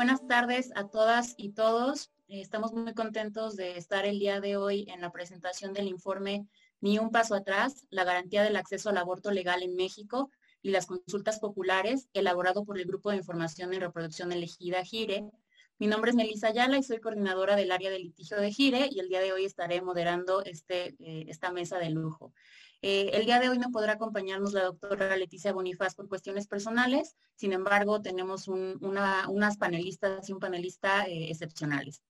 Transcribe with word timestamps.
Buenas 0.00 0.26
tardes 0.26 0.70
a 0.76 0.88
todas 0.88 1.34
y 1.36 1.50
todos. 1.50 2.10
Estamos 2.26 2.72
muy 2.72 2.94
contentos 2.94 3.54
de 3.54 3.76
estar 3.76 4.06
el 4.06 4.18
día 4.18 4.40
de 4.40 4.56
hoy 4.56 4.86
en 4.88 5.02
la 5.02 5.12
presentación 5.12 5.74
del 5.74 5.88
informe 5.88 6.46
Ni 6.80 6.98
un 6.98 7.10
paso 7.10 7.34
atrás, 7.34 7.84
la 7.90 8.04
garantía 8.04 8.42
del 8.42 8.56
acceso 8.56 8.88
al 8.88 8.96
aborto 8.96 9.30
legal 9.30 9.62
en 9.62 9.76
México 9.76 10.30
y 10.62 10.70
las 10.70 10.86
consultas 10.86 11.38
populares, 11.38 12.08
elaborado 12.14 12.64
por 12.64 12.78
el 12.78 12.86
Grupo 12.86 13.10
de 13.10 13.18
Información 13.18 13.74
en 13.74 13.82
Reproducción 13.82 14.32
Elegida 14.32 14.82
GIRE. 14.82 15.30
Mi 15.80 15.86
nombre 15.86 16.10
es 16.10 16.16
Melissa 16.16 16.48
Ayala 16.48 16.76
y 16.76 16.82
soy 16.82 17.00
coordinadora 17.00 17.56
del 17.56 17.72
área 17.72 17.90
de 17.90 17.98
litigio 17.98 18.36
de 18.36 18.52
GIRE 18.52 18.90
y 18.92 19.00
el 19.00 19.08
día 19.08 19.22
de 19.22 19.32
hoy 19.32 19.46
estaré 19.46 19.80
moderando 19.80 20.44
este, 20.44 20.94
eh, 20.98 21.24
esta 21.28 21.52
mesa 21.52 21.78
de 21.78 21.88
lujo. 21.88 22.34
Eh, 22.82 23.12
el 23.14 23.24
día 23.24 23.40
de 23.40 23.48
hoy 23.48 23.58
no 23.58 23.70
podrá 23.70 23.94
acompañarnos 23.94 24.52
la 24.52 24.64
doctora 24.64 25.16
Leticia 25.16 25.54
Bonifaz 25.54 25.94
por 25.94 26.06
cuestiones 26.06 26.46
personales, 26.46 27.16
sin 27.34 27.54
embargo, 27.54 28.02
tenemos 28.02 28.46
unas 28.46 29.56
panelistas 29.56 30.28
y 30.28 30.34
un 30.34 30.38
panelista 30.38 31.06
eh, 31.06 31.30
excepcionales. 31.30 32.02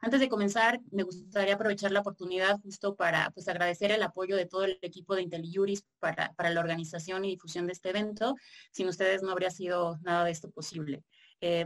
Antes 0.00 0.20
de 0.20 0.28
comenzar, 0.28 0.80
me 0.92 1.02
gustaría 1.02 1.54
aprovechar 1.54 1.90
la 1.90 2.00
oportunidad 2.00 2.60
justo 2.60 2.94
para 2.94 3.30
pues, 3.30 3.48
agradecer 3.48 3.90
el 3.90 4.02
apoyo 4.04 4.36
de 4.36 4.46
todo 4.46 4.64
el 4.64 4.78
equipo 4.82 5.16
de 5.16 5.22
IntelliJuris 5.22 5.82
para, 5.98 6.32
para 6.34 6.50
la 6.50 6.60
organización 6.60 7.24
y 7.24 7.30
difusión 7.30 7.66
de 7.66 7.72
este 7.72 7.90
evento. 7.90 8.36
Sin 8.70 8.86
ustedes 8.86 9.22
no 9.22 9.32
habría 9.32 9.50
sido 9.50 9.98
nada 10.02 10.24
de 10.24 10.30
esto 10.30 10.50
posible. 10.50 11.02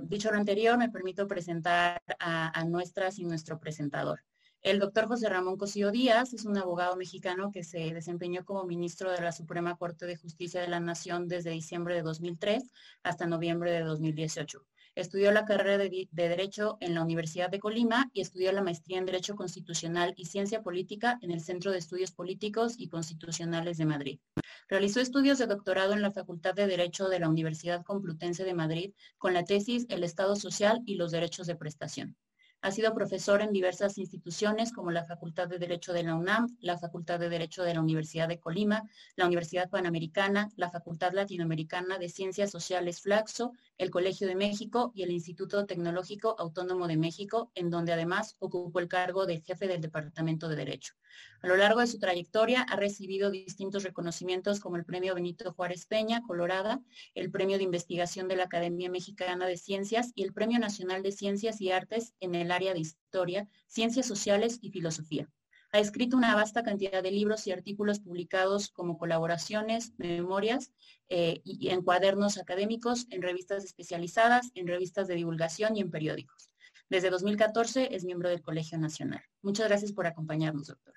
Dicho 0.02 0.30
lo 0.30 0.36
anterior, 0.36 0.78
me 0.78 0.90
permito 0.90 1.26
presentar 1.26 2.02
a 2.18 2.64
nuestras 2.64 3.18
y 3.18 3.24
nuestro 3.24 3.58
presentador. 3.58 4.20
El 4.62 4.78
doctor 4.78 5.08
José 5.08 5.28
Ramón 5.28 5.56
Cosío 5.56 5.90
Díaz 5.90 6.34
es 6.34 6.44
un 6.44 6.56
abogado 6.56 6.94
mexicano 6.94 7.50
que 7.50 7.64
se 7.64 7.92
desempeñó 7.92 8.44
como 8.44 8.62
ministro 8.62 9.10
de 9.10 9.20
la 9.20 9.32
Suprema 9.32 9.76
Corte 9.76 10.06
de 10.06 10.16
Justicia 10.16 10.60
de 10.60 10.68
la 10.68 10.78
Nación 10.78 11.26
desde 11.26 11.50
diciembre 11.50 11.96
de 11.96 12.02
2003 12.02 12.70
hasta 13.02 13.26
noviembre 13.26 13.72
de 13.72 13.80
2018. 13.80 14.64
Estudió 14.94 15.32
la 15.32 15.44
carrera 15.46 15.78
de, 15.78 16.08
Derecho 16.12 16.76
en 16.78 16.94
la 16.94 17.02
Universidad 17.02 17.50
de 17.50 17.58
Colima 17.58 18.08
y 18.12 18.20
estudió 18.20 18.52
la 18.52 18.62
maestría 18.62 18.98
en 18.98 19.06
Derecho 19.06 19.34
Constitucional 19.34 20.14
y 20.16 20.26
Ciencia 20.26 20.62
Política 20.62 21.18
en 21.22 21.32
el 21.32 21.40
Centro 21.40 21.72
de 21.72 21.78
Estudios 21.78 22.12
Políticos 22.12 22.74
y 22.78 22.88
Constitucionales 22.88 23.78
de 23.78 23.86
Madrid. 23.86 24.20
Realizó 24.68 25.00
estudios 25.00 25.38
de 25.38 25.46
doctorado 25.46 25.92
en 25.92 26.02
la 26.02 26.12
Facultad 26.12 26.54
de 26.54 26.66
Derecho 26.66 27.08
de 27.08 27.18
la 27.20 27.28
Universidad 27.28 27.84
Complutense 27.84 28.44
de 28.44 28.54
Madrid 28.54 28.92
con 29.18 29.34
la 29.34 29.44
tesis 29.44 29.86
El 29.88 30.04
Estado 30.04 30.36
Social 30.36 30.82
y 30.86 30.96
los 30.96 31.10
Derechos 31.10 31.46
de 31.46 31.56
Prestación. 31.56 32.16
Ha 32.64 32.70
sido 32.70 32.94
profesor 32.94 33.42
en 33.42 33.52
diversas 33.52 33.98
instituciones 33.98 34.72
como 34.72 34.92
la 34.92 35.04
Facultad 35.04 35.48
de 35.48 35.58
Derecho 35.58 35.92
de 35.92 36.04
la 36.04 36.14
UNAM, 36.14 36.56
la 36.60 36.78
Facultad 36.78 37.18
de 37.18 37.28
Derecho 37.28 37.64
de 37.64 37.74
la 37.74 37.80
Universidad 37.80 38.28
de 38.28 38.38
Colima, 38.38 38.88
la 39.16 39.26
Universidad 39.26 39.68
Panamericana, 39.68 40.48
la 40.54 40.70
Facultad 40.70 41.12
Latinoamericana 41.12 41.98
de 41.98 42.08
Ciencias 42.08 42.52
Sociales 42.52 43.00
Flaxo, 43.00 43.52
el 43.78 43.90
Colegio 43.90 44.28
de 44.28 44.36
México 44.36 44.92
y 44.94 45.02
el 45.02 45.10
Instituto 45.10 45.66
Tecnológico 45.66 46.36
Autónomo 46.38 46.86
de 46.86 46.96
México, 46.96 47.50
en 47.56 47.68
donde 47.68 47.94
además 47.94 48.36
ocupó 48.38 48.78
el 48.78 48.86
cargo 48.86 49.26
de 49.26 49.40
jefe 49.40 49.66
del 49.66 49.80
Departamento 49.80 50.48
de 50.48 50.54
Derecho. 50.54 50.94
A 51.42 51.48
lo 51.48 51.56
largo 51.56 51.80
de 51.80 51.88
su 51.88 51.98
trayectoria 51.98 52.62
ha 52.62 52.76
recibido 52.76 53.30
distintos 53.30 53.82
reconocimientos 53.82 54.60
como 54.60 54.76
el 54.76 54.84
Premio 54.84 55.16
Benito 55.16 55.52
Juárez 55.52 55.86
Peña, 55.86 56.22
Colorada, 56.22 56.80
el 57.14 57.32
Premio 57.32 57.58
de 57.58 57.64
Investigación 57.64 58.28
de 58.28 58.36
la 58.36 58.44
Academia 58.44 58.88
Mexicana 58.88 59.46
de 59.46 59.56
Ciencias 59.56 60.12
y 60.14 60.22
el 60.22 60.32
Premio 60.32 60.60
Nacional 60.60 61.02
de 61.02 61.10
Ciencias 61.10 61.60
y 61.60 61.72
Artes 61.72 62.14
en 62.20 62.36
el 62.36 62.51
área 62.52 62.74
de 62.74 62.80
Historia, 62.80 63.48
Ciencias 63.66 64.06
Sociales 64.06 64.58
y 64.62 64.70
Filosofía. 64.70 65.28
Ha 65.74 65.78
escrito 65.78 66.18
una 66.18 66.34
vasta 66.34 66.62
cantidad 66.62 67.02
de 67.02 67.10
libros 67.10 67.46
y 67.46 67.52
artículos 67.52 67.98
publicados 67.98 68.68
como 68.68 68.98
colaboraciones, 68.98 69.94
memorias 69.96 70.70
eh, 71.08 71.40
y 71.44 71.70
en 71.70 71.80
cuadernos 71.80 72.36
académicos, 72.36 73.06
en 73.08 73.22
revistas 73.22 73.64
especializadas, 73.64 74.50
en 74.54 74.66
revistas 74.66 75.08
de 75.08 75.14
divulgación 75.14 75.74
y 75.76 75.80
en 75.80 75.90
periódicos. 75.90 76.50
Desde 76.90 77.08
2014 77.08 77.94
es 77.96 78.04
miembro 78.04 78.28
del 78.28 78.42
Colegio 78.42 78.76
Nacional. 78.76 79.22
Muchas 79.40 79.66
gracias 79.66 79.92
por 79.92 80.06
acompañarnos, 80.06 80.66
doctor. 80.66 80.94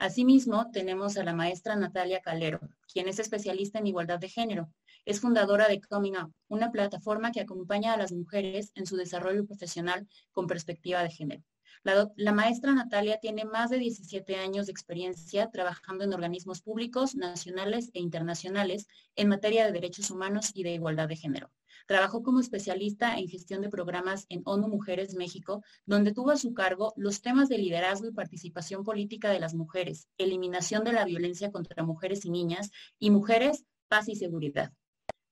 Asimismo, 0.00 0.70
tenemos 0.70 1.16
a 1.16 1.24
la 1.24 1.34
maestra 1.34 1.74
Natalia 1.74 2.20
Calero, 2.20 2.60
quien 2.92 3.08
es 3.08 3.18
especialista 3.18 3.80
en 3.80 3.88
igualdad 3.88 4.20
de 4.20 4.28
género. 4.28 4.72
Es 5.04 5.20
fundadora 5.20 5.66
de 5.66 5.80
Coming 5.80 6.16
Up, 6.16 6.32
una 6.46 6.70
plataforma 6.70 7.32
que 7.32 7.40
acompaña 7.40 7.94
a 7.94 7.96
las 7.96 8.12
mujeres 8.12 8.70
en 8.76 8.86
su 8.86 8.96
desarrollo 8.96 9.44
profesional 9.44 10.06
con 10.30 10.46
perspectiva 10.46 11.02
de 11.02 11.10
género. 11.10 11.42
La, 11.84 12.32
maestra 12.32 12.74
Natalia 12.74 13.18
tiene 13.20 13.44
más 13.44 13.70
de 13.70 13.78
17 13.78 14.36
años 14.36 14.66
de 14.66 14.72
experiencia 14.72 15.50
trabajando 15.50 16.04
en 16.04 16.12
organismos 16.12 16.60
públicos, 16.60 17.14
nacionales 17.14 17.90
e 17.94 18.00
internacionales 18.00 18.88
en 19.14 19.28
materia 19.28 19.64
de 19.64 19.72
derechos 19.72 20.10
humanos 20.10 20.50
y 20.54 20.64
de 20.64 20.74
igualdad 20.74 21.08
de 21.08 21.16
género. 21.16 21.50
Trabajó 21.86 22.22
como 22.22 22.40
especialista 22.40 23.16
en 23.16 23.28
gestión 23.28 23.62
de 23.62 23.70
programas 23.70 24.26
en 24.28 24.42
ONU 24.44 24.68
Mujeres 24.68 25.14
México, 25.14 25.62
donde 25.86 26.12
tuvo 26.12 26.32
a 26.32 26.36
su 26.36 26.52
cargo 26.52 26.92
los 26.96 27.22
temas 27.22 27.48
de 27.48 27.58
liderazgo 27.58 28.08
y 28.08 28.12
participación 28.12 28.84
política 28.84 29.30
de 29.30 29.40
las 29.40 29.54
mujeres, 29.54 30.08
eliminación 30.18 30.84
de 30.84 30.92
la 30.92 31.04
violencia 31.04 31.50
contra 31.52 31.84
mujeres 31.84 32.24
y 32.24 32.30
niñas 32.30 32.70
y 32.98 33.10
mujeres, 33.10 33.64
paz 33.88 34.08
y 34.08 34.16
seguridad. 34.16 34.72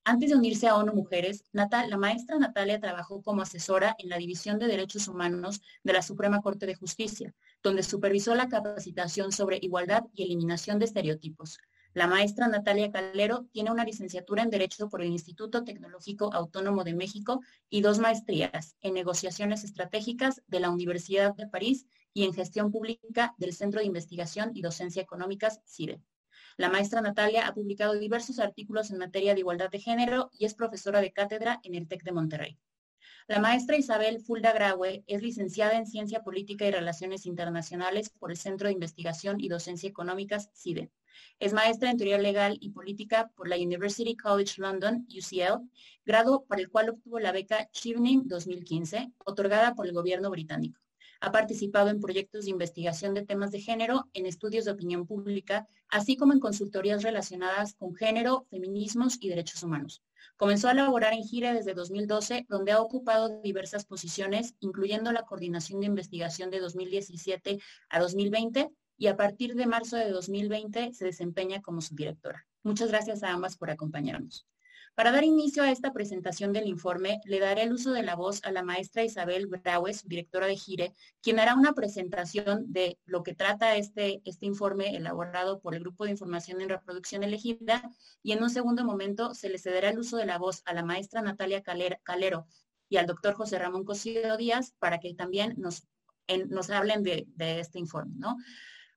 Antes 0.08 0.30
de 0.30 0.36
unirse 0.36 0.68
a 0.68 0.76
ONU 0.76 0.94
Mujeres, 0.94 1.42
la 1.50 1.96
maestra 1.98 2.38
Natalia 2.38 2.78
trabajó 2.78 3.22
como 3.22 3.42
asesora 3.42 3.96
en 3.98 4.08
la 4.08 4.18
División 4.18 4.60
de 4.60 4.68
Derechos 4.68 5.08
Humanos 5.08 5.60
de 5.82 5.92
la 5.92 6.00
Suprema 6.00 6.40
Corte 6.42 6.64
de 6.64 6.76
Justicia, 6.76 7.34
donde 7.60 7.82
supervisó 7.82 8.36
la 8.36 8.48
capacitación 8.48 9.32
sobre 9.32 9.58
igualdad 9.60 10.04
y 10.14 10.22
eliminación 10.22 10.78
de 10.78 10.84
estereotipos, 10.84 11.58
la 11.96 12.06
maestra 12.06 12.46
Natalia 12.46 12.92
Calero 12.92 13.46
tiene 13.52 13.70
una 13.70 13.82
licenciatura 13.82 14.42
en 14.42 14.50
Derecho 14.50 14.90
por 14.90 15.00
el 15.00 15.08
Instituto 15.08 15.64
Tecnológico 15.64 16.30
Autónomo 16.34 16.84
de 16.84 16.92
México 16.92 17.40
y 17.70 17.80
dos 17.80 18.00
maestrías 18.00 18.76
en 18.82 18.92
negociaciones 18.92 19.64
estratégicas 19.64 20.42
de 20.46 20.60
la 20.60 20.68
Universidad 20.68 21.34
de 21.34 21.48
París 21.48 21.86
y 22.12 22.24
en 22.24 22.34
gestión 22.34 22.70
pública 22.70 23.34
del 23.38 23.54
Centro 23.54 23.80
de 23.80 23.86
Investigación 23.86 24.50
y 24.52 24.60
Docencia 24.60 25.00
Económicas, 25.00 25.62
CIDE. 25.64 26.02
La 26.58 26.70
maestra 26.70 27.02
Natalia 27.02 27.46
ha 27.46 27.52
publicado 27.52 27.92
diversos 27.98 28.38
artículos 28.38 28.90
en 28.90 28.96
materia 28.96 29.34
de 29.34 29.40
igualdad 29.40 29.68
de 29.68 29.78
género 29.78 30.30
y 30.32 30.46
es 30.46 30.54
profesora 30.54 31.02
de 31.02 31.12
cátedra 31.12 31.60
en 31.62 31.74
el 31.74 31.86
TEC 31.86 32.02
de 32.02 32.12
Monterrey. 32.12 32.58
La 33.28 33.40
maestra 33.40 33.76
Isabel 33.76 34.20
Fulda 34.20 34.52
Graue 34.52 35.04
es 35.06 35.20
licenciada 35.20 35.76
en 35.76 35.86
Ciencia 35.86 36.22
Política 36.22 36.64
y 36.64 36.70
Relaciones 36.70 37.26
Internacionales 37.26 38.08
por 38.08 38.30
el 38.30 38.38
Centro 38.38 38.68
de 38.68 38.72
Investigación 38.72 39.38
y 39.38 39.48
Docencia 39.48 39.88
Económicas, 39.90 40.48
CIDE. 40.54 40.90
Es 41.38 41.52
maestra 41.52 41.90
en 41.90 41.98
teoría 41.98 42.16
legal 42.16 42.56
y 42.58 42.70
política 42.70 43.30
por 43.36 43.48
la 43.48 43.56
University 43.56 44.16
College 44.16 44.54
London, 44.58 45.06
UCL, 45.10 45.68
grado 46.06 46.46
para 46.46 46.62
el 46.62 46.70
cual 46.70 46.88
obtuvo 46.88 47.18
la 47.18 47.32
beca 47.32 47.68
Chevening 47.70 48.28
2015, 48.28 49.12
otorgada 49.26 49.74
por 49.74 49.86
el 49.86 49.92
gobierno 49.92 50.30
británico. 50.30 50.85
Ha 51.20 51.32
participado 51.32 51.88
en 51.90 52.00
proyectos 52.00 52.44
de 52.44 52.50
investigación 52.50 53.14
de 53.14 53.24
temas 53.24 53.50
de 53.50 53.60
género, 53.60 54.08
en 54.12 54.26
estudios 54.26 54.64
de 54.64 54.72
opinión 54.72 55.06
pública, 55.06 55.66
así 55.88 56.16
como 56.16 56.32
en 56.32 56.40
consultorías 56.40 57.02
relacionadas 57.02 57.74
con 57.74 57.94
género, 57.94 58.46
feminismos 58.50 59.18
y 59.20 59.28
derechos 59.28 59.62
humanos. 59.62 60.02
Comenzó 60.36 60.68
a 60.68 60.74
laborar 60.74 61.14
en 61.14 61.22
GIRE 61.22 61.54
desde 61.54 61.74
2012, 61.74 62.46
donde 62.48 62.72
ha 62.72 62.80
ocupado 62.80 63.40
diversas 63.40 63.86
posiciones, 63.86 64.54
incluyendo 64.60 65.12
la 65.12 65.22
coordinación 65.22 65.80
de 65.80 65.86
investigación 65.86 66.50
de 66.50 66.60
2017 66.60 67.58
a 67.88 68.00
2020 68.00 68.70
y 68.98 69.06
a 69.06 69.16
partir 69.16 69.54
de 69.54 69.66
marzo 69.66 69.96
de 69.96 70.10
2020 70.10 70.92
se 70.92 71.04
desempeña 71.04 71.62
como 71.62 71.80
subdirectora. 71.80 72.46
Muchas 72.62 72.88
gracias 72.88 73.22
a 73.22 73.32
ambas 73.32 73.56
por 73.56 73.70
acompañarnos. 73.70 74.46
Para 74.96 75.12
dar 75.12 75.24
inicio 75.24 75.62
a 75.62 75.70
esta 75.70 75.92
presentación 75.92 76.54
del 76.54 76.66
informe, 76.66 77.20
le 77.26 77.38
daré 77.38 77.64
el 77.64 77.74
uso 77.74 77.92
de 77.92 78.02
la 78.02 78.16
voz 78.16 78.42
a 78.44 78.50
la 78.50 78.62
maestra 78.62 79.04
Isabel 79.04 79.46
Braues, 79.46 80.08
directora 80.08 80.46
de 80.46 80.56
GIRE, 80.56 80.94
quien 81.20 81.38
hará 81.38 81.54
una 81.54 81.74
presentación 81.74 82.72
de 82.72 82.98
lo 83.04 83.22
que 83.22 83.34
trata 83.34 83.76
este, 83.76 84.22
este 84.24 84.46
informe 84.46 84.96
elaborado 84.96 85.60
por 85.60 85.74
el 85.74 85.80
Grupo 85.80 86.04
de 86.04 86.12
Información 86.12 86.62
en 86.62 86.70
Reproducción 86.70 87.24
Elegida, 87.24 87.82
y 88.22 88.32
en 88.32 88.42
un 88.42 88.48
segundo 88.48 88.86
momento 88.86 89.34
se 89.34 89.50
le 89.50 89.58
cederá 89.58 89.90
el 89.90 89.98
uso 89.98 90.16
de 90.16 90.24
la 90.24 90.38
voz 90.38 90.62
a 90.64 90.72
la 90.72 90.82
maestra 90.82 91.20
Natalia 91.20 91.62
Calero 91.62 92.46
y 92.88 92.96
al 92.96 93.04
doctor 93.04 93.34
José 93.34 93.58
Ramón 93.58 93.84
Cosío 93.84 94.38
Díaz 94.38 94.72
para 94.78 94.98
que 94.98 95.12
también 95.12 95.56
nos, 95.58 95.86
nos 96.48 96.70
hablen 96.70 97.02
de, 97.02 97.26
de 97.34 97.60
este 97.60 97.78
informe. 97.78 98.14
¿no? 98.16 98.38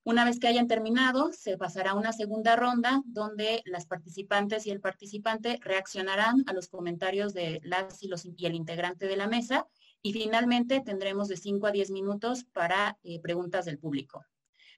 Una 0.10 0.26
vez 0.26 0.40
que 0.40 0.48
hayan 0.48 0.68
terminado, 0.68 1.32
se 1.34 1.56
pasará 1.56 1.94
una 1.94 2.14
segunda 2.14 2.56
ronda 2.56 3.04
donde 3.06 3.62
las 3.66 3.86
participantes 3.86 4.66
y 4.66 4.72
el 4.72 4.82
participante 4.82 5.60
reaccionarán 5.62 6.44
a 6.48 6.54
los 6.54 6.68
comentarios 6.68 7.36
de 7.36 7.62
las 7.62 8.02
y 8.02 8.46
el 8.48 8.56
integrante 8.56 9.06
de 9.06 9.16
la 9.16 9.28
mesa 9.28 9.68
y 10.02 10.14
finalmente 10.14 10.82
tendremos 10.82 11.28
de 11.28 11.38
5 11.38 11.68
a 11.68 11.72
10 11.72 11.92
minutos 11.92 12.44
para 12.44 12.98
eh, 13.04 13.22
preguntas 13.22 13.66
del 13.66 13.78
público. 13.78 14.26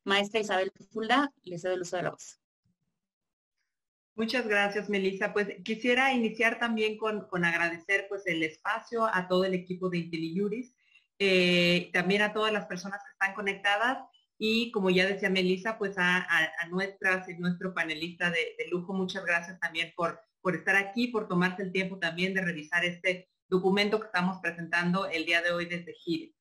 Maestra 0.04 0.42
Isabel 0.42 0.74
Fulda, 0.92 1.32
le 1.44 1.58
cedo 1.58 1.76
el 1.76 1.84
uso 1.84 1.96
de 1.96 2.04
la 2.04 2.10
voz. 2.10 2.42
Muchas 4.16 4.46
gracias, 4.46 4.90
Melissa. 4.90 5.32
Pues 5.32 5.48
quisiera 5.64 6.12
iniciar 6.12 6.60
también 6.60 6.98
con, 6.98 7.26
agradecer 7.46 8.08
pues 8.10 8.28
el 8.28 8.44
espacio 8.44 9.06
a 9.06 9.30
todo 9.30 9.46
el 9.46 9.54
equipo 9.54 9.90
de 9.90 10.00
IntelliJuris, 10.00 10.76
eh, 11.20 11.90
también 11.94 12.22
a 12.22 12.34
todas 12.34 12.52
las 12.52 12.66
personas 12.66 13.00
que 13.02 13.12
están 13.14 13.34
conectadas 13.34 14.11
y 14.44 14.72
como 14.72 14.90
ya 14.90 15.06
decía 15.06 15.30
Melissa, 15.30 15.78
pues 15.78 15.94
a, 16.00 16.26
nuestras, 16.72 17.28
nuestro 17.38 17.76
panelista 17.76 18.32
de, 18.32 18.56
lujo, 18.72 18.92
muchas 18.92 19.24
gracias 19.24 19.60
también 19.60 19.94
por, 19.96 20.20
por 20.42 20.56
estar 20.56 20.76
aquí, 20.76 21.10
por 21.10 21.28
tomarse 21.28 21.62
el 21.62 21.72
tiempo 21.72 22.00
también 22.00 22.34
de 22.34 22.42
revisar 22.42 22.84
este 22.84 23.30
documento 23.48 24.00
que 24.00 24.08
estamos 24.08 24.40
presentando 24.42 25.06
el 25.06 25.28
día 25.28 25.44
de 25.44 25.52
hoy 25.52 25.68
desde 25.68 25.94
GIRE. 25.94 26.34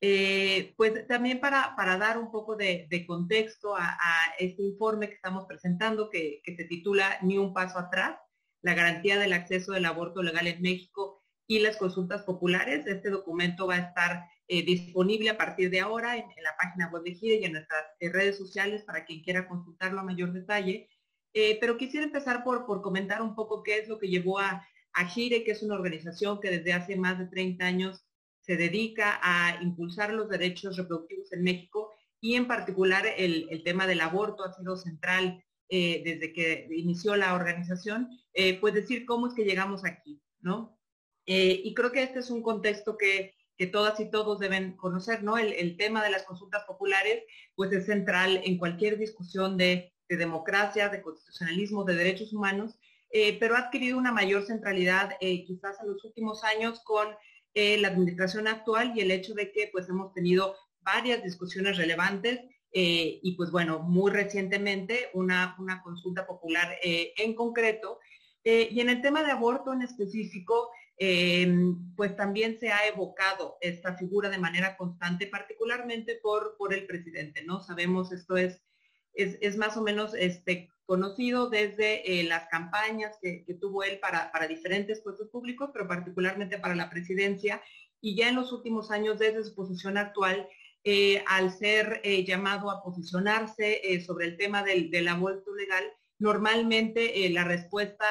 Eh, 0.00 0.74
pues 0.76 1.06
también 1.06 1.38
para, 1.38 1.76
para, 1.76 1.96
dar 1.98 2.18
un 2.18 2.32
poco 2.32 2.56
de, 2.56 2.88
contexto 3.06 3.76
a, 3.76 3.96
este 4.40 4.64
informe 4.64 5.08
que 5.08 5.14
estamos 5.14 5.44
presentando, 5.46 6.10
que, 6.10 6.42
se 6.44 6.64
titula 6.64 7.16
Ni 7.22 7.38
un 7.38 7.54
paso 7.54 7.78
atrás, 7.78 8.18
la 8.60 8.74
garantía 8.74 9.20
del 9.20 9.32
acceso 9.32 9.70
del 9.70 9.86
aborto 9.86 10.20
legal 10.20 10.48
en 10.48 10.62
México 10.62 11.22
y 11.46 11.60
las 11.60 11.76
consultas 11.76 12.24
populares. 12.24 12.88
Este 12.88 13.08
documento 13.08 13.68
va 13.68 13.76
a 13.76 13.88
estar 13.88 14.26
eh, 14.48 14.64
disponible 14.64 15.30
a 15.30 15.38
partir 15.38 15.70
de 15.70 15.80
ahora 15.80 16.16
en, 16.16 16.24
la 16.42 16.56
página 16.56 16.88
web 16.90 17.02
de 17.02 17.14
GIRE 17.14 17.40
y 17.40 17.44
en 17.44 17.52
nuestras 17.52 17.84
eh, 18.00 18.10
redes 18.10 18.38
sociales 18.38 18.82
para 18.82 19.04
quien 19.04 19.22
quiera 19.22 19.48
consultarlo 19.48 20.00
a 20.00 20.04
mayor 20.04 20.32
detalle. 20.32 20.88
pero 21.60 21.76
quisiera 21.76 22.06
empezar 22.06 22.42
por, 22.44 22.64
por 22.64 22.80
comentar 22.80 23.20
un 23.20 23.34
poco 23.34 23.62
qué 23.62 23.78
es 23.78 23.88
lo 23.88 23.98
que 23.98 24.08
llevó 24.08 24.38
a, 24.38 24.66
GIRE, 25.12 25.44
que 25.44 25.50
es 25.50 25.62
una 25.62 25.74
organización 25.74 26.40
que 26.40 26.48
desde 26.50 26.72
hace 26.72 26.96
más 26.96 27.18
de 27.18 27.26
30 27.26 27.66
años 27.66 28.06
se 28.40 28.56
dedica 28.56 29.20
a 29.22 29.62
impulsar 29.62 30.14
los 30.14 30.30
derechos 30.30 30.78
reproductivos 30.78 31.30
en 31.32 31.42
México 31.42 31.92
y 32.20 32.34
en 32.34 32.46
particular 32.46 33.04
el, 33.18 33.62
tema 33.64 33.86
del 33.86 34.00
aborto 34.00 34.44
ha 34.44 34.52
sido 34.52 34.76
central 34.76 35.44
eh, 35.68 36.02
desde 36.04 36.32
que 36.32 36.68
inició 36.70 37.16
la 37.16 37.34
organización, 37.34 38.08
eh, 38.32 38.58
pues 38.60 38.74
decir 38.74 39.04
cómo 39.04 39.26
es 39.26 39.34
que 39.34 39.44
llegamos 39.44 39.84
aquí, 39.84 40.22
¿no? 40.40 40.78
Eh, 41.26 41.60
y 41.64 41.74
creo 41.74 41.90
que 41.90 42.04
este 42.04 42.20
es 42.20 42.30
un 42.30 42.42
contexto 42.42 42.96
que, 42.96 43.34
todas 43.72 43.98
y 44.00 44.10
todos 44.10 44.38
deben 44.38 44.76
conocer, 44.76 45.22
¿no? 45.22 45.38
El, 45.38 45.76
tema 45.76 46.02
de 46.04 46.10
las 46.10 46.24
consultas 46.24 46.64
populares, 46.64 47.24
pues 47.54 47.72
es 47.72 47.86
central 47.86 48.40
en 48.44 48.58
cualquier 48.58 48.98
discusión 48.98 49.56
de, 49.56 49.92
de 50.08 50.16
democracia, 50.16 50.88
de 50.88 51.02
constitucionalismo, 51.02 51.84
de 51.84 51.94
derechos 51.94 52.32
humanos, 52.32 52.78
pero 53.40 53.56
ha 53.56 53.60
adquirido 53.60 53.96
una 53.96 54.12
mayor 54.12 54.44
centralidad 54.44 55.16
quizás 55.20 55.80
en 55.80 55.88
los 55.88 56.04
últimos 56.04 56.44
años 56.44 56.80
con 56.80 57.08
eh, 57.58 57.78
la 57.78 57.88
administración 57.88 58.48
actual 58.48 58.92
y 58.94 59.00
el 59.00 59.10
hecho 59.10 59.32
de 59.32 59.50
que 59.50 59.70
pues 59.72 59.88
hemos 59.88 60.12
tenido 60.12 60.54
varias 60.82 61.22
discusiones 61.22 61.78
relevantes 61.78 62.38
eh, 62.70 63.18
y 63.22 63.32
pues 63.34 63.50
bueno, 63.50 63.78
muy 63.78 64.10
recientemente 64.10 65.08
una, 65.14 65.56
una 65.58 65.82
consulta 65.82 66.26
popular 66.26 66.76
eh, 66.82 67.14
en 67.16 67.34
concreto. 67.34 67.98
y 68.44 68.78
en 68.78 68.90
el 68.90 69.00
tema 69.00 69.24
de 69.24 69.32
aborto 69.32 69.72
en 69.72 69.80
específico, 69.80 70.68
pues 70.98 72.16
también 72.16 72.58
se 72.58 72.70
ha 72.70 72.86
evocado 72.86 73.58
esta 73.60 73.96
figura 73.96 74.30
de 74.30 74.38
manera 74.38 74.76
constante, 74.76 75.26
particularmente 75.26 76.18
por, 76.22 76.56
por 76.56 76.72
el 76.72 76.86
presidente, 76.86 77.44
¿no? 77.44 77.60
Sabemos, 77.60 78.12
esto 78.12 78.36
es, 78.36 78.62
es, 79.16 79.56
más 79.56 79.76
o 79.76 79.82
menos 79.82 80.14
este, 80.14 80.70
conocido 80.84 81.50
desde 81.50 82.20
eh, 82.20 82.24
las 82.24 82.48
campañas 82.48 83.18
que, 83.20 83.44
tuvo 83.60 83.82
él 83.82 83.98
para, 83.98 84.30
diferentes 84.48 85.00
puestos 85.00 85.28
públicos, 85.28 85.70
pero 85.72 85.88
particularmente 85.88 86.58
para 86.58 86.74
la 86.74 86.90
presidencia, 86.90 87.62
y 88.00 88.14
ya 88.14 88.28
en 88.28 88.36
los 88.36 88.52
últimos 88.52 88.90
años 88.90 89.18
desde 89.18 89.44
su 89.44 89.54
posición 89.54 89.98
actual, 89.98 90.48
eh, 90.84 91.24
al 91.26 91.52
ser 91.52 92.00
eh, 92.04 92.24
llamado 92.24 92.70
a 92.70 92.82
posicionarse 92.82 93.80
sobre 94.06 94.26
el 94.26 94.36
tema 94.36 94.62
del, 94.62 95.08
aborto 95.08 95.54
legal, 95.54 95.84
normalmente 96.18 97.28
la 97.30 97.44
respuesta 97.44 98.06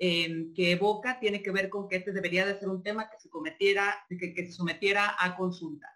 em, 0.00 0.52
que 0.54 0.72
evoca 0.72 1.20
tiene 1.20 1.42
que 1.42 1.52
ver 1.52 1.68
con 1.68 1.88
que 1.88 1.96
este 1.96 2.12
debería 2.12 2.44
de 2.44 2.58
ser 2.58 2.68
un 2.68 2.82
tema 2.82 3.08
que 3.08 3.20
se 3.20 3.30
cometiera, 3.30 4.04
que, 4.08 4.34
se 4.46 4.52
sometiera 4.52 5.14
a 5.16 5.36
consulta. 5.36 5.86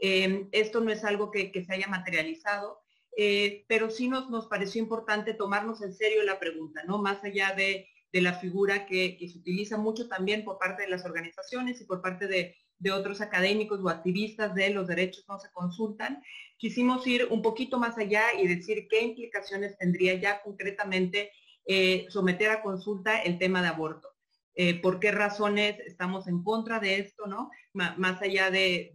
Em, 0.00 0.48
esto 0.50 0.80
no 0.80 0.90
es 0.90 1.04
algo 1.04 1.30
que 1.30 1.64
se 1.64 1.72
haya 1.72 1.86
materializado, 1.86 2.80
eh, 3.16 3.64
pero 3.68 3.90
sí 3.90 4.08
nos, 4.08 4.30
nos 4.30 4.46
pareció 4.46 4.80
importante 4.80 5.34
tomarnos 5.34 5.82
en 5.82 5.92
serio 5.92 6.22
la 6.22 6.38
pregunta, 6.38 6.82
¿no? 6.86 6.98
Más 6.98 7.22
allá 7.24 7.54
de, 7.54 7.86
la 8.12 8.34
figura 8.40 8.86
que, 8.86 9.18
se 9.20 9.38
utiliza 9.38 9.76
mucho 9.76 10.08
también 10.08 10.44
por 10.44 10.58
parte 10.58 10.82
de 10.82 10.88
las 10.88 11.04
organizaciones 11.04 11.80
y 11.80 11.84
por 11.84 12.00
parte 12.02 12.26
de, 12.26 12.56
otros 12.94 13.20
académicos 13.20 13.78
o 13.80 13.90
activistas 13.90 14.54
de 14.54 14.70
los 14.70 14.88
derechos 14.88 15.26
no 15.28 15.38
se 15.38 15.52
consultan, 15.52 16.22
quisimos 16.56 17.06
ir 17.06 17.28
un 17.30 17.42
poquito 17.42 17.78
más 17.78 17.98
allá 17.98 18.22
y 18.40 18.48
decir 18.48 18.88
qué 18.88 19.02
implicaciones 19.02 19.76
tendría 19.76 20.14
ya 20.14 20.40
concretamente 20.40 21.30
eh, 21.66 22.06
someter 22.08 22.50
a 22.50 22.62
consulta 22.62 23.20
el 23.20 23.38
tema 23.38 23.62
de 23.62 23.68
aborto. 23.68 24.08
Eh, 24.54 24.80
por 24.80 24.98
qué 24.98 25.12
razones 25.12 25.78
estamos 25.86 26.26
en 26.26 26.42
contra 26.42 26.80
de 26.80 26.98
esto, 26.98 27.26
¿no? 27.26 27.50
más 27.72 28.20
allá 28.20 28.50
de, 28.50 28.90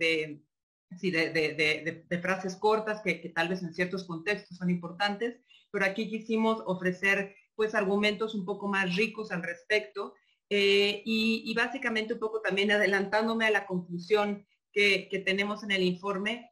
sí, 0.99 1.09
de, 1.11 2.19
frases 2.21 2.57
cortas 2.57 3.01
que, 3.01 3.31
tal 3.33 3.47
vez 3.47 3.63
en 3.63 3.73
ciertos 3.73 4.03
contextos 4.03 4.57
son 4.57 4.69
importantes, 4.69 5.39
pero 5.71 5.85
aquí 5.85 6.09
quisimos 6.09 6.61
ofrecer 6.65 7.35
pues 7.55 7.73
argumentos 7.73 8.35
un 8.35 8.45
poco 8.45 8.67
más 8.67 8.95
ricos 8.95 9.31
al 9.31 9.41
respecto 9.41 10.13
eh, 10.49 11.01
y, 11.05 11.53
básicamente 11.55 12.13
un 12.13 12.19
poco 12.19 12.41
también 12.41 12.71
adelantándome 12.71 13.45
a 13.45 13.51
la 13.51 13.65
conclusión 13.65 14.45
que, 14.73 15.23
tenemos 15.25 15.63
en 15.63 15.71
el 15.71 15.83
informe, 15.83 16.51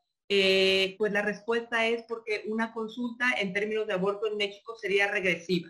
pues 0.98 1.12
la 1.12 1.22
respuesta 1.22 1.86
es 1.86 2.04
porque 2.08 2.46
una 2.48 2.74
consulta 2.74 3.34
en 3.40 3.52
términos 3.54 3.86
de 3.86 3.94
aborto 3.94 4.28
en 4.28 4.38
México 4.38 4.76
sería 4.78 5.12
regresiva. 5.12 5.70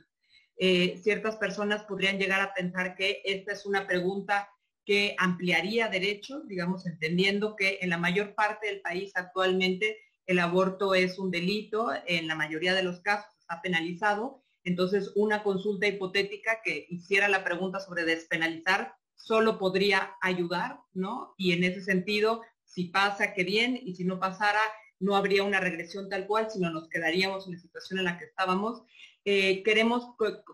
Eh, 0.57 0.99
ciertas 1.01 1.37
personas 1.37 1.83
podrían 1.83 2.19
llegar 2.19 2.41
a 2.41 2.53
pensar 2.53 2.95
que 2.95 3.21
esta 3.25 3.53
es 3.53 3.65
una 3.65 3.87
pregunta 3.87 4.49
que 4.85 5.15
ampliaría 5.17 5.87
derechos, 5.87 6.47
digamos, 6.47 6.85
entendiendo 6.85 7.55
que 7.55 7.79
en 7.81 7.89
la 7.89 7.97
mayor 7.97 8.35
parte 8.35 8.67
del 8.67 8.81
país 8.81 9.11
actualmente 9.15 9.97
el 10.25 10.39
aborto 10.39 10.95
es 10.95 11.19
un 11.19 11.31
delito, 11.31 11.91
en 12.05 12.27
la 12.27 12.35
mayoría 12.35 12.73
de 12.73 12.83
los 12.83 13.01
casos 13.01 13.31
está 13.39 13.61
penalizado, 13.61 14.43
entonces 14.63 15.11
una 15.15 15.43
consulta 15.43 15.87
hipotética 15.87 16.61
que 16.63 16.85
hiciera 16.89 17.27
la 17.27 17.43
pregunta 17.43 17.79
sobre 17.79 18.05
despenalizar 18.05 18.93
solo 19.15 19.57
podría 19.57 20.15
ayudar, 20.21 20.79
¿no? 20.93 21.33
Y 21.37 21.53
en 21.53 21.63
ese 21.63 21.81
sentido, 21.81 22.41
si 22.65 22.85
pasa, 22.85 23.33
qué 23.33 23.43
bien, 23.43 23.79
y 23.81 23.95
si 23.95 24.03
no 24.05 24.19
pasara, 24.19 24.59
no 24.99 25.15
habría 25.15 25.43
una 25.43 25.59
regresión 25.59 26.09
tal 26.09 26.27
cual, 26.27 26.49
sino 26.49 26.69
nos 26.69 26.87
quedaríamos 26.89 27.45
en 27.45 27.53
la 27.53 27.59
situación 27.59 27.99
en 27.99 28.05
la 28.05 28.17
que 28.17 28.25
estábamos. 28.25 28.83
Eh, 29.25 29.63
queremos 29.63 30.09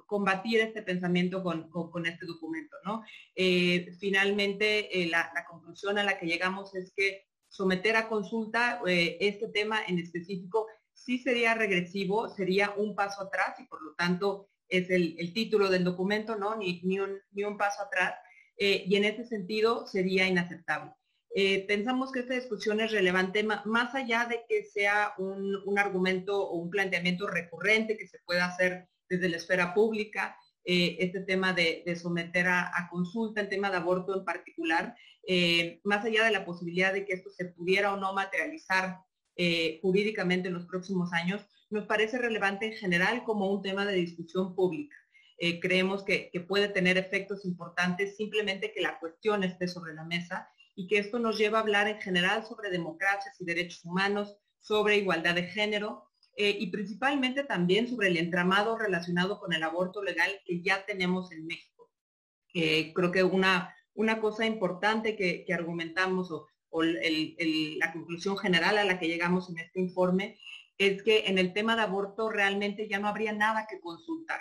combatir 0.05 0.59
este 0.59 0.83
pensamiento 0.83 1.41
con, 1.43 2.05
este 2.05 2.25
documento. 2.25 2.77
¿no? 2.85 3.03
Eh, 3.35 3.91
finalmente, 3.99 5.01
eh, 5.01 5.07
la, 5.07 5.31
conclusión 5.49 5.97
a 5.97 6.03
la 6.03 6.19
que 6.19 6.27
llegamos 6.27 6.75
es 6.75 6.91
que 6.95 7.25
someter 7.47 7.95
a 7.95 8.07
consulta 8.07 8.79
este 8.85 9.47
tema 9.47 9.81
en 9.87 9.97
específico 9.97 10.67
sí 10.93 11.17
sería 11.17 11.55
regresivo, 11.55 12.29
sería 12.29 12.73
un 12.77 12.95
paso 12.95 13.23
atrás 13.23 13.59
y 13.59 13.63
por 13.63 13.81
lo 13.81 13.95
tanto 13.95 14.49
es 14.67 14.91
el, 14.91 15.33
título 15.33 15.69
del 15.69 15.83
documento, 15.83 16.35
¿no? 16.35 16.55
Ni, 16.55 16.99
un, 16.99 17.17
ni 17.31 17.43
un 17.43 17.57
paso 17.57 17.81
atrás. 17.81 18.13
y 18.57 18.95
en 18.95 19.03
ese 19.03 19.25
sentido 19.25 19.87
sería 19.87 20.27
inaceptable. 20.27 20.91
Eh, 21.35 21.65
pensamos 21.67 22.11
que 22.11 22.21
esta 22.21 22.33
discusión 22.33 22.79
es 22.79 22.91
relevante 22.91 23.43
más 23.43 23.93
allá 23.93 24.25
de 24.25 24.45
que 24.49 24.63
sea 24.63 25.13
un, 25.19 25.77
argumento 25.77 26.41
o 26.41 26.57
un 26.57 26.69
planteamiento 26.69 27.27
recurrente 27.27 27.97
que 27.97 28.07
se 28.07 28.19
pueda 28.19 28.45
hacer 28.45 28.87
desde 29.07 29.29
la 29.29 29.37
esfera 29.37 29.73
pública, 29.73 30.35
eh, 30.65 30.97
este 30.99 31.21
tema 31.21 31.53
de, 31.53 31.83
someter 31.95 32.47
a, 32.47 32.87
consulta, 32.89 33.41
el 33.41 33.49
tema 33.49 33.69
de 33.69 33.77
aborto 33.77 34.17
en 34.17 34.25
particular, 34.25 34.95
eh, 35.27 35.79
más 35.83 36.03
allá 36.03 36.25
de 36.25 36.31
la 36.31 36.45
posibilidad 36.45 36.93
de 36.93 37.05
que 37.05 37.13
esto 37.13 37.29
se 37.29 37.45
pudiera 37.45 37.93
o 37.93 37.97
no 37.97 38.13
materializar 38.13 38.97
jurídicamente 39.81 40.49
en 40.49 40.53
los 40.53 40.65
próximos 40.65 41.13
años, 41.13 41.45
nos 41.69 41.85
parece 41.85 42.17
relevante 42.17 42.65
en 42.65 42.73
general 42.73 43.23
como 43.23 43.49
un 43.49 43.61
tema 43.61 43.85
de 43.85 43.93
discusión 43.93 44.53
pública. 44.53 44.97
creemos 45.61 46.03
que 46.03 46.29
puede 46.45 46.67
tener 46.67 46.97
efectos 46.97 47.45
importantes 47.45 48.17
simplemente 48.17 48.73
que 48.73 48.81
la 48.81 48.99
cuestión 48.99 49.45
esté 49.45 49.69
sobre 49.69 49.93
la 49.93 50.03
mesa 50.03 50.49
y 50.79 50.87
que 50.87 50.97
esto 50.97 51.19
nos 51.19 51.37
lleva 51.37 51.57
a 51.57 51.61
hablar 51.61 51.89
en 51.89 51.99
general 51.99 52.45
sobre 52.45 52.69
democracias 52.69 53.35
y 53.41 53.43
derechos 53.43 53.83
humanos, 53.83 54.37
sobre 54.61 54.95
igualdad 54.95 55.35
de 55.35 55.43
género 55.43 56.05
eh, 56.37 56.55
y 56.57 56.67
principalmente 56.67 57.43
también 57.43 57.89
sobre 57.89 58.07
el 58.07 58.15
entramado 58.15 58.77
relacionado 58.77 59.41
con 59.41 59.51
el 59.51 59.61
aborto 59.61 60.01
legal 60.01 60.31
que 60.45 60.61
ya 60.61 60.85
tenemos 60.85 61.33
en 61.33 61.45
México. 61.47 61.91
creo 62.53 63.11
que 63.11 63.23
una, 63.25 63.75
una 63.93 64.21
cosa 64.21 64.45
importante 64.45 65.17
que, 65.17 65.45
argumentamos 65.53 66.31
o, 66.31 66.47
la 66.81 67.91
conclusión 67.91 68.37
general 68.37 68.77
a 68.77 68.85
la 68.85 68.99
que 68.99 69.09
llegamos 69.09 69.49
en 69.49 69.57
este 69.57 69.81
informe 69.81 70.39
es 70.77 71.03
que 71.03 71.25
en 71.25 71.39
el 71.39 71.51
tema 71.51 71.75
de 71.75 71.81
aborto 71.81 72.29
realmente 72.29 72.87
ya 72.87 72.99
no 72.99 73.09
habría 73.09 73.33
nada 73.33 73.67
que 73.69 73.81
consultar. 73.81 74.39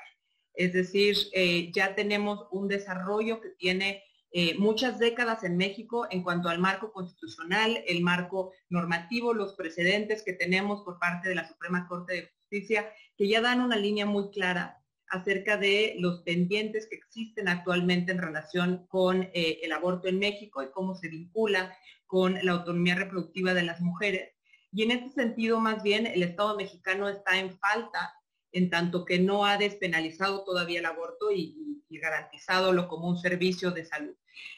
Es 0.54 0.72
decir, 0.72 1.16
eh, 1.32 1.72
ya 1.72 1.96
tenemos 1.96 2.46
un 2.52 2.68
desarrollo 2.68 3.40
que 3.40 3.50
tiene 3.58 4.04
eh, 4.30 4.58
muchas 4.58 4.98
décadas 4.98 5.42
en 5.44 5.56
México 5.56 6.06
en 6.10 6.22
cuanto 6.22 6.48
al 6.48 6.58
marco 6.58 6.92
constitucional, 6.92 7.82
el 7.86 8.02
marco 8.02 8.52
normativo, 8.68 9.32
los 9.32 9.54
precedentes 9.54 10.22
que 10.22 10.34
tenemos 10.34 10.82
por 10.82 10.98
parte 10.98 11.30
de 11.30 11.34
la 11.34 11.48
Suprema 11.48 11.88
Corte 11.88 12.14
de 12.14 12.28
Justicia, 12.28 12.92
que 13.16 13.28
ya 13.28 13.40
dan 13.40 13.62
una 13.62 13.76
línea 13.76 14.04
muy 14.04 14.30
clara 14.30 14.82
acerca 15.10 15.56
de 15.56 15.96
los 15.98 16.20
pendientes 16.20 16.86
que 16.88 16.96
existen 16.96 17.48
actualmente 17.48 18.12
en 18.12 18.18
relación 18.18 18.86
con 18.88 19.22
eh, 19.32 19.60
el 19.62 19.72
aborto 19.72 20.08
en 20.08 20.18
México 20.18 20.62
y 20.62 20.70
cómo 20.70 20.94
se 20.94 21.08
vincula 21.08 21.74
con 22.06 22.38
la 22.42 22.52
autonomía 22.52 22.94
reproductiva 22.94 23.54
de 23.54 23.62
las 23.62 23.80
mujeres. 23.80 24.34
Y 24.72 24.82
en 24.82 24.90
este 24.90 25.10
sentido, 25.10 25.60
más 25.60 25.82
bien, 25.82 26.06
el 26.06 26.22
Estado 26.22 26.54
mexicano 26.56 27.08
está 27.08 27.38
en 27.38 27.58
falta 27.58 28.12
en 28.52 28.70
tanto 28.70 29.04
que 29.04 29.18
no 29.18 29.44
ha 29.44 29.58
despenalizado 29.58 30.44
todavía 30.44 30.80
el 30.80 30.86
aborto 30.86 31.30
y, 31.32 31.64
garantizado 31.90 32.86
como 32.86 33.08
un 33.08 33.18
servicio 33.18 33.72
de 33.72 33.84
salud. 33.84 34.14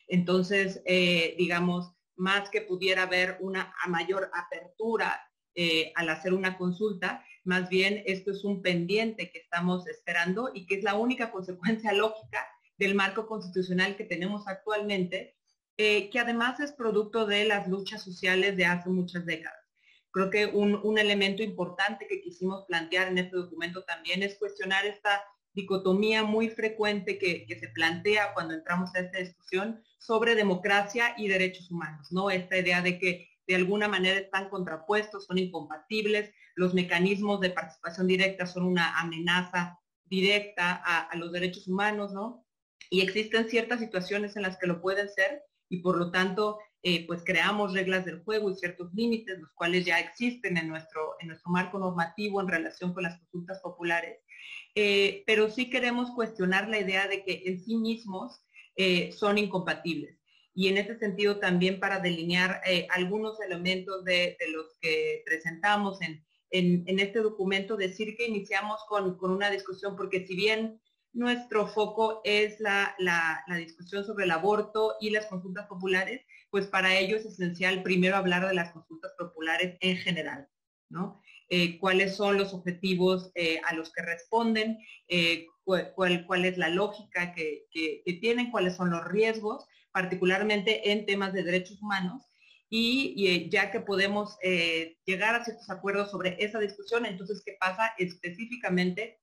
Entonces, 0.09 0.83
eh, 0.85 1.35
digamos, 1.39 1.95
más 2.17 2.51
que 2.51 2.61
pudiera 2.61 3.05
haber 3.05 3.39
una 3.41 3.75
mayor 3.89 4.31
apertura 4.35 5.19
eh, 5.55 5.91
al 5.97 6.11
hacer 6.11 6.35
una 6.35 6.59
consulta, 6.59 7.25
más 7.45 7.71
bien 7.71 8.03
esto 8.05 8.31
es 8.31 8.45
un 8.45 8.63
pendiente 8.63 9.31
que 9.31 9.39
estamos 9.39 9.87
esperando 9.87 10.51
y 10.53 10.67
que 10.67 10.77
es 10.77 10.85
la 10.85 10.97
única 10.97 11.31
consecuencia 11.33 11.93
lógica 11.93 12.47
del 12.77 12.95
marco 12.95 13.27
constitucional 13.27 13.97
que 13.97 14.05
tenemos 14.05 14.47
actualmente, 14.47 15.37
eh, 15.77 16.11
que 16.11 16.19
además 16.19 16.61
es 16.61 16.73
producto 16.73 17.27
de 17.27 17.45
las 17.45 17.69
luchas 17.69 18.03
sociales 18.03 18.57
de 18.57 18.67
hace 18.67 18.91
muchas 18.91 19.25
décadas. 19.25 19.60
Creo 20.13 20.31
que 20.31 20.47
un, 20.47 20.99
elemento 20.99 21.43
importante 21.43 22.07
que 22.09 22.21
quisimos 22.21 22.65
plantear 22.67 23.09
en 23.09 23.19
este 23.19 23.37
documento 23.37 23.85
también 23.85 24.23
es 24.23 24.37
cuestionar 24.39 24.85
esta 24.85 25.23
dicotomía 25.53 26.25
muy 26.25 26.49
frecuente 26.49 27.19
que, 27.19 27.47
se 27.59 27.69
plantea 27.69 28.35
cuando 28.35 28.55
entramos 28.55 28.95
a 28.95 29.01
esta 29.01 29.19
discusión 29.19 29.83
sobre 29.99 30.35
democracia 30.35 31.15
y 31.17 31.29
derechos 31.29 31.71
humanos, 31.71 32.11
¿no? 32.11 32.31
Esta 32.31 32.59
idea 32.59 32.83
de 32.83 32.99
que 32.99 33.29
de 33.47 33.55
alguna 33.55 33.89
manera 33.89 34.19
están 34.19 34.49
contrapuestos, 34.49 35.27
son 35.27 35.39
incompatibles, 35.39 36.33
los 36.55 36.75
mecanismos 36.75 37.41
de 37.41 37.51
participación 37.51 38.07
directa 38.07 38.47
son 38.47 38.65
una 38.65 38.99
amenaza 38.99 39.81
directa 40.05 40.81
a, 40.85 41.01
a 41.03 41.17
los 41.17 41.33
derechos 41.33 41.69
humanos, 41.69 42.13
¿no? 42.13 42.45
Y 42.91 43.03
existen 43.03 43.49
ciertas 43.49 43.79
situaciones 43.79 44.35
en 44.37 44.43
las 44.43 44.59
que 44.59 44.67
lo 44.67 44.81
pueden 44.81 45.09
ser 45.09 45.45
y 45.69 45.79
por 45.79 45.97
lo 45.97 46.11
tanto 46.11 46.59
eh, 46.83 47.07
pues 47.07 47.23
creamos 47.25 47.75
reglas 47.75 48.07
del 48.07 48.23
juego 48.23 48.51
y 48.51 48.55
ciertos 48.55 48.93
límites, 48.95 49.39
los 49.39 49.53
cuales 49.53 49.85
ya 49.85 50.01
existen 50.01 50.57
en 50.57 50.69
nuestro, 50.69 51.15
en 51.21 51.29
nuestro 51.29 51.51
marco 51.51 51.79
normativo 51.79 52.41
en 52.41 52.49
relación 52.49 52.95
con 52.95 53.03
las 53.03 53.19
consultas 53.19 53.61
populares. 53.61 54.19
Eh, 54.75 55.23
pero 55.27 55.51
sí 55.51 55.69
queremos 55.69 56.11
cuestionar 56.13 56.69
la 56.69 56.79
idea 56.79 57.07
de 57.07 57.23
que 57.23 57.43
en 57.45 57.63
sí 57.63 57.77
mismos 57.77 58.41
eh, 58.77 59.13
son 59.13 59.37
incompatibles. 59.37 60.17
Y 60.55 60.69
en 60.69 60.79
ese 60.79 60.99
sentido 60.99 61.39
también 61.39 61.81
para 61.81 62.01
delinear 62.01 62.61
algunos 62.91 63.41
elementos 63.41 64.05
de, 64.05 64.37
los 64.53 64.77
que 64.81 65.23
presentamos 65.25 66.01
en, 66.03 66.25
en, 66.51 66.99
este 66.99 67.21
documento, 67.21 67.77
decir 67.77 68.17
que 68.17 68.27
iniciamos 68.27 68.81
con, 68.89 69.17
con 69.17 69.31
una 69.31 69.49
discusión, 69.49 69.97
porque 69.97 70.27
si 70.27 70.35
bien 70.35 70.81
nuestro 71.13 71.69
foco 71.69 72.21
es 72.25 72.59
la, 72.59 72.95
la, 72.99 73.45
la, 73.47 73.57
discusión 73.57 74.05
sobre 74.05 74.25
el 74.25 74.33
aborto 74.33 74.97
y 75.01 75.11
las 75.11 75.27
consultas 75.27 75.67
populares, 75.69 76.25
pues 76.51 76.67
para 76.67 76.99
ello 76.99 77.17
es 77.17 77.25
esencial 77.25 77.83
primero 77.83 78.17
hablar 78.17 78.47
de 78.47 78.55
las 78.55 78.73
consultas 78.73 79.13
populares 79.19 79.77
en 79.81 79.97
general, 79.97 80.49
¿no? 80.89 81.23
Eh, 81.53 81.79
cuáles 81.81 82.15
son 82.15 82.39
los 82.39 82.55
objetivos 82.55 83.33
eh, 83.35 83.61
a 83.67 83.75
los 83.75 83.93
que 83.93 84.03
responden, 84.03 84.79
eh, 85.09 85.47
cuál, 85.65 86.45
es 86.45 86.57
la 86.57 86.69
lógica 86.69 87.35
que, 87.35 87.67
tienen, 88.21 88.53
cuáles 88.53 88.77
son 88.77 88.91
los 88.91 89.05
riesgos, 89.07 89.67
particularmente 89.91 90.93
en 90.93 91.07
temas 91.07 91.33
de 91.33 91.43
derechos 91.43 91.83
humanos. 91.83 92.23
Y, 92.69 93.49
ya 93.51 93.73
que 93.73 93.81
podemos 93.81 94.39
llegar 95.05 95.35
a 95.35 95.45
ciertos 95.45 95.69
acuerdos 95.71 96.13
sobre 96.13 96.37
esa 96.39 96.61
discusión, 96.61 97.05
entonces, 97.05 97.43
¿qué 97.45 97.57
pasa 97.59 97.95
específicamente 97.99 99.19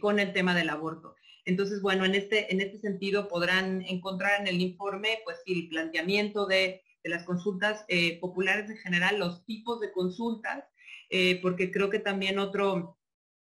con 0.00 0.18
el 0.18 0.32
tema 0.32 0.54
del 0.54 0.70
aborto? 0.70 1.14
Entonces, 1.46 1.80
bueno, 1.80 2.04
en 2.04 2.16
este, 2.16 2.52
en 2.52 2.60
este 2.60 2.78
sentido 2.78 3.28
podrán 3.28 3.80
encontrar 3.82 4.40
en 4.40 4.48
el 4.48 4.60
informe, 4.60 5.20
pues 5.24 5.38
el 5.46 5.68
planteamiento 5.68 6.46
de, 6.46 6.82
las 7.04 7.22
consultas 7.22 7.84
eh, 7.86 8.18
populares 8.18 8.68
en 8.68 8.78
general, 8.78 9.20
los 9.20 9.44
tipos 9.46 9.78
de 9.78 9.92
consultas, 9.92 10.64
eh, 11.08 11.40
porque 11.40 11.70
creo 11.70 11.88
que 11.88 12.00
también 12.00 12.40
otro, 12.40 12.98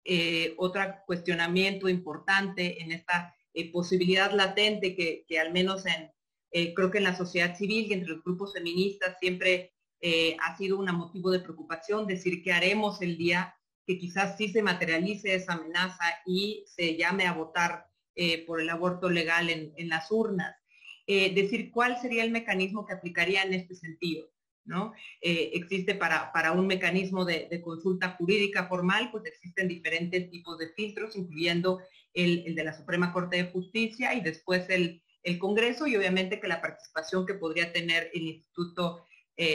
eh, 0.06 0.54
otro 0.56 0.82
cuestionamiento 1.06 1.90
importante 1.90 2.82
en 2.82 2.94
esta 2.94 3.36
posibilidad 3.74 4.32
latente 4.32 4.96
que, 4.96 5.40
al 5.40 5.52
menos 5.52 5.86
en, 5.86 6.10
creo 6.74 6.90
que 6.90 7.00
en 7.00 7.04
la 7.04 7.18
sociedad 7.18 7.58
civil 7.58 7.88
y 7.90 7.94
entre 7.94 8.12
los 8.12 8.24
grupos 8.24 8.54
feministas 8.54 9.18
siempre 9.20 9.74
ha 10.40 10.56
sido 10.56 10.80
un 10.80 10.86
motivo 10.96 11.30
de 11.30 11.42
preocupación, 11.42 12.08
decir 12.08 12.42
qué 12.42 12.54
haremos 12.54 13.02
el 13.02 13.18
día 13.18 13.54
que 13.86 13.98
quizás 13.98 14.38
sí 14.38 14.48
se 14.48 14.62
materialice 14.62 15.36
esa 15.36 15.54
amenaza 15.54 16.06
y 16.26 16.64
se 16.68 16.96
llame 16.96 17.28
a 17.28 17.34
votar 17.34 17.89
eh, 18.22 18.44
por 18.46 18.60
el 18.60 18.70
aborto 18.70 19.10
legal 19.10 19.50
en, 19.50 19.88
las 19.88 20.12
urnas. 20.12 20.54
Eh, 21.08 21.34
decir 21.34 21.72
cuál 21.72 22.02
sería 22.02 22.26
el 22.26 22.32
mecanismo 22.32 22.86
que 22.86 22.92
aplicaría 22.92 23.44
en 23.44 23.54
este 23.54 23.76
sentido. 23.76 24.30
¿no? 24.66 24.92
Eh, 25.22 25.52
existe 25.54 25.96
para, 25.96 26.34
para, 26.34 26.52
un 26.52 26.68
mecanismo 26.68 27.24
de, 27.24 27.62
consulta 27.64 28.18
jurídica 28.18 28.68
formal, 28.68 29.10
pues 29.10 29.24
existen 29.26 29.70
diferentes 29.70 30.30
tipos 30.30 30.58
de 30.58 30.68
filtros, 30.74 31.16
incluyendo 31.16 31.80
el, 32.14 32.54
de 32.56 32.64
la 32.66 32.74
Suprema 32.74 33.14
Corte 33.14 33.38
de 33.38 33.52
Justicia 33.52 34.14
y 34.14 34.20
después 34.20 34.70
el, 34.70 35.02
el, 35.24 35.40
Congreso 35.40 35.88
y 35.88 35.96
obviamente 35.96 36.42
que 36.42 36.50
la 36.50 36.60
participación 36.60 37.26
que 37.26 37.36
podría 37.36 37.72
tener 37.72 38.12
el 38.14 38.24
Instituto 38.24 39.06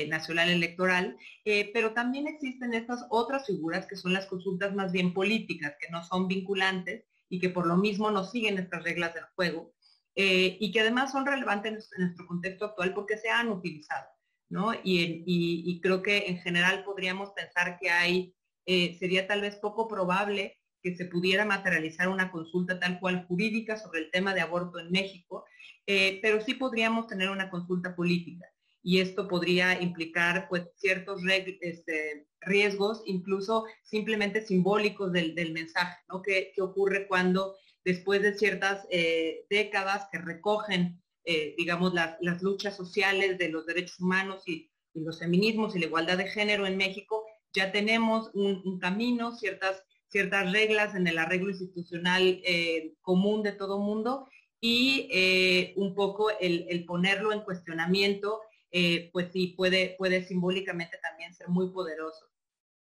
Nacional 0.09 0.49
Electoral, 0.49 1.19
pero 1.45 1.93
también 1.93 2.27
existen 2.27 2.73
estas 2.73 3.05
otras 3.11 3.47
figuras 3.47 3.85
que 3.85 3.97
son 3.97 4.15
las 4.15 4.25
consultas 4.25 4.75
más 4.75 4.91
bien 4.91 5.13
políticas, 5.13 5.75
que 5.79 5.91
no 5.91 6.03
son 6.03 6.27
vinculantes 6.27 7.05
y 7.35 7.41
que 7.41 7.51
por 7.51 7.67
lo 7.67 7.77
mismo 7.77 8.13
no 8.13 8.23
siguen 8.23 8.59
estas 8.59 8.85
reglas 8.85 9.13
del 9.13 9.25
juego 9.35 9.75
eh, 10.15 10.57
y 10.61 10.71
que 10.71 10.81
además 10.81 11.11
son 11.11 11.27
relevantes 11.27 11.91
en 11.97 12.05
nuestro 12.05 12.27
contexto 12.27 12.67
actual 12.67 12.95
porque 12.95 13.19
se 13.19 13.29
han 13.29 13.49
utilizado, 13.49 14.07
¿no? 14.49 14.73
Y, 14.85 15.81
creo 15.83 16.01
que 16.01 16.29
en 16.29 16.39
general 16.39 16.85
podríamos 16.85 17.31
pensar 17.33 17.77
que 17.81 17.91
hay, 17.91 18.35
eh, 18.67 18.97
sería 19.01 19.27
tal 19.27 19.41
vez 19.41 19.57
poco 19.57 19.89
probable 19.89 20.61
que 20.81 20.95
se 20.95 21.07
pudiera 21.07 21.45
materializar 21.45 22.09
una 22.09 22.31
consulta 22.31 22.79
tal 22.79 23.01
cual 23.01 23.27
jurídica 23.27 23.77
sobre 23.77 24.01
el 24.01 24.11
tema 24.13 24.33
de 24.33 24.43
aborto 24.43 24.79
en 24.79 24.93
México, 24.93 25.45
eh, 25.89 26.21
pero 26.23 26.41
sí 26.41 26.55
podríamos 26.55 27.09
tener 27.09 27.31
una 27.31 27.51
consulta 27.51 27.97
política 27.97 28.47
y 28.87 29.01
esto 29.01 29.27
podría 29.27 29.81
implicar 29.81 30.47
pues 30.49 30.69
ciertos 30.77 31.23
este, 31.63 32.27
riesgos, 32.43 33.03
incluso 33.07 33.65
simplemente 33.83 34.47
simbólicos 34.47 35.11
del, 35.11 35.53
mensaje, 35.53 35.97
¿no? 36.09 36.21
¿Qué, 36.21 36.53
ocurre 36.61 37.09
cuando 37.09 37.57
después 37.83 38.21
de 38.21 38.37
ciertas 38.37 38.87
eh, 38.91 39.47
décadas 39.49 40.07
que 40.13 40.19
recogen, 40.19 41.03
eh, 41.25 41.55
digamos, 41.57 41.95
las, 41.95 42.43
luchas 42.43 42.77
sociales 42.77 43.39
de 43.39 43.49
los 43.49 43.65
derechos 43.65 43.99
humanos 43.99 44.47
y, 44.47 44.71
los 44.97 45.19
feminismos 45.19 45.75
y 45.75 45.81
la 45.81 45.87
igualdad 45.87 46.19
de 46.19 46.29
género 46.29 46.69
en 46.69 46.77
México, 46.77 47.25
ya 47.53 47.73
tenemos 47.73 48.31
un, 48.33 48.79
camino, 48.79 49.35
ciertas, 49.35 49.83
ciertas 50.07 50.53
reglas 50.53 50.95
en 50.95 51.09
el 51.09 51.19
arreglo 51.19 51.51
institucional 51.51 52.41
eh, 52.45 52.93
común 53.01 53.43
de 53.43 53.51
todo 53.51 53.81
mundo 53.81 54.29
y 54.61 55.73
un 55.75 55.97
poco 55.97 56.31
el, 56.39 56.67
el 56.69 56.85
ponerlo 56.85 57.33
en 57.33 57.41
cuestionamiento 57.41 58.41
eh, 58.77 59.11
pues 59.13 59.31
sí, 59.33 59.55
puede, 59.57 59.95
puede 59.97 60.25
simbólicamente 60.25 60.99
también 60.99 61.33
ser 61.33 61.47
muy 61.47 61.71
poderoso 61.71 62.29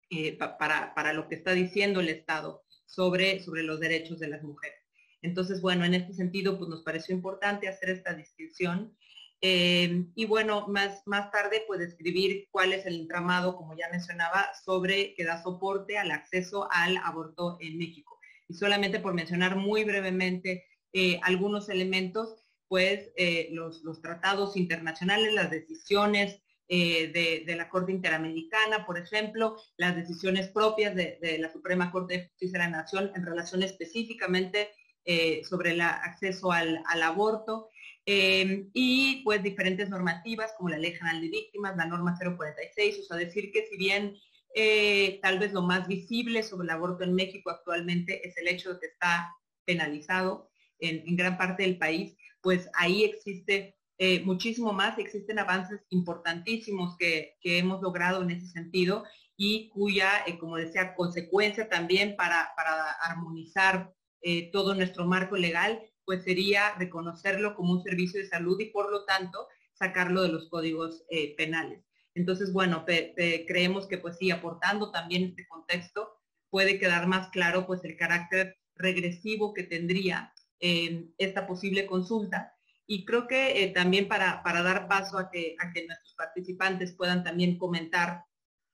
eh, 0.10 0.36
para, 0.36 1.14
lo 1.14 1.28
que 1.28 1.36
está 1.36 1.52
diciendo 1.52 2.00
el 2.00 2.10
Estado 2.10 2.64
sobre, 2.88 3.44
sobre 3.44 3.62
los 3.62 3.80
derechos 3.80 4.18
de 4.20 4.28
las 4.28 4.42
mujeres. 4.42 4.80
Entonces, 5.22 5.62
bueno, 5.62 5.86
en 5.86 5.94
este 5.94 6.16
sentido, 6.16 6.58
pues 6.58 6.68
nos 6.68 6.82
pareció 6.82 7.14
importante 7.14 7.68
hacer 7.68 7.92
esta 7.92 8.16
distinción. 8.16 8.98
Eh, 9.42 10.08
y 10.16 10.26
bueno, 10.26 10.68
más, 10.68 11.04
más 11.06 11.30
tarde, 11.30 11.64
pues 11.68 11.80
describir 11.80 12.48
cuál 12.50 12.74
es 12.74 12.88
el 12.88 13.02
entramado, 13.02 13.56
como 13.56 13.78
ya 13.78 13.88
mencionaba, 13.92 14.50
sobre 14.66 15.14
que 15.14 15.26
da 15.26 15.44
soporte 15.44 16.00
al 16.00 16.10
acceso 16.10 16.68
al 16.72 16.98
aborto 16.98 17.58
en 17.60 17.78
México. 17.78 18.20
Y 18.48 18.56
solamente 18.56 19.00
por 19.00 19.14
mencionar 19.14 19.58
muy 19.58 19.84
brevemente 19.84 20.66
algunos 21.22 21.70
elementos, 21.70 22.43
pues 22.74 23.12
los, 23.52 24.02
tratados 24.02 24.58
internacionales, 24.58 25.32
las 25.32 25.52
decisiones 25.52 26.42
eh, 26.68 27.44
de, 27.46 27.56
la 27.56 27.70
Corte 27.70 27.92
Interamericana, 27.92 28.84
por 28.88 28.98
ejemplo, 28.98 29.58
las 29.78 29.96
decisiones 29.96 30.48
propias 30.48 30.96
de, 30.96 31.38
la 31.40 31.52
Suprema 31.52 31.92
Corte 31.92 32.18
de 32.18 32.28
Justicia 32.30 32.58
de 32.58 32.66
la 32.66 32.78
Nación 32.78 33.12
en 33.14 33.28
relación 33.28 33.62
específicamente 33.62 34.72
eh, 35.06 35.44
sobre 35.48 35.74
el 35.74 35.82
acceso 35.82 36.52
al, 36.52 36.84
aborto, 37.04 37.70
y 38.08 39.22
pues 39.24 39.44
diferentes 39.44 39.88
normativas 39.90 40.56
como 40.58 40.70
la 40.70 40.80
Ley 40.80 40.94
General 40.94 41.22
de 41.22 41.30
Víctimas, 41.30 41.78
la 41.78 41.86
norma 41.86 42.18
046, 42.20 43.02
o 43.02 43.04
sea, 43.04 43.18
decir 43.18 43.52
que 43.52 43.68
si 43.68 43.78
bien 43.78 44.16
tal 45.22 45.38
vez 45.38 45.54
lo 45.54 45.62
más 45.62 45.88
visible 45.88 46.42
sobre 46.42 46.66
el 46.66 46.72
aborto 46.72 47.04
en 47.04 47.14
México 47.14 47.52
actualmente 47.52 48.28
es 48.28 48.36
el 48.38 48.48
hecho 48.48 48.74
de 48.74 48.80
que 48.80 48.88
está 48.88 49.32
penalizado 49.64 50.50
en 50.80 51.16
gran 51.16 51.38
parte 51.38 51.62
del 51.62 51.78
país, 51.78 52.18
pues 52.44 52.70
ahí 52.76 53.06
existe 53.06 53.76
eh, 53.98 54.22
muchísimo 54.26 54.74
más, 54.74 55.00
existen 55.00 55.40
avances 55.40 55.80
importantísimos 55.90 56.98
que, 56.98 57.38
hemos 57.42 57.82
logrado 57.82 58.22
en 58.22 58.32
ese 58.32 58.48
sentido 58.48 59.06
y 59.38 59.70
cuya, 59.70 60.10
eh, 60.28 60.38
como 60.38 60.58
decía, 60.58 60.94
consecuencia 60.94 61.70
también 61.70 62.16
para, 62.18 62.52
armonizar 63.02 63.94
eh, 64.22 64.52
todo 64.52 64.76
nuestro 64.76 65.06
marco 65.06 65.38
legal, 65.38 65.82
pues 66.06 66.24
sería 66.26 66.76
reconocerlo 66.76 67.56
como 67.56 67.72
un 67.72 67.84
servicio 67.84 68.20
de 68.20 68.28
salud 68.28 68.60
y 68.60 68.72
por 68.72 68.92
lo 68.92 69.06
tanto 69.06 69.48
sacarlo 69.74 70.22
de 70.22 70.30
los 70.30 70.50
códigos 70.50 71.04
penales. 71.38 71.84
Entonces, 72.14 72.54
bueno, 72.54 72.86
creemos 72.86 73.88
que 73.88 73.98
pues 73.98 74.18
sí, 74.18 74.30
aportando 74.32 74.92
también 74.92 75.24
este 75.24 75.48
contexto, 75.48 76.12
puede 76.50 76.78
quedar 76.78 77.08
más 77.08 77.30
claro 77.30 77.66
pues 77.66 77.84
el 77.86 77.98
carácter 77.98 78.58
regresivo 78.76 79.54
que 79.54 79.64
tendría 79.64 80.34
esta 81.18 81.46
posible 81.46 81.86
consulta. 81.86 82.54
Y 82.86 83.06
creo 83.06 83.28
que 83.28 83.64
eh, 83.64 83.70
también 83.70 84.08
para, 84.08 84.42
dar 84.44 84.88
paso 84.88 85.18
a 85.18 85.30
que, 85.30 85.56
a 85.60 85.72
que 85.72 85.86
nuestros 85.88 86.14
participantes 86.16 86.94
puedan 86.94 87.24
también 87.24 87.58
comentar 87.58 88.26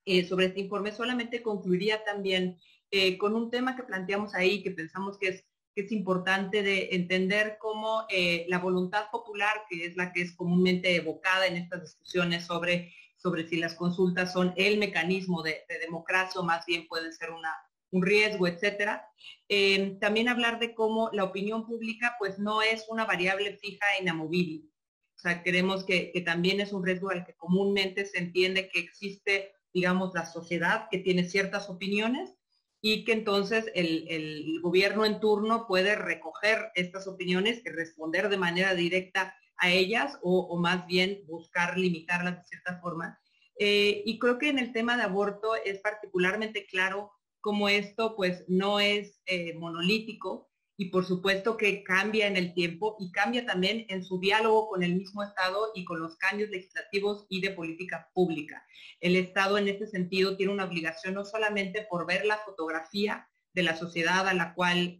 eh, 0.06 0.26
sobre 0.26 0.48
este 0.48 0.62
informe, 0.62 0.92
solamente 0.92 1.44
concluiría 1.44 2.04
también 2.04 2.60
eh, 2.92 3.18
con 3.18 3.36
un 3.36 3.52
tema 3.52 3.76
que 3.76 3.84
planteamos 3.84 4.34
ahí, 4.34 4.64
que 4.64 4.72
pensamos 4.72 5.18
que 5.20 5.28
es, 5.28 5.46
que 5.76 5.82
es 5.82 5.92
importante 5.92 6.64
de 6.64 6.90
entender 6.92 7.58
cómo 7.60 8.06
la 8.48 8.58
voluntad 8.58 9.06
popular, 9.12 9.66
que 9.70 9.86
es 9.86 9.96
la 9.96 10.12
que 10.12 10.24
es 10.24 10.36
comúnmente 10.36 10.96
evocada 10.96 11.46
en 11.46 11.58
estas 11.58 11.82
discusiones 11.82 12.46
sobre, 12.46 12.92
sobre 13.18 13.48
si 13.48 13.58
las 13.58 13.76
consultas 13.76 14.34
son 14.34 14.54
el 14.58 14.80
mecanismo 14.80 15.44
de, 15.44 15.66
de 15.70 15.80
democracia 15.80 16.42
o 16.42 16.44
más 16.44 16.66
bien 16.66 16.88
puede 16.88 17.12
ser 17.14 17.30
una, 17.30 17.54
un 17.92 18.04
riesgo, 18.04 18.48
etcétera. 18.48 19.08
Eh, 19.48 19.98
también 20.00 20.30
hablar 20.30 20.60
de 20.60 20.74
cómo 20.74 21.10
la 21.12 21.24
opinión 21.24 21.66
pública 21.66 22.16
pues 22.20 22.40
no 22.40 22.62
es 22.62 22.86
una 22.90 23.06
variable 23.06 23.58
fija 23.58 23.86
e 23.98 24.02
inamovible. 24.02 24.70
O 25.16 25.22
sea, 25.22 25.44
creemos 25.44 25.84
que, 25.84 26.14
también 26.26 26.62
es 26.62 26.72
un 26.72 26.86
riesgo 26.86 27.10
al 27.10 27.26
que 27.26 27.36
comúnmente 27.36 28.06
se 28.06 28.20
entiende 28.20 28.70
que 28.70 28.80
existe, 28.80 29.52
digamos, 29.74 30.14
la 30.14 30.26
sociedad 30.26 30.88
que 30.90 31.00
tiene 31.00 31.26
ciertas 31.26 31.70
opiniones 31.70 32.36
y 32.80 33.04
que 33.04 33.12
entonces 33.12 33.70
el, 33.76 34.62
gobierno 34.62 35.06
en 35.06 35.20
turno 35.20 35.68
puede 35.68 35.96
recoger 35.98 36.72
estas 36.76 37.06
opiniones 37.06 37.62
y 37.66 37.70
responder 37.70 38.30
de 38.30 38.38
manera 38.38 38.74
directa 38.76 39.36
a 39.58 39.70
ellas 39.70 40.18
o, 40.22 40.58
más 40.58 40.88
bien 40.88 41.22
buscar 41.28 41.78
limitarlas 41.78 42.38
de 42.38 42.44
cierta 42.46 42.80
forma. 42.80 43.20
Eh, 43.60 44.04
y 44.06 44.20
creo 44.20 44.38
que 44.38 44.48
en 44.48 44.58
el 44.58 44.72
tema 44.72 44.96
de 44.96 45.04
aborto 45.04 45.54
es 45.58 45.80
particularmente 45.82 46.66
claro 46.66 47.12
como 47.42 47.70
esto 47.70 48.16
pues 48.16 48.44
no 48.48 48.80
es 48.80 49.22
eh, 49.26 49.54
monolítico 49.54 50.50
y 50.78 50.86
por 50.86 51.06
supuesto 51.06 51.58
que 51.58 51.84
cambia 51.84 52.28
en 52.28 52.38
el 52.38 52.54
tiempo 52.54 52.96
y 53.00 53.12
cambia 53.12 53.46
también 53.46 53.86
en 53.90 54.04
su 54.04 54.20
diálogo 54.20 54.70
con 54.70 54.82
el 54.82 54.96
mismo 54.96 55.24
Estado 55.24 55.72
y 55.76 55.84
con 55.84 56.00
los 56.00 56.16
cambios 56.18 56.50
legislativos 56.50 57.26
y 57.30 57.42
de 57.42 57.52
política 57.52 58.10
pública. 58.14 58.66
El 59.02 59.16
Estado 59.18 59.58
en 59.58 59.68
este 59.68 59.88
sentido 59.88 60.38
tiene 60.38 60.54
una 60.54 60.66
obligación 60.66 61.16
no 61.16 61.26
solamente 61.26 61.86
por 61.90 62.08
ver 62.08 62.26
la 62.26 62.38
fotografía 62.38 63.28
de 63.54 63.64
la 63.64 63.76
sociedad 63.76 64.28
a 64.28 64.34
la 64.34 64.54
cual 64.54 64.98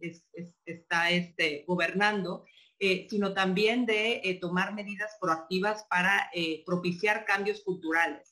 está 0.66 1.10
este, 1.10 1.64
gobernando, 1.66 2.44
eh, 2.78 3.06
sino 3.08 3.32
también 3.32 3.86
de 3.86 4.20
eh, 4.22 4.38
tomar 4.38 4.74
medidas 4.74 5.16
proactivas 5.20 5.84
para 5.88 6.30
propiciar 6.66 7.24
cambios 7.24 7.62
culturales. 7.62 8.29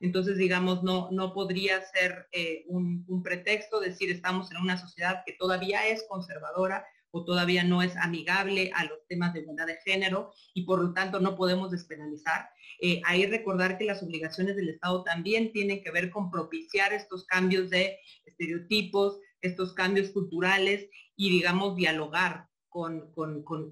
Entonces, 0.00 0.36
digamos, 0.36 0.82
no, 0.82 1.08
no 1.10 1.32
podría 1.32 1.80
ser 1.86 2.28
eh, 2.32 2.64
un, 2.68 3.04
pretexto 3.22 3.80
decir 3.80 4.10
estamos 4.10 4.50
en 4.50 4.58
una 4.58 4.78
sociedad 4.78 5.22
que 5.24 5.32
todavía 5.32 5.86
es 5.88 6.04
conservadora 6.08 6.86
o 7.10 7.24
todavía 7.24 7.64
no 7.64 7.82
es 7.82 7.96
amigable 7.96 8.70
a 8.74 8.84
los 8.84 9.06
temas 9.08 9.32
de 9.32 9.40
igualdad 9.40 9.66
de 9.66 9.78
género 9.84 10.32
y 10.52 10.64
por 10.66 10.82
lo 10.82 10.92
tanto 10.92 11.18
no 11.18 11.34
podemos 11.34 11.70
despenalizar. 11.70 12.50
Eh, 12.80 13.00
ahí 13.06 13.24
recordar 13.26 13.78
que 13.78 13.84
las 13.86 14.02
obligaciones 14.02 14.54
del 14.56 14.68
Estado 14.68 15.02
también 15.02 15.50
tienen 15.50 15.82
que 15.82 15.90
ver 15.90 16.10
con 16.10 16.30
propiciar 16.30 16.92
estos 16.92 17.24
cambios 17.24 17.70
de 17.70 17.98
estereotipos, 18.26 19.18
estos 19.40 19.72
cambios 19.72 20.10
culturales 20.10 20.90
y, 21.16 21.30
digamos, 21.30 21.74
dialogar 21.74 22.48
con, 22.68 23.10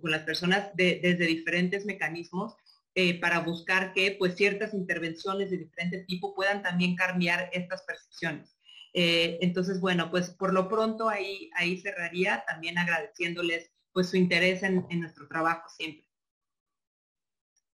las 0.04 0.22
personas 0.22 0.70
desde 0.74 1.26
diferentes 1.26 1.84
mecanismos 1.84 2.56
eh, 2.94 3.20
para 3.20 3.40
buscar 3.40 3.92
que 3.92 4.16
pues 4.18 4.36
ciertas 4.36 4.74
intervenciones 4.74 5.50
de 5.50 5.58
diferente 5.58 6.04
tipo 6.04 6.34
puedan 6.34 6.62
también 6.62 6.94
cambiar 6.94 7.50
estas 7.52 7.82
percepciones. 7.82 8.56
Eh, 8.92 9.38
entonces, 9.40 9.80
bueno, 9.80 10.10
pues 10.10 10.30
por 10.30 10.52
lo 10.52 10.68
pronto 10.68 11.08
ahí, 11.08 11.50
ahí 11.56 11.80
cerraría 11.80 12.44
también 12.46 12.78
agradeciéndoles 12.78 13.72
pues 13.92 14.10
su 14.10 14.16
interés 14.16 14.62
en, 14.62 14.86
en 14.90 15.00
nuestro 15.00 15.26
trabajo 15.26 15.68
siempre. 15.68 16.08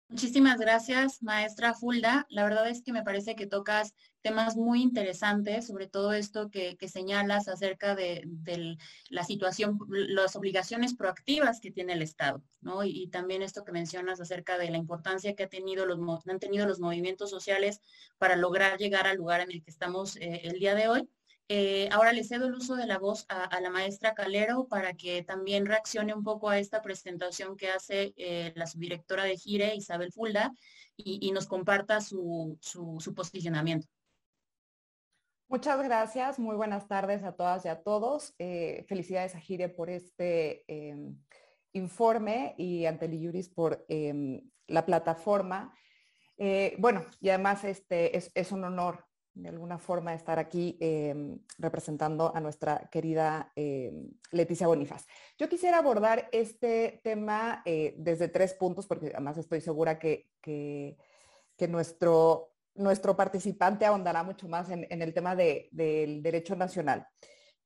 Muchísimas 0.08 0.58
gracias, 0.58 1.22
maestra 1.22 1.72
Fulda. 1.74 2.26
La 2.30 2.42
verdad 2.42 2.68
es 2.68 2.82
que 2.82 2.92
me 2.92 3.02
parece 3.02 3.36
que 3.36 3.46
tocas 3.46 3.94
temas 4.22 4.56
muy 4.56 4.82
interesantes, 4.82 5.66
sobre 5.66 5.86
todo 5.86 6.12
esto 6.12 6.50
que, 6.50 6.76
señalas 6.88 7.48
acerca 7.48 7.94
de, 7.94 8.26
la 9.08 9.24
situación, 9.24 9.78
las 9.88 10.36
obligaciones 10.36 10.94
proactivas 10.94 11.60
que 11.60 11.70
tiene 11.70 11.94
el 11.94 12.02
Estado, 12.02 12.42
¿no? 12.60 12.84
Y, 12.84 13.08
también 13.08 13.42
esto 13.42 13.64
que 13.64 13.72
mencionas 13.72 14.20
acerca 14.20 14.58
de 14.58 14.70
la 14.70 14.76
importancia 14.76 15.34
que 15.34 15.44
ha 15.44 15.48
tenido 15.48 15.86
los, 15.86 15.98
han 16.26 16.38
tenido 16.38 16.66
los 16.66 16.80
movimientos 16.80 17.30
sociales 17.30 17.80
para 18.18 18.36
lograr 18.36 18.78
llegar 18.78 19.06
al 19.06 19.16
lugar 19.16 19.40
en 19.40 19.50
el 19.52 19.62
que 19.62 19.70
estamos 19.70 20.16
eh, 20.16 20.42
el 20.44 20.58
día 20.58 20.74
de 20.74 20.88
hoy. 20.88 21.08
Eh, 21.52 21.88
ahora 21.90 22.12
le 22.12 22.22
cedo 22.22 22.46
el 22.46 22.54
uso 22.54 22.76
de 22.76 22.86
la 22.86 22.98
voz 22.98 23.26
a, 23.28 23.60
la 23.60 23.70
maestra 23.70 24.14
Calero 24.14 24.68
para 24.68 24.94
que 24.94 25.24
también 25.24 25.66
reaccione 25.66 26.14
un 26.14 26.22
poco 26.22 26.48
a 26.48 26.60
esta 26.60 26.80
presentación 26.80 27.56
que 27.56 27.70
hace 27.70 28.14
eh, 28.16 28.52
la 28.54 28.68
subdirectora 28.68 29.24
de 29.24 29.36
Gire, 29.36 29.74
Isabel 29.74 30.12
Fulda, 30.12 30.52
y, 30.96 31.32
nos 31.32 31.48
comparta 31.48 32.00
su, 32.00 32.56
posicionamiento. 33.16 33.88
Muchas 35.50 35.82
gracias, 35.82 36.38
muy 36.38 36.54
buenas 36.54 36.86
tardes 36.86 37.24
a 37.24 37.32
todas 37.32 37.64
y 37.64 37.68
a 37.68 37.82
todos. 37.82 38.34
Eh, 38.38 38.84
felicidades 38.88 39.34
a 39.34 39.40
Gire 39.40 39.68
por 39.68 39.90
este 39.90 40.64
em, 40.68 41.18
informe 41.72 42.54
y 42.56 42.86
ante 42.86 43.08
Liyuris 43.08 43.48
por 43.48 43.84
em, 43.88 44.48
la 44.68 44.86
plataforma. 44.86 45.74
bueno, 46.78 47.04
y 47.20 47.30
además 47.30 47.64
este, 47.64 48.16
es 48.16 48.52
un 48.52 48.62
honor 48.62 49.04
de 49.34 49.48
alguna 49.48 49.78
forma 49.78 50.14
estar 50.14 50.38
aquí 50.38 50.78
em, 50.80 51.40
representando 51.58 52.32
a 52.32 52.40
nuestra 52.40 52.88
querida 52.88 53.52
Leticia 54.30 54.68
Bonifaz. 54.68 55.04
Yo 55.36 55.48
quisiera 55.48 55.78
abordar 55.78 56.28
este 56.30 57.00
tema 57.02 57.62
eh, 57.64 57.94
desde 57.98 58.28
tres 58.28 58.54
puntos, 58.54 58.86
porque 58.86 59.08
además 59.08 59.36
estoy 59.36 59.60
segura 59.60 59.98
que, 59.98 60.28
que, 60.40 60.96
nuestro, 61.68 62.49
nuestro 62.74 63.16
participante 63.16 63.84
ahondará 63.84 64.22
mucho 64.22 64.48
más 64.48 64.70
en, 64.70 64.86
el 64.90 65.14
tema 65.14 65.36
del 65.36 66.22
derecho 66.22 66.56
nacional. 66.56 67.06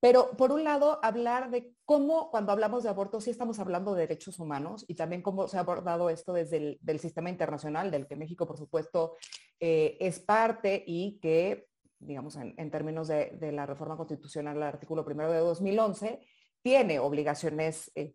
Pero 0.01 0.37
por 0.37 0.53
un 0.53 0.65
lado, 0.65 1.01
hablar 1.03 1.51
de 1.51 1.73
cómo 1.87 2.31
cuando 2.31 2.53
hablamos 2.53 2.83
de 2.83 2.91
aborto 2.91 3.23
sí 3.23 3.31
estamos 3.31 3.59
hablando 3.59 3.95
de 3.95 4.03
derechos 4.03 4.39
humanos 4.39 4.85
y 4.87 4.95
también 4.97 5.23
cómo 5.23 5.49
se 5.49 5.57
ha 5.57 5.61
abordado 5.61 6.11
esto 6.11 6.35
desde 6.35 6.79
el 6.87 7.01
sistema 7.01 7.31
internacional, 7.31 7.91
del 7.91 8.07
que 8.07 8.15
México, 8.15 8.47
por 8.47 8.59
supuesto, 8.59 9.17
eh, 9.61 9.97
es 10.01 10.21
parte 10.21 10.85
y 10.87 11.19
que, 11.21 11.69
digamos, 11.99 12.37
en, 12.37 12.71
términos 12.71 13.09
de, 13.09 13.51
la 13.51 13.65
reforma 13.65 13.97
constitucional, 13.97 14.59
el 14.59 14.65
artículo 14.65 15.07
primero 15.07 15.33
de 15.33 15.39
2011, 15.39 16.21
tiene 16.61 16.99
obligaciones 16.99 17.91
eh, 17.95 18.15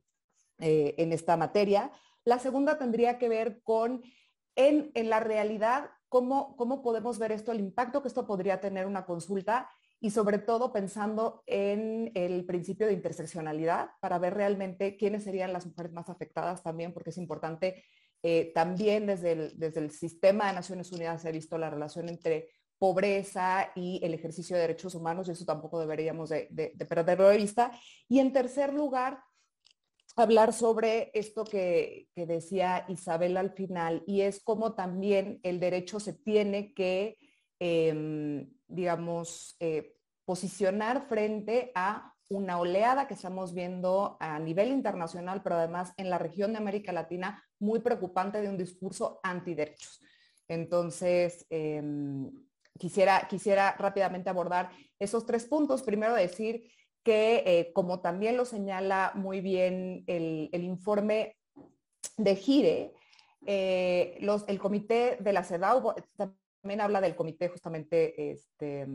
eh, 0.59 0.93
en 0.99 1.11
esta 1.11 1.37
materia. 1.37 1.91
La 2.23 2.37
segunda 2.37 2.77
tendría 2.77 3.17
que 3.17 3.29
ver 3.29 3.61
con, 3.63 4.03
en 4.55 4.91
la 5.09 5.21
realidad, 5.21 5.89
cómo, 6.09 6.55
cómo 6.57 6.81
podemos 6.81 7.19
ver 7.19 7.31
esto, 7.31 7.51
el 7.51 7.59
impacto 7.59 8.01
que 8.01 8.07
esto 8.07 8.27
podría 8.27 8.59
tener 8.59 8.85
una 8.85 9.05
consulta 9.05 9.69
y 10.01 10.11
sobre 10.11 10.39
todo 10.39 10.71
pensando 10.71 11.43
en 11.45 12.11
el 12.15 12.45
principio 12.45 12.87
de 12.87 12.93
interseccionalidad 12.93 13.89
para 13.99 14.17
ver 14.17 14.33
realmente 14.33 14.97
quiénes 14.97 15.23
serían 15.23 15.53
las 15.53 15.65
mujeres 15.65 15.91
más 15.91 16.09
afectadas 16.09 16.63
también, 16.63 16.93
porque 16.93 17.09
es 17.09 17.17
importante. 17.17 17.83
Eh, 18.23 18.51
también 18.53 19.05
desde 19.05 19.31
el, 19.33 19.59
desde 19.59 19.79
el 19.81 19.91
sistema 19.91 20.47
de 20.47 20.53
Naciones 20.53 20.91
Unidas 20.91 21.21
se 21.21 21.31
visto 21.31 21.57
la 21.57 21.69
relación 21.69 22.09
entre 22.09 22.49
pobreza 22.77 23.71
y 23.75 23.99
el 24.03 24.13
ejercicio 24.13 24.55
de 24.55 24.61
derechos 24.63 24.95
humanos 24.95 25.27
y 25.27 25.31
eso 25.31 25.45
tampoco 25.45 25.79
deberíamos 25.79 26.29
de, 26.29 26.47
de 26.49 26.85
perderlo 26.85 27.27
de 27.27 27.37
vista. 27.37 27.71
Y 28.07 28.19
en 28.19 28.31
tercer 28.31 28.73
lugar, 28.73 29.19
hablar 30.15 30.53
sobre 30.53 31.11
esto 31.13 31.43
que, 31.43 32.07
decía 32.15 32.85
Isabel 32.89 33.37
al 33.37 33.51
final 33.51 34.03
y 34.05 34.21
es 34.21 34.41
cómo 34.43 34.73
también 34.73 35.39
el 35.43 35.59
derecho 35.59 35.99
se 35.99 36.13
tiene 36.13 36.73
que 36.73 37.17
em, 37.59 38.49
digamos, 38.69 39.57
eh, 39.59 39.95
posicionar 40.23 41.07
frente 41.07 41.71
a 41.75 42.13
una 42.29 42.59
oleada 42.59 43.07
que 43.07 43.15
estamos 43.15 43.53
viendo 43.53 44.15
a 44.19 44.37
nivel 44.39 44.69
internacional, 44.69 45.41
pero 45.41 45.55
además 45.55 45.93
en 45.97 46.11
la 46.11 46.19
región 46.19 46.51
de 46.53 46.59
América 46.59 46.91
Latina, 46.91 47.43
muy 47.57 47.79
preocupante 47.79 48.39
de 48.39 48.47
un 48.47 48.57
discurso 48.57 49.19
antiderechos. 49.23 49.99
Entonces, 50.47 51.47
em, 51.49 52.31
quisiera, 52.77 53.27
quisiera 53.27 53.75
rápidamente 53.77 54.29
abordar 54.29 54.69
esos 54.99 55.25
tres 55.25 55.45
puntos. 55.45 55.81
Primero 55.81 56.13
decir 56.13 56.71
que, 57.09 57.41
eh, 57.47 57.73
como 57.73 58.01
también 58.01 58.37
lo 58.37 58.45
señala 58.45 59.13
muy 59.15 59.41
bien 59.41 60.03
el, 60.05 60.47
informe 60.53 61.37
de 62.17 62.35
Gire, 62.35 62.93
eh, 63.47 64.15
los, 64.21 64.47
el 64.47 64.59
comité 64.59 65.17
de 65.19 65.33
la 65.33 65.43
CEDAW 65.43 65.95
también 66.15 66.81
habla 66.81 67.01
del 67.01 67.15
comité 67.15 67.49
justamente 67.49 68.29
este, 68.29 68.85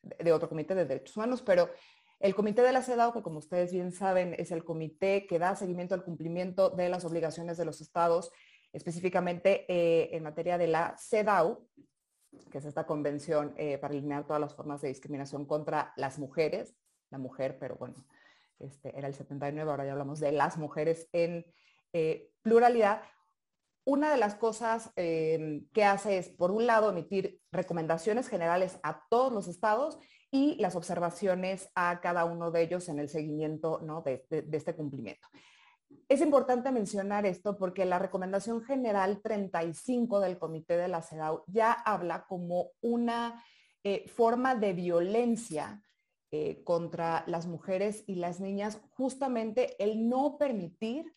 de 0.00 0.32
otro 0.32 0.48
comité 0.48 0.74
de 0.74 0.86
derechos 0.86 1.14
humanos, 1.18 1.42
pero 1.42 1.68
el 2.20 2.34
comité 2.34 2.62
de 2.62 2.72
la 2.72 2.80
CEDAW, 2.80 3.12
que 3.12 3.20
como 3.20 3.38
ustedes 3.38 3.70
bien 3.70 3.92
saben, 3.92 4.34
es 4.38 4.50
el 4.50 4.64
comité 4.64 5.26
que 5.26 5.38
da 5.38 5.54
seguimiento 5.54 5.94
al 5.94 6.04
cumplimiento 6.04 6.70
de 6.70 6.88
las 6.88 7.04
obligaciones 7.04 7.58
de 7.58 7.66
los 7.66 7.82
estados, 7.82 8.32
específicamente 8.72 9.66
eh, 9.68 10.16
en 10.16 10.22
materia 10.22 10.56
de 10.56 10.68
la 10.68 10.96
CEDAW, 10.98 11.68
que 12.50 12.56
es 12.56 12.64
esta 12.64 12.86
convención 12.86 13.54
para 13.78 13.92
eliminar 13.92 14.26
todas 14.26 14.40
las 14.40 14.54
formas 14.54 14.80
de 14.80 14.88
discriminación 14.88 15.44
contra 15.44 15.92
las 15.96 16.18
mujeres, 16.18 16.74
la 17.10 17.18
mujer, 17.18 17.58
pero 17.58 17.76
bueno, 17.76 17.94
este, 18.58 18.96
era 18.96 19.08
el 19.08 19.14
79, 19.14 19.70
ahora 19.70 19.84
ya 19.84 19.92
hablamos 19.92 20.20
de 20.20 20.32
las 20.32 20.58
mujeres 20.58 21.08
en 21.12 21.46
eh, 21.92 22.30
pluralidad. 22.42 23.02
Una 23.84 24.10
de 24.10 24.18
las 24.18 24.34
cosas 24.34 24.90
em, 24.96 25.66
que 25.72 25.84
hace 25.84 26.18
es, 26.18 26.28
por 26.28 26.50
un 26.50 26.66
lado, 26.66 26.90
emitir 26.90 27.40
recomendaciones 27.50 28.28
generales 28.28 28.78
a 28.82 29.06
todos 29.08 29.32
los 29.32 29.48
estados 29.48 29.98
y 30.30 30.56
las 30.56 30.76
observaciones 30.76 31.70
a 31.74 32.00
cada 32.00 32.26
uno 32.26 32.50
de 32.50 32.62
ellos 32.62 32.88
en 32.88 32.98
el 32.98 33.08
seguimiento 33.08 33.80
de, 34.04 34.26
este 34.52 34.74
cumplimiento. 34.74 35.26
Es 36.06 36.20
importante 36.20 36.70
mencionar 36.70 37.24
esto 37.24 37.56
porque 37.56 37.86
la 37.86 37.98
recomendación 37.98 38.62
general 38.62 39.22
35 39.22 40.20
del 40.20 40.38
Comité 40.38 40.76
de 40.76 40.88
la 40.88 41.00
CEDAW 41.00 41.44
ya 41.46 41.72
habla 41.72 42.26
como 42.26 42.72
una 42.82 43.42
eh, 43.82 44.06
forma 44.08 44.54
de 44.54 44.74
violencia 44.74 45.82
eh, 46.30 46.62
contra 46.62 47.24
las 47.26 47.46
mujeres 47.46 48.04
y 48.06 48.16
las 48.16 48.38
niñas, 48.38 48.80
justamente 48.90 49.82
el 49.82 50.08
no 50.08 50.36
permitir 50.36 51.14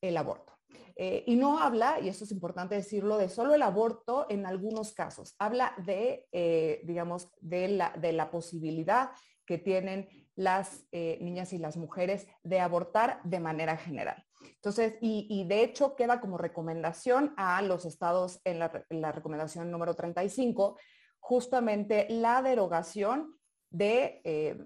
el 0.00 0.16
aborto. 0.16 0.54
Eh, 0.96 1.22
y 1.26 1.36
no 1.36 1.58
habla, 1.58 2.00
y 2.00 2.08
esto 2.08 2.24
es 2.24 2.32
importante 2.32 2.74
decirlo, 2.74 3.18
de 3.18 3.28
solo 3.28 3.54
el 3.54 3.60
aborto 3.60 4.26
en 4.30 4.46
algunos 4.46 4.94
casos. 4.94 5.34
Habla 5.38 5.74
de, 5.84 6.26
eh, 6.32 6.80
digamos, 6.84 7.28
de 7.40 7.68
la, 7.68 7.92
de 8.00 8.12
la, 8.12 8.30
posibilidad 8.30 9.10
que 9.44 9.58
tienen 9.58 10.08
las 10.34 10.86
niñas 10.92 11.52
y 11.52 11.58
las 11.58 11.76
mujeres 11.76 12.26
de 12.42 12.60
abortar 12.60 13.20
de 13.24 13.40
manera 13.40 13.76
general. 13.76 14.24
Entonces, 14.54 14.94
y, 15.02 15.44
de 15.46 15.62
hecho 15.62 15.94
queda 15.94 16.20
como 16.22 16.38
recomendación 16.38 17.34
a 17.36 17.60
los 17.60 17.84
estados 17.84 18.40
en 18.44 18.58
la, 18.58 18.86
en 18.88 19.02
la 19.02 19.12
recomendación 19.12 19.70
número 19.70 19.94
35, 19.94 20.78
justamente 21.20 22.06
la 22.08 22.40
derogación 22.40 23.36
de 23.74 24.56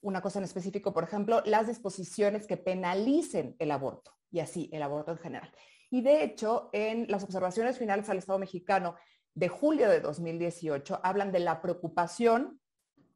una 0.00 0.20
cosa 0.20 0.38
en 0.38 0.44
específico, 0.44 0.92
por 0.92 1.04
ejemplo, 1.04 1.42
las 1.44 1.66
disposiciones 1.66 2.46
que 2.46 2.56
penalicen 2.56 3.56
el 3.58 3.70
aborto 3.70 4.12
y 4.30 4.40
así 4.40 4.68
el 4.72 4.82
aborto 4.82 5.12
en 5.12 5.18
general. 5.18 5.52
Y 5.90 6.02
de 6.02 6.24
hecho, 6.24 6.70
en 6.72 7.06
las 7.08 7.22
observaciones 7.22 7.78
finales 7.78 8.08
al 8.08 8.18
Estado 8.18 8.38
mexicano 8.38 8.96
de 9.34 9.48
julio 9.48 9.88
de 9.88 10.00
2018, 10.00 11.00
hablan 11.02 11.32
de 11.32 11.40
la 11.40 11.60
preocupación 11.60 12.60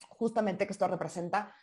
justamente 0.08 0.66
que 0.66 0.72
esto 0.72 0.86
representa, 0.86 1.54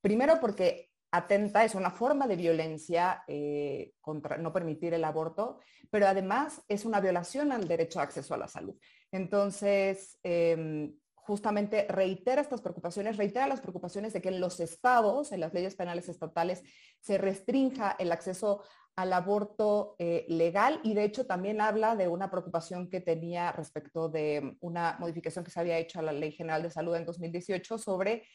primero 0.00 0.40
porque 0.40 0.90
atenta, 1.10 1.64
es 1.64 1.74
una 1.74 1.90
forma 1.90 2.26
de 2.26 2.36
violencia 2.36 3.22
eh, 3.26 3.92
contra 4.00 4.36
no 4.36 4.52
permitir 4.52 4.92
el 4.94 5.04
aborto, 5.04 5.60
pero 5.90 6.06
además 6.06 6.62
es 6.68 6.84
una 6.84 7.00
violación 7.00 7.52
al 7.52 7.66
derecho 7.66 8.00
a 8.00 8.02
acceso 8.02 8.34
a 8.34 8.38
la 8.38 8.48
salud. 8.48 8.76
Entonces, 9.10 10.18
em, 10.22 10.94
justamente 11.28 11.86
reitera 11.90 12.40
estas 12.40 12.62
preocupaciones, 12.62 13.18
reitera 13.18 13.46
las 13.46 13.60
preocupaciones 13.60 14.14
de 14.14 14.22
que 14.22 14.30
en 14.30 14.40
los 14.40 14.60
estados, 14.60 15.30
en 15.30 15.40
las 15.40 15.52
leyes 15.52 15.76
penales 15.76 16.08
estatales, 16.08 16.62
se 17.00 17.18
restrinja 17.18 17.94
el 17.98 18.12
acceso 18.12 18.62
al 18.96 19.12
aborto 19.12 19.94
eh, 19.98 20.24
legal 20.28 20.80
y 20.82 20.94
de 20.94 21.04
hecho 21.04 21.26
también 21.26 21.60
habla 21.60 21.96
de 21.96 22.08
una 22.08 22.30
preocupación 22.30 22.88
que 22.88 23.02
tenía 23.02 23.52
respecto 23.52 24.08
de 24.08 24.56
una 24.60 24.96
modificación 24.98 25.44
que 25.44 25.50
se 25.50 25.60
había 25.60 25.76
hecho 25.76 25.98
a 25.98 26.02
la 26.02 26.12
Ley 26.12 26.32
General 26.32 26.62
de 26.62 26.70
Salud 26.70 26.96
en 26.96 27.04
2018 27.04 27.76
sobre 27.76 28.26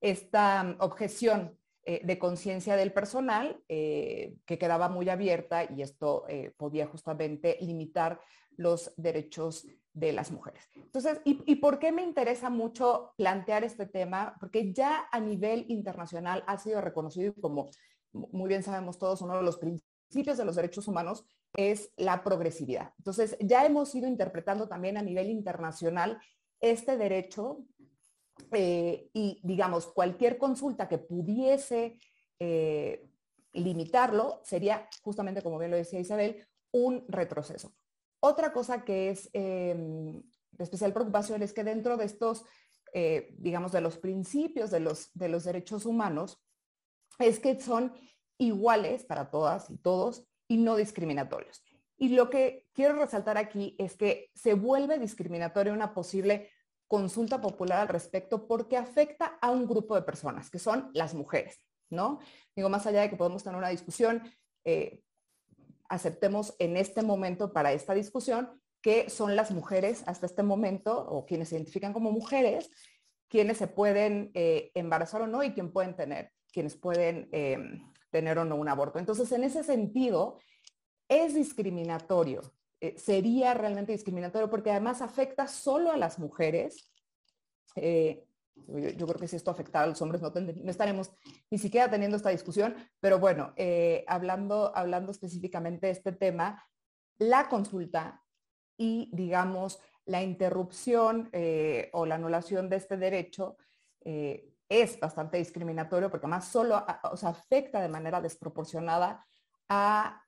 esta 0.00 0.76
objeción 0.78 1.58
eh, 1.82 2.00
de 2.04 2.16
conciencia 2.16 2.76
del 2.76 2.92
personal 2.92 3.60
eh, 3.68 4.36
que 4.46 4.56
quedaba 4.56 4.88
muy 4.88 5.08
abierta 5.08 5.64
y 5.64 5.82
esto 5.82 6.24
podía 6.56 6.86
justamente 6.86 7.58
limitar 7.60 8.20
los 8.56 8.92
derechos 8.96 9.66
de 9.96 10.12
las 10.12 10.30
mujeres. 10.30 10.68
Entonces, 10.74 11.22
¿y, 11.24 11.56
por 11.56 11.78
qué 11.78 11.90
me 11.90 12.02
interesa 12.02 12.50
mucho 12.50 13.14
plantear 13.16 13.64
este 13.64 13.86
tema? 13.86 14.36
Porque 14.38 14.70
ya 14.74 15.08
a 15.10 15.18
nivel 15.18 15.64
internacional 15.68 16.44
ha 16.46 16.58
sido 16.58 16.82
reconocido 16.82 17.32
como, 17.40 17.70
muy 18.12 18.46
bien 18.46 18.62
sabemos 18.62 18.98
todos, 18.98 19.22
uno 19.22 19.38
de 19.38 19.42
los 19.42 19.56
principios 19.56 20.36
de 20.36 20.44
los 20.44 20.54
derechos 20.54 20.86
humanos 20.86 21.24
es 21.56 21.92
la 21.96 22.22
progresividad. 22.22 22.92
Entonces, 22.98 23.38
ya 23.40 23.64
hemos 23.64 23.94
ido 23.94 24.06
interpretando 24.06 24.68
también 24.68 24.98
a 24.98 25.02
nivel 25.02 25.30
internacional 25.30 26.20
este 26.60 26.98
derecho 26.98 27.64
eh, 28.52 29.08
y, 29.14 29.40
digamos, 29.44 29.86
cualquier 29.86 30.36
consulta 30.36 30.88
que 30.88 30.98
pudiese 30.98 31.98
eh, 32.38 33.08
limitarlo 33.54 34.42
sería, 34.44 34.90
justamente 35.02 35.40
como 35.40 35.58
bien 35.58 35.70
lo 35.70 35.78
decía 35.78 36.00
Isabel, 36.00 36.46
un 36.70 37.06
retroceso. 37.08 37.72
Otra 38.26 38.52
cosa 38.52 38.84
que 38.84 39.10
es 39.10 39.30
em, 39.34 40.20
de 40.50 40.64
especial 40.64 40.92
preocupación 40.92 41.44
es 41.44 41.52
que 41.52 41.62
dentro 41.62 41.96
de 41.96 42.06
estos, 42.06 42.44
eh, 42.92 43.32
digamos, 43.38 43.70
de 43.70 43.80
los 43.80 43.98
principios 43.98 44.72
de 44.72 44.80
los, 44.80 45.12
de 45.14 45.28
los 45.28 45.44
derechos 45.44 45.86
humanos, 45.86 46.42
es 47.20 47.38
que 47.38 47.60
son 47.60 47.92
iguales 48.36 49.04
para 49.04 49.30
todas 49.30 49.70
y 49.70 49.76
todos 49.76 50.26
y 50.48 50.56
no 50.56 50.74
discriminatorios. 50.74 51.62
Y 51.98 52.08
lo 52.08 52.28
que 52.28 52.66
quiero 52.72 52.96
resaltar 52.96 53.38
aquí 53.38 53.76
es 53.78 53.94
que 53.94 54.32
se 54.34 54.54
vuelve 54.54 54.98
discriminatoria 54.98 55.72
una 55.72 55.94
posible 55.94 56.50
consulta 56.88 57.40
popular 57.40 57.78
al 57.78 57.88
respecto 57.88 58.48
porque 58.48 58.76
afecta 58.76 59.38
a 59.40 59.52
un 59.52 59.68
grupo 59.68 59.94
de 59.94 60.02
personas, 60.02 60.50
que 60.50 60.58
son 60.58 60.90
las 60.94 61.14
mujeres, 61.14 61.64
¿no? 61.90 62.18
Digo, 62.56 62.68
más 62.70 62.88
allá 62.88 63.02
de 63.02 63.10
que 63.10 63.16
podemos 63.16 63.44
tener 63.44 63.56
una 63.56 63.68
discusión, 63.68 64.20
eh, 64.64 65.04
aceptemos 65.88 66.54
en 66.58 66.76
este 66.76 67.02
momento 67.02 67.52
para 67.52 67.72
esta 67.72 67.94
discusión 67.94 68.60
que 68.82 69.10
son 69.10 69.34
las 69.34 69.50
mujeres 69.50 70.04
hasta 70.06 70.26
este 70.26 70.42
momento 70.42 70.96
o 70.96 71.26
quienes 71.26 71.48
se 71.48 71.56
identifican 71.56 71.92
como 71.92 72.12
mujeres, 72.12 72.70
quienes 73.28 73.56
se 73.56 73.66
pueden 73.66 74.30
eh, 74.34 74.70
embarazar 74.74 75.22
o 75.22 75.26
no 75.26 75.42
y 75.42 75.52
quién 75.52 75.72
pueden 75.72 75.96
tener, 75.96 76.30
quienes 76.52 76.76
pueden 76.76 77.28
em, 77.32 77.92
tener 78.10 78.38
o 78.38 78.44
no 78.44 78.56
un 78.56 78.68
aborto. 78.68 78.98
Entonces, 78.98 79.32
en 79.32 79.44
ese 79.44 79.64
sentido, 79.64 80.38
es 81.08 81.34
discriminatorio, 81.34 82.42
eh, 82.80 82.94
sería 82.98 83.54
realmente 83.54 83.92
discriminatorio 83.92 84.50
porque 84.50 84.70
además 84.70 85.00
afecta 85.02 85.48
solo 85.48 85.90
a 85.90 85.96
las 85.96 86.18
mujeres. 86.18 86.92
Eh, 87.74 88.25
yo, 88.66 89.06
creo 89.06 89.20
que 89.20 89.28
si 89.28 89.36
esto 89.36 89.50
afectara 89.50 89.84
a 89.84 89.88
los 89.88 90.02
hombres 90.02 90.22
no, 90.22 90.32
estaremos 90.70 91.10
ni 91.50 91.58
siquiera 91.58 91.90
teniendo 91.90 92.16
esta 92.16 92.30
discusión, 92.30 92.74
pero 93.00 93.18
bueno, 93.18 93.52
eh, 93.56 94.04
hablando, 94.08 94.72
hablando 94.74 95.12
específicamente 95.12 95.86
de 95.86 95.92
este 95.92 96.12
tema, 96.12 96.64
la 97.18 97.48
consulta 97.48 98.22
y, 98.76 99.10
digamos, 99.12 99.80
la 100.04 100.22
interrupción 100.22 101.28
eh, 101.32 101.90
o 101.92 102.06
la 102.06 102.16
anulación 102.16 102.68
de 102.68 102.76
este 102.76 102.96
derecho 102.96 103.56
eh, 104.04 104.52
es 104.68 104.98
bastante 104.98 105.38
discriminatorio 105.38 106.10
porque 106.10 106.26
además 106.26 106.48
solo 106.48 106.76
afecta 106.76 107.80
de 107.80 107.88
manera 107.88 108.20
desproporcionada 108.20 109.24
a 109.68 110.22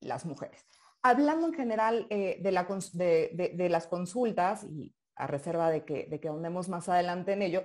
las 0.00 0.24
mujeres. 0.24 0.64
Hablando 1.02 1.48
en 1.48 1.54
general 1.54 2.06
de, 2.08 3.68
las 3.70 3.86
consultas, 3.86 4.64
y 4.64 4.94
a 5.16 5.26
reserva 5.26 5.70
de 5.70 5.84
que, 5.84 6.06
de 6.06 6.20
que 6.20 6.28
ahondemos 6.28 6.68
más 6.68 6.88
adelante 6.88 7.32
en 7.32 7.42
ello, 7.42 7.64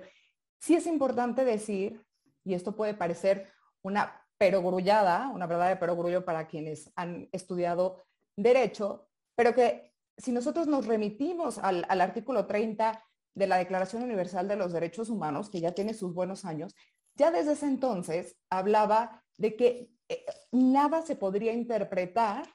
sí 0.58 0.74
es 0.74 0.86
importante 0.86 1.44
decir, 1.44 2.04
y 2.44 2.54
esto 2.54 2.76
puede 2.76 2.94
parecer 2.94 3.48
una 3.82 4.26
perogrullada, 4.38 5.28
una 5.28 5.46
verdad 5.46 5.68
de 5.68 5.76
perogrullo 5.76 6.24
para 6.24 6.46
quienes 6.46 6.90
han 6.96 7.28
estudiado 7.32 8.02
derecho, 8.36 9.08
pero 9.34 9.54
que 9.54 9.92
si 10.16 10.32
nosotros 10.32 10.66
nos 10.66 10.86
remitimos 10.86 11.58
al, 11.58 11.84
artículo 11.88 12.46
30 12.46 13.04
de 13.34 13.46
la 13.46 13.58
Declaración 13.58 14.02
Universal 14.02 14.48
de 14.48 14.56
los 14.56 14.72
Derechos 14.72 15.08
Humanos, 15.08 15.50
que 15.50 15.60
ya 15.60 15.72
tiene 15.72 15.94
sus 15.94 16.14
buenos 16.14 16.44
años, 16.44 16.74
ya 17.14 17.30
desde 17.30 17.52
ese 17.52 17.66
entonces 17.66 18.36
hablaba 18.50 19.22
de 19.36 19.56
que 19.56 19.90
eh, 20.08 20.24
nada 20.52 21.02
se 21.02 21.16
podría 21.16 21.52
interpretar, 21.52 22.46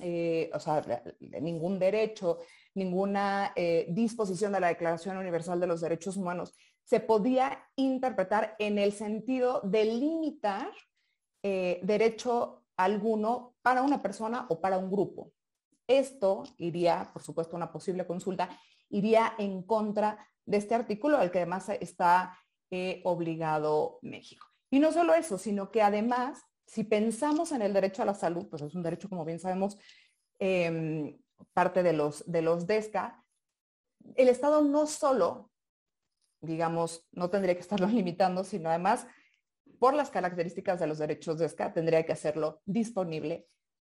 eh, 0.00 0.50
o 0.52 0.60
sea, 0.60 0.82
ningún 1.20 1.78
derecho 1.78 2.38
ninguna 2.74 3.52
eh, 3.56 3.86
disposición 3.90 4.52
de 4.52 4.60
la 4.60 4.68
Declaración 4.68 5.16
Universal 5.16 5.60
de 5.60 5.66
los 5.66 5.80
Derechos 5.80 6.16
Humanos 6.16 6.54
se 6.84 7.00
podía 7.00 7.66
interpretar 7.76 8.56
en 8.58 8.78
el 8.78 8.92
sentido 8.92 9.60
de 9.62 9.84
limitar 9.86 10.70
eh, 11.42 11.80
derecho 11.82 12.64
alguno 12.76 13.54
para 13.62 13.82
una 13.82 14.02
persona 14.02 14.46
o 14.50 14.60
para 14.60 14.78
un 14.78 14.90
grupo. 14.90 15.32
Esto 15.86 16.44
iría, 16.58 17.10
por 17.12 17.22
supuesto, 17.22 17.56
una 17.56 17.72
posible 17.72 18.06
consulta, 18.06 18.48
iría 18.90 19.34
en 19.38 19.62
contra 19.62 20.26
de 20.44 20.58
este 20.58 20.74
artículo 20.74 21.18
al 21.18 21.30
que 21.30 21.38
además 21.38 21.68
está 21.80 22.38
eh, 22.70 23.00
obligado 23.04 23.98
México. 24.02 24.46
Y 24.70 24.78
no 24.78 24.92
solo 24.92 25.14
eso, 25.14 25.38
sino 25.38 25.70
que 25.70 25.82
además, 25.82 26.42
si 26.66 26.84
pensamos 26.84 27.52
en 27.52 27.62
el 27.62 27.72
derecho 27.72 28.02
a 28.02 28.06
la 28.06 28.14
salud, 28.14 28.46
pues 28.48 28.62
es 28.62 28.74
un 28.74 28.82
derecho, 28.82 29.08
como 29.08 29.24
bien 29.24 29.38
sabemos, 29.38 29.78
em, 30.38 31.16
parte 31.52 31.82
de 31.82 31.92
los, 31.92 32.24
de 32.30 32.42
los 32.42 32.66
DESCA, 32.66 33.24
el 34.16 34.28
Estado 34.28 34.62
no 34.62 34.86
solo, 34.86 35.50
digamos, 36.40 37.06
no 37.12 37.30
tendría 37.30 37.54
que 37.54 37.60
estarlo 37.60 37.86
limitando, 37.88 38.44
sino 38.44 38.68
además, 38.68 39.06
por 39.78 39.94
las 39.94 40.10
características 40.10 40.80
de 40.80 40.86
los 40.86 40.98
derechos 40.98 41.38
DESCA, 41.38 41.72
tendría 41.72 42.04
que 42.04 42.12
hacerlo 42.12 42.62
disponible, 42.64 43.48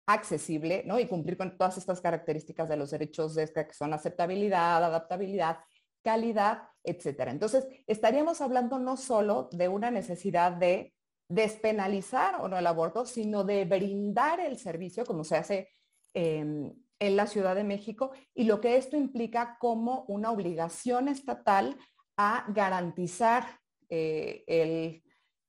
accesible, 0.06 0.82
¿no? 0.86 0.98
Y 0.98 1.06
cumplir 1.06 1.36
con 1.36 1.56
todas 1.56 1.78
estas 1.78 2.00
características 2.00 2.68
de 2.68 2.76
los 2.76 2.90
derechos 2.90 3.34
DESCA, 3.34 3.66
que 3.66 3.74
son 3.74 3.92
aceptabilidad, 3.92 4.82
adaptabilidad, 4.82 5.58
calidad, 6.02 6.62
etcétera. 6.82 7.30
Entonces, 7.30 7.66
estaríamos 7.86 8.40
hablando 8.40 8.78
no 8.78 8.96
solo 8.96 9.48
de 9.52 9.68
una 9.68 9.90
necesidad 9.90 10.52
de 10.52 10.94
despenalizar 11.28 12.40
o 12.40 12.48
no 12.48 12.58
el 12.58 12.66
aborto, 12.66 13.06
sino 13.06 13.44
de 13.44 13.64
brindar 13.64 14.40
el 14.40 14.58
servicio 14.58 15.04
como 15.04 15.22
se 15.22 15.36
hace 15.36 15.68
em, 16.12 16.74
en 17.00 17.16
la 17.16 17.26
Ciudad 17.26 17.56
de 17.56 17.64
México 17.64 18.12
y 18.34 18.44
lo 18.44 18.60
que 18.60 18.76
esto 18.76 18.96
implica 18.96 19.56
como 19.58 20.04
una 20.06 20.30
obligación 20.30 21.08
estatal 21.08 21.76
a 22.16 22.44
garantizar 22.48 23.58
eh, 23.88 24.44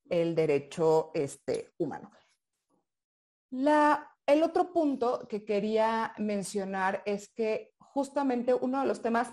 el, 0.08 0.34
derecho 0.34 1.10
este, 1.14 1.72
humano. 1.78 2.10
el 3.50 4.42
otro 4.42 4.72
punto 4.72 5.26
que 5.28 5.44
quería 5.44 6.14
mencionar 6.18 7.02
es 7.06 7.28
que 7.28 7.74
justamente 7.78 8.52
uno 8.54 8.80
de 8.80 8.86
los 8.86 9.00
temas 9.00 9.30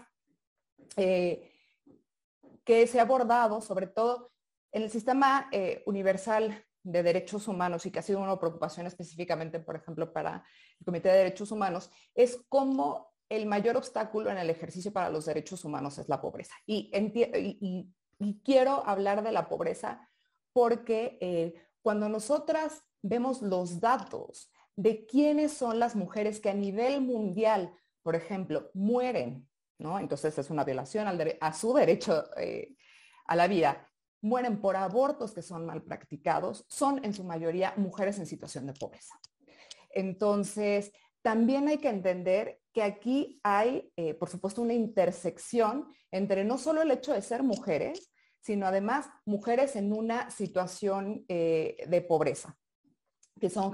eh, 0.95 1.51
que 2.63 2.85
se 2.87 2.99
ha 2.99 3.03
abordado, 3.03 3.61
sobre 3.61 3.87
todo 3.87 4.31
en 4.71 4.83
el 4.83 4.89
sistema 4.89 5.49
eh, 5.51 5.83
universal 5.85 6.65
de 6.83 7.03
derechos 7.03 7.47
humanos 7.47 7.85
y 7.85 7.91
que 7.91 7.99
ha 7.99 8.03
sido 8.03 8.19
una 8.19 8.39
preocupación 8.39 8.87
específicamente, 8.87 9.59
por 9.59 9.75
ejemplo, 9.75 10.11
para 10.11 10.43
el 10.79 10.85
Comité 10.85 11.09
de 11.09 11.17
Derechos 11.17 11.51
Humanos, 11.51 11.89
es 12.15 12.39
cómo 12.47 13.13
el 13.29 13.45
mayor 13.45 13.77
obstáculo 13.77 14.31
en 14.31 14.37
el 14.37 14.49
ejercicio 14.49 14.91
para 14.91 15.09
los 15.09 15.25
derechos 15.25 15.63
humanos 15.63 15.97
es 15.99 16.09
la 16.09 16.21
pobreza. 16.21 16.55
Y, 16.65 16.91
quiero 18.43 18.85
hablar 18.85 19.23
de 19.23 19.31
la 19.31 19.47
pobreza 19.47 20.09
porque 20.51 21.17
eh, 21.21 21.53
cuando 21.81 22.09
nosotras 22.09 22.83
vemos 23.01 23.41
los 23.41 23.79
datos 23.79 24.51
de 24.75 25.05
quiénes 25.05 25.53
son 25.53 25.79
las 25.79 25.95
mujeres 25.95 26.41
que 26.41 26.49
a 26.49 26.53
nivel 26.53 26.99
mundial, 26.99 27.73
por 28.03 28.15
ejemplo, 28.15 28.71
mueren, 28.73 29.47
¿no? 29.77 29.99
Entonces 29.99 30.37
es 30.37 30.49
una 30.49 30.65
violación 30.65 31.07
a 31.39 31.53
su 31.53 31.73
derecho 31.73 32.25
eh, 32.35 32.75
a 33.25 33.35
la 33.35 33.47
vida 33.47 33.88
mueren 34.21 34.59
por 34.59 34.75
abortos 34.75 35.33
que 35.33 35.41
son 35.41 35.65
mal 35.65 35.83
practicados, 35.83 36.65
son 36.67 37.03
en 37.03 37.13
su 37.13 37.23
mayoría 37.23 37.73
mujeres 37.77 38.19
en 38.19 38.25
situación 38.25 38.65
de 38.67 38.73
pobreza. 38.73 39.19
Entonces, 39.91 40.91
también 41.21 41.67
hay 41.67 41.77
que 41.77 41.89
entender 41.89 42.61
que 42.73 42.83
aquí 42.83 43.39
hay, 43.43 43.91
eh, 43.95 44.13
por 44.13 44.29
supuesto, 44.29 44.61
una 44.61 44.73
intersección 44.73 45.91
entre 46.11 46.43
no 46.43 46.57
solo 46.57 46.81
el 46.81 46.91
hecho 46.91 47.13
de 47.13 47.21
ser 47.21 47.43
mujeres, 47.43 48.11
sino 48.39 48.67
además 48.67 49.09
mujeres 49.25 49.75
en 49.75 49.91
una 49.91 50.29
situación 50.29 51.25
eh, 51.27 51.85
de 51.87 52.01
pobreza, 52.01 52.57
que 53.39 53.49
son, 53.49 53.73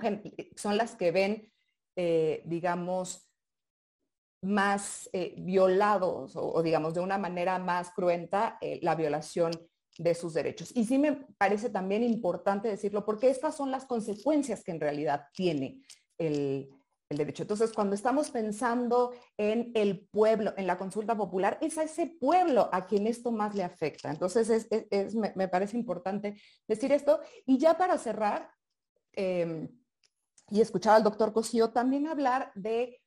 son 0.55 0.77
las 0.77 0.95
que 0.95 1.11
ven, 1.11 1.51
eh, 1.95 2.41
digamos, 2.45 3.29
más 4.41 5.09
violados 5.37 6.35
o, 6.35 6.53
o, 6.53 6.61
digamos, 6.61 6.93
de 6.93 6.99
una 6.99 7.17
manera 7.17 7.57
más 7.57 7.91
cruenta 7.91 8.59
la 8.81 8.93
violación 8.93 9.51
de 9.97 10.13
sus 10.15 10.33
derechos. 10.33 10.71
Y 10.75 10.85
sí 10.85 10.97
me 10.97 11.13
parece 11.37 11.69
también 11.69 12.03
importante 12.03 12.67
decirlo 12.67 13.05
porque 13.05 13.29
estas 13.29 13.55
son 13.55 13.71
las 13.71 13.85
consecuencias 13.85 14.63
que 14.63 14.71
en 14.71 14.79
realidad 14.79 15.27
tiene 15.33 15.81
el, 16.17 16.69
derecho. 17.09 17.43
Entonces, 17.43 17.71
cuando 17.71 17.95
estamos 17.95 18.29
pensando 18.29 19.13
en 19.37 19.71
el 19.73 20.05
pueblo, 20.07 20.53
en 20.57 20.67
la 20.67 20.77
consulta 20.77 21.15
popular, 21.15 21.57
es 21.61 21.77
a 21.77 21.83
ese 21.83 22.07
pueblo 22.07 22.67
a 22.73 22.85
quien 22.87 23.07
esto 23.07 23.31
más 23.31 23.55
le 23.55 23.63
afecta. 23.63 24.09
Entonces, 24.09 24.67
me, 25.13 25.47
parece 25.47 25.77
importante 25.77 26.35
decir 26.67 26.91
esto. 26.91 27.21
Y 27.45 27.57
ya 27.57 27.77
para 27.77 27.97
cerrar, 27.97 28.49
em, 29.13 29.69
y 30.49 30.59
escuchar 30.59 30.95
al 30.95 31.03
doctor 31.03 31.31
Cosío 31.31 31.69
también 31.69 32.07
hablar 32.07 32.51
de 32.53 33.01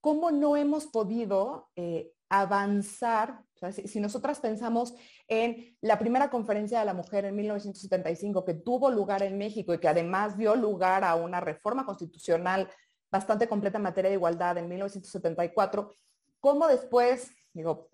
cómo 0.00 0.32
no 0.32 0.56
hemos 0.56 0.86
podido 0.86 1.70
eh, 1.76 2.12
avanzar, 2.28 3.44
si, 3.70 4.00
nosotras 4.00 4.40
pensamos 4.40 4.94
en 5.28 5.76
la 5.80 5.98
primera 5.98 6.30
conferencia 6.30 6.80
de 6.80 6.84
la 6.84 6.94
mujer 6.94 7.24
en 7.26 7.36
1975 7.36 8.44
que 8.44 8.54
tuvo 8.54 8.90
lugar 8.90 9.22
en 9.22 9.38
México 9.38 9.72
y 9.72 9.78
que 9.78 9.88
además 9.88 10.36
dio 10.36 10.56
lugar 10.56 11.04
a 11.04 11.14
una 11.14 11.40
reforma 11.40 11.84
constitucional 11.84 12.68
bastante 13.10 13.46
completa 13.46 13.76
en 13.76 13.84
materia 13.84 14.08
de 14.08 14.16
igualdad 14.16 14.58
en 14.58 14.68
1974, 14.68 15.92
¿cómo 16.40 16.66
después, 16.66 17.30
digo, 17.52 17.88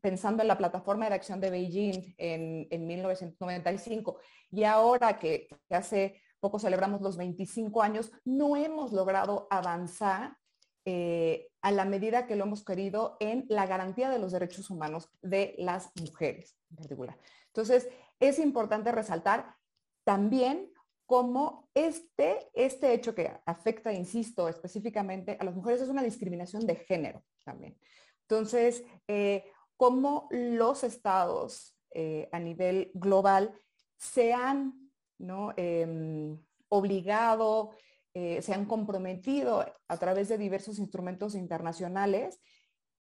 pensando 0.00 0.42
en 0.42 0.48
la 0.48 0.56
plataforma 0.56 1.08
de 1.08 1.14
acción 1.14 1.40
de 1.40 1.50
Beijing 1.50 2.14
en, 2.16 2.86
1995 2.86 4.18
y 4.50 4.64
ahora 4.64 5.18
que, 5.18 5.48
que 5.68 5.74
hace 5.74 6.22
poco 6.38 6.58
celebramos 6.58 7.00
los 7.00 7.16
25 7.16 7.82
años, 7.82 8.12
no 8.24 8.56
hemos 8.56 8.92
logrado 8.92 9.48
avanzar 9.50 10.36
eh, 10.84 11.48
a 11.62 11.70
la 11.72 11.84
medida 11.84 12.26
que 12.26 12.36
lo 12.36 12.44
hemos 12.44 12.64
querido 12.64 13.16
en 13.20 13.46
la 13.48 13.66
garantía 13.66 14.10
de 14.10 14.18
los 14.18 14.32
derechos 14.32 14.70
humanos 14.70 15.08
de 15.22 15.54
las 15.58 15.90
mujeres 16.00 16.56
en 16.70 16.76
particular. 16.76 17.18
Entonces, 17.46 17.88
es 18.20 18.38
importante 18.38 18.92
resaltar 18.92 19.56
también 20.04 20.70
cómo 21.06 21.68
este, 21.74 22.50
este 22.54 22.92
hecho 22.92 23.14
que 23.14 23.30
afecta, 23.46 23.92
insisto, 23.92 24.48
específicamente 24.48 25.36
a 25.38 25.44
las 25.44 25.54
mujeres 25.54 25.80
es 25.80 25.88
una 25.88 26.02
discriminación 26.02 26.66
de 26.66 26.76
género 26.76 27.24
también. 27.44 27.78
Entonces, 28.22 28.84
eh, 29.08 29.44
cómo 29.76 30.28
los 30.30 30.84
estados 30.84 31.76
eh, 31.90 32.28
a 32.32 32.38
nivel 32.38 32.90
global 32.94 33.54
se 33.96 34.32
han 34.32 34.84
¿no? 35.18 35.52
Em, 35.56 36.38
obligado, 36.68 37.70
eh, 38.14 38.40
se 38.42 38.54
han 38.54 38.66
comprometido 38.66 39.66
a 39.88 39.96
través 39.98 40.28
de 40.28 40.38
diversos 40.38 40.78
instrumentos 40.78 41.34
internacionales 41.34 42.40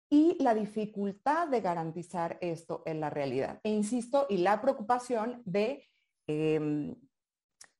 y 0.10 0.41
la 0.41 0.54
dificultad 0.54 1.48
de 1.48 1.62
garantizar 1.62 2.38
esto 2.41 2.84
en 2.86 3.00
la 3.00 3.10
realidad. 3.10 3.60
E 3.63 3.70
insisto, 3.70 4.26
y 4.30 4.38
la 4.38 4.62
preocupación 4.62 5.41
de, 5.46 5.88
em, 6.28 6.96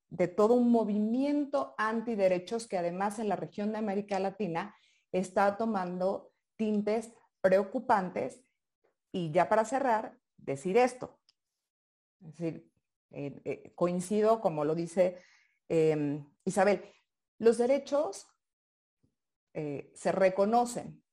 de 0.10 0.28
todo 0.30 0.54
un 0.54 0.72
movimiento 0.72 1.76
antiderechos 1.78 2.68
que 2.68 2.78
además 2.78 3.20
en 3.20 3.30
la 3.30 3.36
región 3.36 3.72
de 3.72 3.78
América 3.78 4.20
Latina 4.20 4.74
está 5.12 5.58
tomando 5.58 6.32
tintes 6.56 7.14
preocupantes. 7.42 8.42
Y 9.12 9.32
ya 9.32 9.50
para 9.50 9.66
cerrar, 9.66 10.18
decir 10.38 10.78
esto. 10.78 11.20
Es 12.22 12.38
decir, 12.38 12.72
eh, 13.12 13.42
eh, 13.46 13.72
coincido, 13.76 14.42
como 14.42 14.66
lo 14.66 14.76
dice 14.76 15.18
em, 15.70 16.26
Isabel, 16.46 16.84
los 17.40 17.58
derechos 17.58 18.28
eh, 19.54 19.92
se 19.96 20.12
reconocen, 20.12 21.04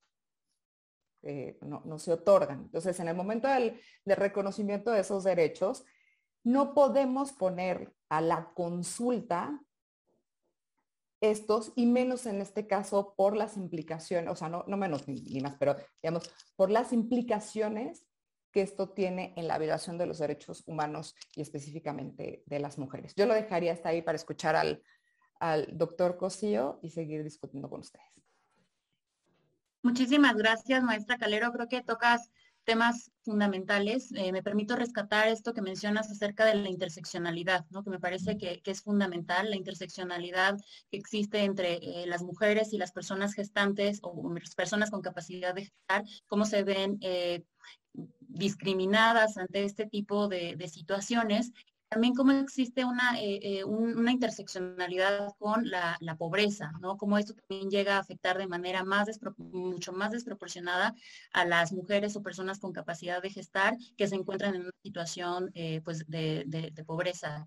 eh, 1.22 1.58
no, 1.62 1.98
se 1.98 2.12
otorgan. 2.12 2.64
Entonces, 2.64 3.00
en 3.00 3.08
el 3.08 3.16
momento 3.16 3.48
del, 3.48 3.80
reconocimiento 4.04 4.90
de 4.90 5.00
esos 5.00 5.24
derechos, 5.24 5.84
no 6.42 6.74
podemos 6.74 7.32
poner 7.32 7.94
a 8.10 8.20
la 8.20 8.52
consulta 8.52 9.60
estos, 11.22 11.72
y 11.74 11.86
menos 11.86 12.26
en 12.26 12.42
este 12.42 12.66
caso 12.66 13.14
por 13.16 13.34
las 13.34 13.56
implicaciones, 13.56 14.30
o 14.30 14.36
sea, 14.36 14.50
no, 14.50 14.64
menos 14.76 15.08
ni, 15.08 15.40
más, 15.40 15.56
pero 15.56 15.76
digamos, 16.02 16.30
por 16.54 16.70
las 16.70 16.92
implicaciones 16.92 18.06
que 18.52 18.60
esto 18.60 18.90
tiene 18.90 19.32
en 19.36 19.48
la 19.48 19.56
violación 19.56 19.96
de 19.96 20.04
los 20.04 20.18
derechos 20.18 20.62
humanos 20.66 21.16
y 21.34 21.40
específicamente 21.40 22.42
de 22.44 22.58
las 22.58 22.78
mujeres. 22.78 23.14
Yo 23.14 23.24
lo 23.24 23.32
dejaría 23.32 23.72
hasta 23.72 23.88
ahí 23.88 24.02
para 24.02 24.16
escuchar 24.16 24.54
al, 24.54 24.82
al 25.44 25.76
doctor 25.76 26.16
Cosío 26.16 26.78
y 26.80 26.88
seguir 26.88 27.22
discutiendo 27.22 27.68
con 27.68 27.80
ustedes. 27.80 28.22
Muchísimas 29.82 30.36
gracias, 30.36 30.82
maestra 30.82 31.18
Calero. 31.18 31.52
Creo 31.52 31.68
que 31.68 31.82
tocas 31.82 32.30
temas 32.64 33.12
fundamentales. 33.20 34.10
Eh, 34.12 34.32
me 34.32 34.42
permito 34.42 34.74
rescatar 34.74 35.28
esto 35.28 35.52
que 35.52 35.60
mencionas 35.60 36.10
acerca 36.10 36.46
de 36.46 36.54
la 36.54 36.70
interseccionalidad, 36.70 37.66
¿no? 37.68 37.84
que 37.84 37.90
me 37.90 38.00
parece 38.00 38.38
que, 38.38 38.62
es 38.64 38.80
fundamental, 38.80 39.50
la 39.50 39.56
interseccionalidad 39.56 40.56
que 40.90 40.96
existe 40.96 41.44
entre 41.44 41.74
eh, 41.74 42.06
las 42.06 42.22
mujeres 42.22 42.72
y 42.72 42.78
las 42.78 42.92
personas 42.92 43.34
gestantes 43.34 43.98
o 44.02 44.34
personas 44.56 44.90
con 44.90 45.02
capacidad 45.02 45.54
de 45.54 45.66
gestar, 45.66 46.04
cómo 46.26 46.46
se 46.46 46.62
ven 46.62 46.96
eh, 47.02 47.44
discriminadas 48.20 49.36
ante 49.36 49.64
este 49.64 49.84
tipo 49.84 50.26
de, 50.26 50.56
de 50.56 50.68
situaciones 50.68 51.52
también 51.88 52.14
cómo 52.14 52.32
existe 52.32 52.84
una, 52.84 53.20
eh, 53.20 53.38
eh, 53.42 53.64
una 53.64 54.10
interseccionalidad 54.10 55.28
con 55.38 55.68
la, 55.70 55.98
pobreza, 56.18 56.72
¿no? 56.80 56.96
Cómo 56.96 57.18
esto 57.18 57.34
también 57.34 57.70
llega 57.70 57.96
a 57.96 58.00
afectar 58.00 58.38
de 58.38 58.46
manera 58.46 58.84
más 58.84 59.08
mucho 59.36 59.92
más 59.92 60.12
desproporcionada 60.12 60.94
a 61.32 61.44
las 61.44 61.72
mujeres 61.72 62.16
o 62.16 62.22
personas 62.22 62.58
con 62.58 62.72
capacidad 62.72 63.20
de 63.22 63.30
gestar 63.30 63.76
que 63.96 64.06
se 64.06 64.14
encuentran 64.14 64.54
en 64.54 64.62
una 64.62 64.70
situación 64.82 65.50
eh, 65.54 65.80
pues 65.84 66.06
de, 66.06 66.72
pobreza. 66.86 67.46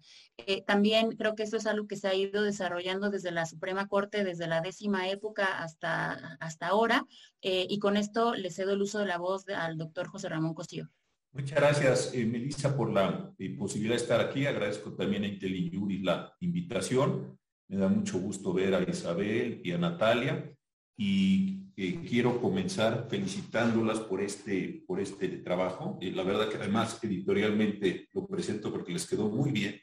también 0.66 1.12
creo 1.16 1.36
que 1.36 1.44
esto 1.44 1.58
es 1.58 1.68
algo 1.68 1.88
que 1.88 1.96
se 1.96 2.08
ha 2.08 2.16
ido 2.16 2.42
desarrollando 2.44 3.10
desde 3.10 3.32
la 3.32 3.46
Suprema 3.46 3.88
Corte, 3.88 4.24
desde 4.24 4.48
la 4.48 4.62
décima 4.62 5.10
época 5.10 5.62
hasta, 5.62 6.38
hasta 6.40 6.68
ahora, 6.68 7.06
y 7.42 7.80
con 7.80 7.98
esto 7.98 8.34
le 8.36 8.52
cedo 8.52 8.74
el 8.74 8.82
uso 8.82 9.00
de 9.00 9.06
la 9.06 9.18
voz 9.18 9.48
al 9.50 9.78
doctor 9.78 10.08
José 10.08 10.30
Ramón 10.30 10.54
Costillo. 10.54 10.90
Muchas 11.38 11.60
gracias, 11.60 12.14
eh, 12.16 12.26
Melissa, 12.26 12.76
por 12.76 12.92
la 12.92 13.32
eh, 13.38 13.52
posibilidad 13.52 13.94
de 13.94 14.02
estar 14.02 14.20
aquí. 14.20 14.48
Agradezco 14.48 14.94
también 14.94 15.24
a 15.24 15.28
IntelliJuris 15.28 16.02
la 16.02 16.34
invitación. 16.40 17.38
Me 17.68 17.78
da 17.78 17.88
mucho 17.88 18.18
gusto 18.18 18.54
ver 18.54 18.74
a 18.74 18.82
Isabel 18.82 19.62
y 19.64 19.72
a 19.72 19.78
Natalia. 19.78 20.52
Y 20.98 21.68
eh, 21.76 22.02
quiero 22.10 22.42
comenzar 22.42 23.06
felicitándolas 23.08 24.00
por 24.00 24.20
este, 24.20 24.84
por 24.88 25.00
este 25.00 25.28
trabajo. 25.28 26.00
la 26.02 26.24
verdad 26.24 26.50
que 26.50 26.58
además 26.58 26.98
editorialmente 27.04 28.10
lo 28.14 28.26
presento 28.26 28.72
porque 28.72 28.92
les 28.92 29.08
quedó 29.08 29.30
muy 29.30 29.52
bien. 29.52 29.80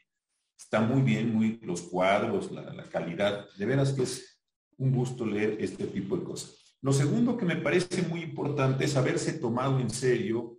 Está 0.59 0.81
muy 0.81 1.03
bien, 1.03 1.33
muy 1.33 1.57
los 1.61 1.83
cuadros, 1.83 2.51
la 2.51 2.83
calidad. 2.91 3.47
De 3.57 3.65
veras 3.65 3.93
que 3.93 4.03
es 4.03 4.41
un 4.77 4.91
gusto 4.91 5.25
leer 5.25 5.55
este 5.61 5.87
tipo 5.87 6.17
de 6.17 6.25
cosas. 6.25 6.75
Lo 6.81 6.91
segundo 6.91 7.37
que 7.37 7.45
me 7.45 7.55
parece 7.55 8.01
muy 8.03 8.21
importante 8.21 8.85
es 8.85 8.95
haberse 8.97 9.39
tomado 9.39 9.79
en 9.79 9.89
serio, 9.89 10.54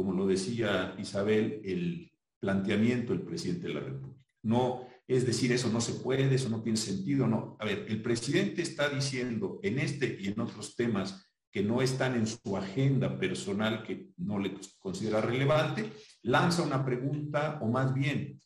como 0.00 0.14
lo 0.14 0.26
decía 0.26 0.94
Isabel, 0.98 1.60
el 1.62 2.10
planteamiento 2.40 3.12
del 3.12 3.20
presidente 3.20 3.68
de 3.68 3.74
la 3.74 3.80
República. 3.80 4.24
No 4.42 4.86
es 5.06 5.26
decir, 5.26 5.52
eso 5.52 5.68
no 5.68 5.82
se 5.82 5.92
puede, 5.92 6.34
eso 6.34 6.48
no 6.48 6.62
tiene 6.62 6.78
sentido, 6.78 7.26
no. 7.26 7.58
A 7.60 7.66
ver, 7.66 7.84
el 7.86 8.00
presidente 8.00 8.62
está 8.62 8.88
diciendo 8.88 9.60
en 9.62 9.78
este 9.78 10.16
y 10.18 10.28
en 10.28 10.40
otros 10.40 10.74
temas 10.74 11.30
que 11.50 11.62
no 11.62 11.82
están 11.82 12.14
en 12.14 12.26
su 12.26 12.56
agenda 12.56 13.18
personal, 13.18 13.82
que 13.82 14.06
no 14.16 14.38
le 14.38 14.54
considera 14.78 15.20
relevante, 15.20 15.92
lanza 16.22 16.62
una 16.62 16.82
pregunta 16.82 17.58
o 17.60 17.68
más 17.68 17.92
bien 17.92 18.40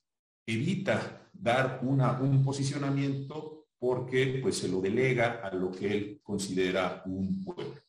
evita 0.49 1.31
dar 1.33 1.79
una, 1.85 2.21
un 2.21 2.43
posicionamiento 2.43 3.69
porque 3.79 4.41
pues 4.43 4.59
se 4.59 4.67
lo 4.67 4.81
delega 4.81 5.41
a 5.41 5.55
lo 5.55 5.71
que 5.71 5.93
él 5.93 6.21
considera 6.21 7.05
un 7.07 7.45
pueblo. 7.45 7.84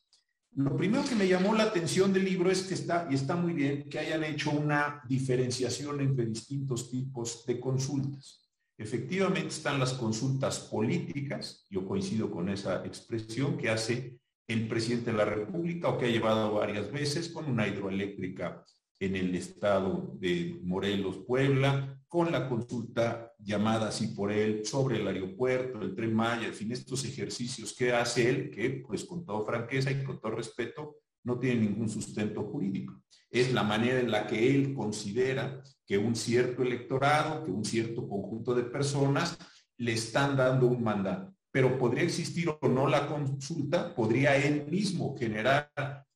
Lo 0.56 0.78
primero 0.78 1.04
que 1.04 1.16
me 1.16 1.28
llamó 1.28 1.54
la 1.54 1.64
atención 1.64 2.14
del 2.14 2.24
libro 2.24 2.50
es 2.50 2.64
que 2.64 2.76
está, 2.76 3.08
y 3.12 3.16
está 3.16 3.36
muy 3.36 3.52
bien, 3.52 3.90
que 3.90 4.00
hayan 4.00 4.24
hecho 4.24 4.52
una 4.52 5.02
diferenciación 5.06 6.00
entre 6.00 6.28
distintos 6.28 6.90
tipos 6.90 7.46
de 7.46 7.60
consultas. 7.60 8.50
Efectivamente 8.78 9.50
están 9.50 9.80
las 9.80 9.92
consultas 9.94 10.60
políticas, 10.60 11.66
yo 11.70 11.86
coincido 11.86 12.32
con 12.32 12.48
esa 12.48 12.86
expresión 12.86 13.58
que 13.58 13.70
hace 13.70 14.18
el 14.48 14.68
presidente 14.70 15.12
de 15.12 15.18
la 15.18 15.26
República 15.26 15.90
o 15.90 15.98
que 15.98 16.06
ha 16.06 16.10
llevado 16.10 16.54
varias 16.54 16.90
veces 16.90 17.28
con 17.28 17.50
una 17.50 17.68
hidroeléctrica 17.68 18.64
en 19.00 19.16
el 19.16 19.36
estado 19.36 20.16
de 20.20 20.60
Morelos, 20.64 21.18
Puebla, 21.28 22.00
con 22.08 22.32
la 22.32 22.48
consulta 22.48 23.34
llamada 23.40 23.90
así 23.90 24.08
por 24.08 24.32
él 24.32 24.66
sobre 24.66 25.02
el 25.02 25.08
aeropuerto, 25.08 25.82
el 25.82 25.96
tren 25.96 26.14
Maya, 26.14 26.48
en 26.48 26.54
fin, 26.54 26.72
estos 26.72 27.04
ejercicios 27.04 27.76
que 27.76 27.92
hace 27.92 28.30
él, 28.30 28.50
que 28.50 28.84
pues 28.88 29.04
con 29.04 29.26
toda 29.26 29.46
franqueza 29.46 29.92
y 29.92 30.04
con 30.04 30.20
todo 30.20 30.32
respeto, 30.32 30.98
no 31.24 31.40
tiene 31.40 31.62
ningún 31.62 31.90
sustento 31.90 32.44
jurídico. 32.44 33.02
Es 33.30 33.52
la 33.52 33.64
manera 33.64 34.00
en 34.00 34.12
la 34.12 34.28
que 34.28 34.56
él 34.56 34.74
considera 34.74 35.62
que 35.86 35.98
un 35.98 36.16
cierto 36.16 36.62
electorado, 36.64 37.44
que 37.44 37.52
un 37.52 37.66
cierto 37.66 38.08
conjunto 38.08 38.54
de 38.54 38.64
personas 38.64 39.38
le 39.78 39.94
están 39.94 40.38
dando 40.38 40.68
un 40.68 40.84
mandato. 40.84 41.34
Pero 41.52 41.78
podría 41.78 42.04
existir 42.04 42.50
o 42.50 42.68
no 42.68 42.88
la 42.88 43.08
consulta, 43.08 43.94
podría 43.94 44.36
él 44.38 44.68
mismo 44.70 45.18
generar 45.18 45.70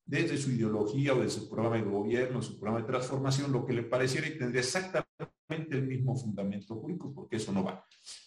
desde 0.09 0.39
su 0.39 0.49
ideología 0.49 1.13
o 1.13 1.21
de 1.21 1.29
su 1.29 1.47
programa 1.47 1.75
de 1.75 1.83
gobierno, 1.83 2.41
su 2.41 2.59
programa 2.59 2.81
de 2.81 2.91
transformación, 2.91 3.51
lo 3.51 3.63
que 3.63 3.73
le 3.73 3.83
pareciera 3.83 4.27
y 4.27 4.39
tendría 4.39 4.61
exactamente 4.61 5.05
el 5.69 5.85
mismo 5.85 6.15
fundamento 6.15 6.75
jurídico, 6.75 7.13
porque 7.13 7.35
eso 7.35 7.51
no 7.51 7.63
va. 7.63 7.85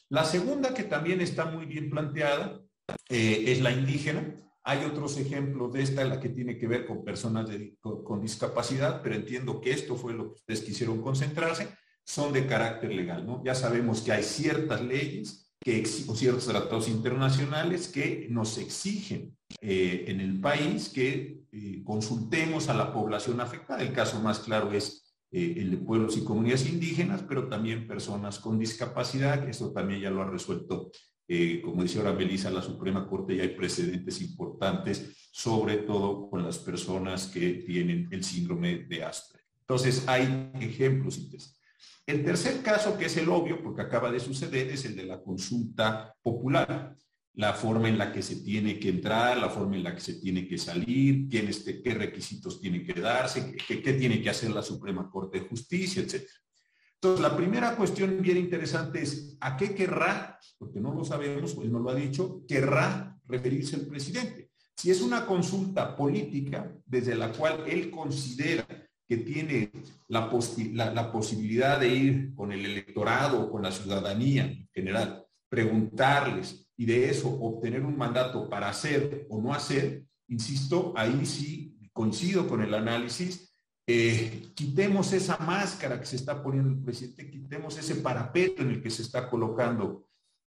La 0.09 0.25
segunda, 0.25 0.73
que 0.73 0.85
también 0.85 1.21
está 1.21 1.47
muy 1.47 1.67
bien 1.67 1.91
planteada, 1.91 2.61
eh, 3.09 3.45
es 3.49 3.61
la 3.61 3.73
indígena. 3.73 4.23
Hay 4.63 4.85
otros 4.85 5.19
ejemplos 5.19 5.73
de 5.73 5.83
esta, 5.83 6.05
la 6.05 6.21
que 6.21 6.29
tiene 6.29 6.57
que 6.57 6.69
ver 6.69 6.87
con 6.87 7.03
personas 7.03 7.51
con, 7.81 8.21
discapacidad, 8.21 9.03
pero 9.03 9.17
entiendo 9.17 9.61
que 9.61 9.73
esto 9.73 9.97
fue 9.97 10.13
lo 10.13 10.29
que 10.29 10.35
ustedes 10.35 10.61
quisieron 10.61 11.03
concentrarse, 11.03 11.69
son 12.05 12.33
de 12.33 12.47
carácter 12.47 12.93
legal, 12.93 13.27
¿no? 13.27 13.43
Ya 13.45 13.57
sabemos 13.57 14.03
que 14.03 14.13
hay 14.13 14.23
ciertas 14.23 14.81
leyes 14.83 15.42
que, 15.63 15.83
o 16.09 16.15
ciertos 16.15 16.47
tratados 16.47 16.89
internacionales 16.89 17.89
que 17.89 18.27
nos 18.31 18.59
exigen 18.59 19.37
eh, 19.61 20.05
en 20.09 20.21
el 20.21 20.41
país 20.41 20.89
que 20.89 21.43
eh, 21.53 21.83
consultemos 21.85 22.69
a 22.69 22.75
la 22.75 22.93
población 22.93 23.41
afectada. 23.41 23.83
El 23.83 23.93
caso 23.93 24.21
más 24.21 24.41
claro 24.41 24.73
es 24.73 25.15
eh, 25.31 25.55
el 25.59 25.71
de 25.71 25.77
pueblos 25.79 26.17
y 26.17 26.25
comunidades 26.25 26.69
indígenas, 26.69 27.25
pero 27.29 27.49
también 27.49 27.87
personas 27.87 28.39
con 28.39 28.59
discapacidad, 28.59 29.49
esto 29.49 29.73
también 29.73 30.01
ya 30.01 30.11
lo 30.11 30.23
ha 30.23 30.31
resuelto 30.31 30.91
como 31.65 31.83
dice 31.83 31.97
ahora 31.99 32.13
Belisa, 32.13 32.51
la 32.51 32.61
Suprema 32.61 33.09
Corte 33.09 33.35
ya 33.35 33.43
hay 33.43 33.57
precedentes 33.57 34.21
importantes, 34.21 35.31
sobre 35.33 35.79
todo 35.79 36.29
con 36.29 36.43
las 36.43 36.59
personas 36.59 37.29
que 37.29 37.55
tienen 37.65 38.07
el 38.11 38.23
síndrome 38.23 38.81
de 38.81 39.03
Asperger. 39.03 39.47
Entonces, 39.61 40.07
hay 40.07 40.51
ejemplos 40.61 41.17
interesantes. 41.17 41.62
El 42.07 42.25
tercer 42.25 42.63
caso, 42.63 42.99
que 42.99 43.07
es 43.07 43.17
el 43.17 43.29
obvio, 43.29 43.63
porque 43.63 43.83
acaba 43.83 44.11
de 44.11 44.21
suceder, 44.21 44.69
es 44.69 44.85
el 44.85 44.97
de 44.97 45.05
la 45.05 45.23
consulta 45.23 46.15
popular. 46.23 46.97
La 47.35 47.55
forma 47.55 47.89
en 47.89 47.97
la 47.97 48.13
que 48.13 48.21
se 48.21 48.37
tiene 48.37 48.79
que 48.79 48.91
entrar, 48.91 49.39
la 49.39 49.49
forma 49.49 49.77
en 49.77 49.85
la 49.85 49.95
que 49.95 50.03
se 50.03 50.15
tiene 50.21 50.47
que 50.47 50.59
salir, 50.59 51.29
qué 51.31 51.95
requisitos 51.95 52.61
tienen 52.61 52.85
que 52.85 53.01
darse, 53.01 53.57
qué, 53.57 53.81
qué 53.81 53.93
tiene 53.95 54.21
que 54.21 54.29
hacer 54.29 54.51
la 54.51 54.63
Suprema 54.63 55.09
Corte 55.09 55.41
de 55.41 55.49
Justicia, 55.49 56.03
etc. 56.03 56.29
Entonces, 57.03 57.21
la 57.21 57.37
primera 57.37 57.75
cuestión 57.75 58.21
bien 58.21 58.37
interesante 58.37 59.03
es, 59.03 59.37
¿a 59.41 59.57
qué 59.57 59.75
querrá, 59.75 60.39
porque 60.59 60.79
no 60.79 60.95
lo 60.95 61.05
sabemos, 61.05 61.57
él 61.61 61.73
no 61.73 61.81
lo 61.81 61.91
ha 61.91 61.95
dicho, 61.95 62.45
querrá 62.47 63.19
referirse 63.27 63.77
el 63.77 63.87
presidente? 63.87 64.51
Si 64.77 64.91
es 64.91 65.01
una 65.01 65.27
consulta 65.27 65.97
política 65.97 66.73
desde 66.87 67.15
la 67.15 67.33
cual 67.33 67.65
él 67.67 67.91
considera 67.91 68.67
que 69.13 69.19
tiene 69.19 69.71
la, 70.09 70.31
posibilidad 70.31 71.79
de 71.79 71.89
ir 71.89 72.35
con 72.35 72.51
el 72.51 72.65
electorado 72.65 73.51
con 73.51 73.63
la 73.63 73.71
ciudadanía 73.71 74.47
en 74.47 74.71
general, 74.73 75.27
preguntarles 75.51 76.67
y 76.79 76.87
de 76.87 77.11
eso 77.11 77.29
obtener 77.29 77.85
un 77.85 77.99
mandato 77.99 78.49
para 78.49 78.71
hacer 78.71 79.27
o 79.29 79.39
no 79.39 79.53
hacer, 79.53 80.07
insisto, 80.29 80.95
ahí 80.97 81.27
sí 81.27 81.79
coincido 81.93 82.49
con 82.49 82.63
el 82.63 82.73
análisis, 82.73 83.55
eh, 83.87 84.51
quitemos 84.55 85.13
esa 85.13 85.37
máscara 85.37 86.01
que 86.01 86.07
se 86.07 86.17
está 86.17 86.43
poniendo 86.43 86.71
el 86.71 86.83
presidente, 86.83 87.31
quitemos 87.31 87.77
ese 87.77 87.97
parapeto 87.97 88.63
en 88.63 88.71
el 88.71 88.83
que 88.83 88.89
se 88.89 89.03
está 89.03 89.29
colocando 89.29 90.07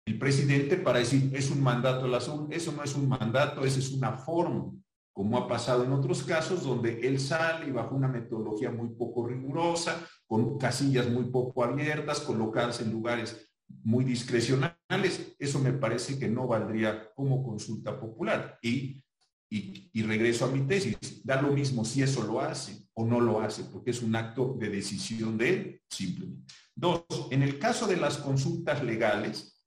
el 0.08 0.18
presidente 0.18 0.78
para 0.78 0.98
decir, 0.98 1.30
es 1.36 1.52
un 1.52 1.62
mandato 1.62 2.08
el 2.08 2.16
azul, 2.16 2.48
eso 2.50 2.72
no 2.72 2.84
es 2.84 2.96
un 2.96 3.08
mandato, 3.08 3.64
esa 3.64 3.78
es 3.78 3.92
una 3.92 4.14
forma, 4.14 4.72
como 5.18 5.40
ha 5.40 5.48
pasado 5.48 5.84
en 5.84 5.92
otros 5.92 6.22
casos 6.22 6.64
donde 6.64 7.00
él 7.08 7.20
sale 7.20 7.68
y 7.68 7.72
bajo 7.72 7.96
una 7.96 8.08
metodología 8.08 8.70
muy 8.70 8.90
poco 8.90 9.26
rigurosa, 9.26 10.08
con 10.28 10.60
casillas 10.60 11.10
muy 11.10 11.26
poco 11.32 11.64
abiertas, 11.64 12.20
colocarse 12.20 12.84
en 12.84 12.92
lugares 12.92 13.50
muy 13.84 14.06
discrecionales, 14.06 15.36
eso 15.40 15.58
me 15.60 15.74
parece 15.74 16.20
que 16.20 16.28
no 16.30 16.46
valdría 16.46 17.12
como 17.16 17.44
consulta 17.44 18.00
popular. 18.00 18.60
Y 18.62 19.04
y, 19.50 20.04
regreso 20.04 20.46
a 20.46 20.52
mi 20.52 20.68
tesis, 20.68 20.98
da 21.24 21.42
lo 21.42 21.54
mismo 21.54 21.86
si 21.86 22.02
eso 22.02 22.24
lo 22.24 22.42
hace 22.42 22.86
o 22.94 23.06
no 23.06 23.22
lo 23.22 23.40
hace, 23.40 23.64
porque 23.64 23.92
es 23.92 24.02
un 24.02 24.16
acto 24.16 24.56
de 24.60 24.70
decisión 24.70 25.38
de 25.38 25.50
él, 25.50 25.82
simplemente. 25.90 26.54
Dos, 26.76 27.06
en 27.32 27.44
el 27.44 27.58
caso 27.58 27.88
de 27.88 27.96
las 27.96 28.18
consultas 28.18 28.84
legales, 28.84 29.64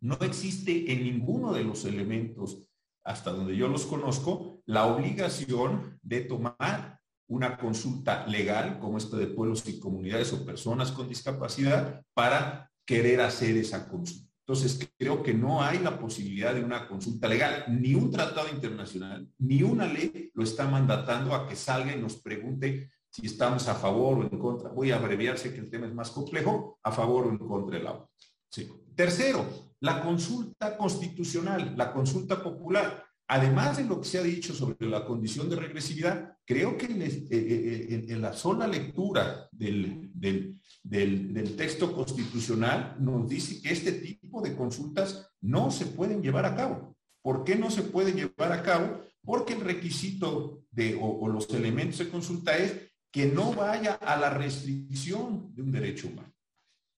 no 0.00 0.16
existe 0.20 0.90
en 0.92 1.04
ninguno 1.04 1.52
de 1.52 1.62
los 1.62 1.84
elementos, 1.84 2.64
hasta 3.04 3.30
donde 3.30 3.56
yo 3.56 3.68
los 3.68 3.86
conozco, 3.86 4.59
la 4.70 4.86
obligación 4.86 5.98
de 6.00 6.20
tomar 6.20 7.00
una 7.28 7.58
consulta 7.58 8.24
legal, 8.28 8.78
como 8.78 8.98
esta 8.98 9.16
de 9.16 9.26
pueblos 9.26 9.68
y 9.68 9.80
comunidades 9.80 10.32
o 10.32 10.44
personas 10.46 10.92
con 10.92 11.08
discapacidad, 11.08 12.04
para 12.14 12.70
querer 12.86 13.20
hacer 13.20 13.56
esa 13.56 13.88
consulta. 13.88 14.30
Entonces, 14.46 14.88
creo 14.96 15.24
que 15.24 15.34
no 15.34 15.60
hay 15.60 15.80
la 15.80 15.98
posibilidad 15.98 16.54
de 16.54 16.62
una 16.62 16.86
consulta 16.86 17.26
legal, 17.26 17.64
ni 17.68 17.96
un 17.96 18.12
tratado 18.12 18.48
internacional, 18.48 19.28
ni 19.38 19.64
una 19.64 19.86
ley 19.86 20.30
lo 20.34 20.44
está 20.44 20.68
mandatando 20.68 21.34
a 21.34 21.48
que 21.48 21.56
salga 21.56 21.92
y 21.92 22.00
nos 22.00 22.16
pregunte 22.16 22.92
si 23.10 23.26
estamos 23.26 23.66
a 23.66 23.74
favor 23.74 24.18
o 24.18 24.22
en 24.22 24.38
contra. 24.38 24.70
Voy 24.70 24.92
a 24.92 24.96
abreviar, 24.96 25.36
sé 25.36 25.52
que 25.52 25.58
el 25.58 25.68
tema 25.68 25.88
es 25.88 25.94
más 25.94 26.10
complejo, 26.10 26.78
a 26.84 26.92
favor 26.92 27.26
o 27.26 27.30
en 27.30 27.38
contra 27.38 27.76
del 27.76 27.88
agua. 27.88 28.08
Sí. 28.48 28.70
Tercero, 28.94 29.74
la 29.80 30.00
consulta 30.00 30.76
constitucional, 30.76 31.74
la 31.76 31.92
consulta 31.92 32.40
popular. 32.40 33.09
Además 33.32 33.76
de 33.76 33.84
lo 33.84 34.00
que 34.00 34.08
se 34.08 34.18
ha 34.18 34.24
dicho 34.24 34.52
sobre 34.52 34.88
la 34.88 35.04
condición 35.04 35.48
de 35.48 35.54
regresividad, 35.54 36.36
creo 36.44 36.76
que 36.76 36.86
en, 36.86 37.00
eh, 37.00 37.28
eh, 37.30 38.06
eh, 38.08 38.16
la 38.16 38.32
sola 38.32 38.66
lectura 38.66 39.48
del, 39.52 40.10
del, 40.12 41.56
texto 41.56 41.94
constitucional 41.94 42.96
nos 42.98 43.28
dice 43.28 43.62
que 43.62 43.72
este 43.72 43.92
tipo 43.92 44.42
de 44.42 44.56
consultas 44.56 45.30
no 45.42 45.70
se 45.70 45.86
pueden 45.86 46.20
llevar 46.20 46.44
a 46.44 46.56
cabo. 46.56 46.96
¿Por 47.22 47.44
qué 47.44 47.54
no 47.54 47.70
se 47.70 47.84
pueden 47.84 48.16
llevar 48.16 48.50
a 48.50 48.64
cabo? 48.64 49.00
Porque 49.22 49.52
el 49.52 49.60
requisito 49.60 50.64
de, 50.72 50.98
o, 51.00 51.28
los 51.28 51.48
elementos 51.50 52.00
de 52.00 52.08
consulta 52.08 52.56
es 52.56 52.90
que 53.12 53.26
no 53.26 53.52
vaya 53.52 53.94
a 53.94 54.16
la 54.16 54.30
restricción 54.30 55.54
de 55.54 55.62
un 55.62 55.70
derecho 55.70 56.08
humano. 56.08 56.34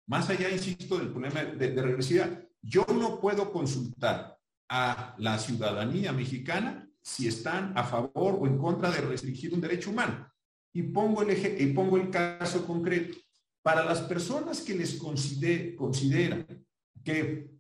Más 0.07 0.31
allá, 0.31 0.49
insisto, 0.49 0.97
del 0.97 1.11
problema 1.11 1.45
de, 1.45 1.73
de 1.73 1.83
regresividad, 1.83 2.43
yo 2.63 2.87
no 2.89 3.21
puedo 3.21 3.53
consultar 3.53 4.39
a 4.75 5.15
la 5.19 5.39
ciudadanía 5.39 6.15
mexicana 6.15 6.89
si 7.03 7.29
están 7.29 7.77
a 7.77 7.85
favor 7.85 8.39
o 8.41 8.47
en 8.47 8.57
contra 8.57 8.91
de 8.91 9.03
restringir 9.03 9.53
un 9.53 9.61
derecho 9.61 9.91
humano. 9.91 10.27
Y 10.73 10.83
pongo 10.85 11.21
el, 11.21 11.31
eje, 11.31 11.63
y 11.63 11.75
pongo 11.75 11.99
el 11.99 12.09
caso 12.09 12.67
concreto. 12.67 13.19
Para 13.63 13.85
las 13.85 14.01
personas 14.01 14.63
que 14.63 14.75
les 14.75 14.95
consideran 14.95 16.47
que 17.05 17.51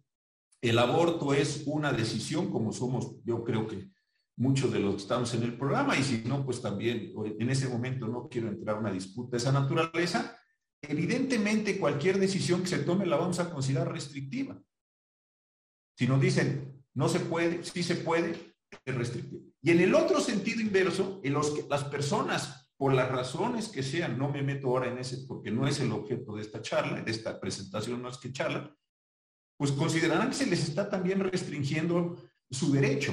el 0.63 0.79
aborto 0.79 1.35
es 1.35 1.65
una 1.67 1.93
decisión, 1.93 2.51
como 2.51 2.73
somos, 2.73 3.23
yo 3.25 3.45
creo 3.45 3.67
que 3.67 3.91
muchos 4.39 4.73
de 4.73 4.81
los 4.81 4.95
que 4.95 5.03
estamos 5.03 5.35
en 5.35 5.43
el 5.43 5.59
programa, 5.59 5.99
y 5.99 6.03
si 6.03 6.23
no, 6.25 6.47
pues 6.47 6.63
también 6.63 7.13
en 7.39 7.51
ese 7.51 7.69
momento 7.69 8.09
no 8.09 8.27
quiero 8.31 8.49
entrar 8.49 8.77
a 8.77 8.81
una 8.81 8.91
disputa 8.91 9.33
de 9.33 9.37
esa 9.37 9.53
naturaleza, 9.53 10.39
evidentemente 10.81 11.79
cualquier 11.79 12.19
decisión 12.19 12.63
que 12.63 12.69
se 12.69 12.79
tome 12.79 13.05
la 13.05 13.17
vamos 13.17 13.39
a 13.39 13.51
considerar 13.51 13.93
restrictiva. 13.93 14.59
Si 15.99 16.07
nos 16.07 16.21
dicen, 16.21 16.72
no 16.95 17.09
se 17.09 17.21
puede, 17.21 17.65
sí 17.65 17.83
se 17.83 17.97
puede, 17.97 18.55
es 18.85 18.95
restrictivo. 18.95 19.43
Y 19.63 19.71
en 19.71 19.81
el 19.81 19.95
otro 19.95 20.21
sentido 20.21 20.61
inverso, 20.61 21.21
en 21.23 21.33
los 21.33 21.51
que 21.51 21.65
las 21.69 21.85
personas, 21.85 22.71
por 22.77 22.95
las 22.95 23.11
razones 23.11 23.69
que 23.69 23.83
sean, 23.83 24.19
no 24.19 24.29
me 24.29 24.43
meto 24.43 24.69
ahora 24.69 24.89
en 24.89 24.99
ese, 24.99 25.25
porque 25.27 25.51
no 25.51 25.67
es 25.67 25.81
el 25.81 25.93
objeto 25.93 26.35
de 26.35 26.43
esta 26.43 26.61
charla, 26.61 27.01
de 27.01 27.11
esta 27.11 27.41
presentación 27.41 28.03
más 28.03 28.19
que 28.19 28.33
charla, 28.33 28.75
pues 29.57 29.73
considerarán 29.73 30.31
que 30.31 30.35
se 30.35 30.47
les 30.47 30.69
está 30.69 30.91
también 30.91 31.21
restringiendo 31.21 32.17
su 32.51 32.73
derecho 32.73 33.13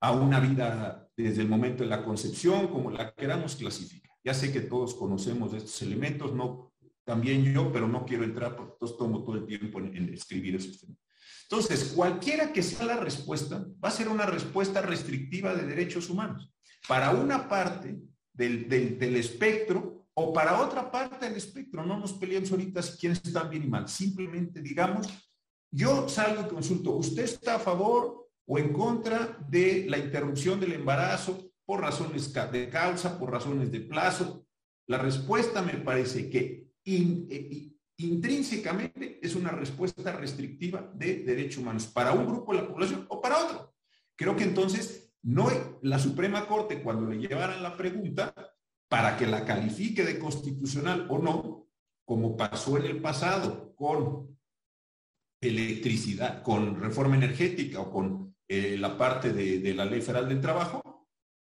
a 0.00 0.12
una 0.12 0.40
vida 0.40 1.08
desde 1.16 1.42
el 1.42 1.48
momento 1.48 1.82
de 1.82 1.88
la 1.90 2.04
concepción, 2.04 2.68
como 2.68 2.90
la 2.90 3.12
queramos 3.12 3.56
clasificar. 3.56 4.12
Ya 4.24 4.34
sé 4.34 4.52
que 4.52 4.60
todos 4.60 4.94
conocemos 4.94 5.54
estos 5.54 5.80
elementos, 5.82 6.34
no 6.34 6.72
también 7.04 7.42
yo, 7.42 7.72
pero 7.72 7.88
no 7.88 8.04
quiero 8.04 8.24
entrar 8.24 8.54
porque 8.54 8.72
entonces 8.74 8.98
tomo 8.98 9.24
todo 9.24 9.36
el 9.36 9.46
tiempo 9.46 9.78
en, 9.78 10.12
escribir 10.12 10.56
esos 10.56 10.78
temas. 10.78 10.98
Entonces, 11.44 11.92
cualquiera 11.94 12.52
que 12.52 12.62
sea 12.62 12.84
la 12.84 12.96
respuesta, 12.96 13.64
va 13.82 13.88
a 13.88 13.92
ser 13.92 14.08
una 14.08 14.26
respuesta 14.26 14.82
restrictiva 14.82 15.54
de 15.54 15.66
derechos 15.66 16.10
humanos. 16.10 16.52
Para 16.86 17.10
una 17.10 17.48
parte 17.48 17.98
del, 18.32 18.68
del, 18.68 19.16
espectro 19.16 20.06
o 20.14 20.32
para 20.32 20.60
otra 20.60 20.90
parte 20.90 21.26
del 21.26 21.36
espectro. 21.36 21.84
No 21.84 21.98
nos 21.98 22.12
peleemos 22.14 22.50
ahorita 22.50 22.82
si 22.82 22.98
quién 22.98 23.12
está 23.12 23.44
bien 23.44 23.64
y 23.64 23.66
mal. 23.66 23.88
Simplemente 23.88 24.60
digamos, 24.60 25.06
yo 25.70 26.08
salgo 26.08 26.42
y 26.42 26.48
consulto, 26.48 26.92
¿usted 26.92 27.24
está 27.24 27.56
a 27.56 27.58
favor 27.58 28.28
o 28.46 28.58
en 28.58 28.72
contra 28.72 29.38
de 29.48 29.86
la 29.88 29.98
interrupción 29.98 30.58
del 30.58 30.72
embarazo 30.72 31.52
por 31.66 31.82
razones 31.82 32.32
de 32.32 32.70
causa, 32.70 33.18
por 33.18 33.30
razones 33.30 33.70
de 33.70 33.80
plazo. 33.80 34.46
La 34.86 34.96
respuesta 34.96 35.60
me 35.60 35.74
parece 35.74 36.30
que 36.30 36.66
eh, 36.82 37.72
intrínsecamente 37.98 39.18
es 39.22 39.34
una 39.34 39.50
respuesta 39.50 40.12
restrictiva 40.12 40.90
de 40.94 41.24
derechos 41.24 41.58
humanos 41.58 41.86
para 41.86 42.12
un 42.12 42.26
grupo 42.26 42.52
de 42.52 42.62
la 42.62 42.68
población 42.68 43.06
o 43.08 43.20
para 43.20 43.44
otro. 43.44 43.74
Creo 44.16 44.36
que 44.36 44.44
entonces 44.44 45.12
no 45.22 45.50
la 45.82 45.98
Suprema 45.98 46.46
Corte 46.46 46.82
cuando 46.82 47.10
le 47.10 47.18
llevaran 47.18 47.62
la 47.62 47.76
pregunta 47.76 48.34
para 48.88 49.16
que 49.16 49.26
la 49.26 49.44
califique 49.44 50.04
de 50.04 50.18
constitucional 50.18 51.06
o 51.10 51.18
no, 51.18 51.68
como 52.04 52.36
pasó 52.36 52.78
en 52.78 52.86
el 52.86 53.00
pasado 53.00 53.74
con 53.74 54.38
electricidad, 55.40 56.42
con 56.42 56.80
reforma 56.80 57.16
energética 57.16 57.80
o 57.80 57.90
con 57.90 58.36
eh, 58.48 58.76
la 58.78 58.96
parte 58.96 59.32
de, 59.32 59.74
la 59.74 59.84
Ley 59.84 60.00
Federal 60.00 60.28
del 60.28 60.40
Trabajo, 60.40 61.06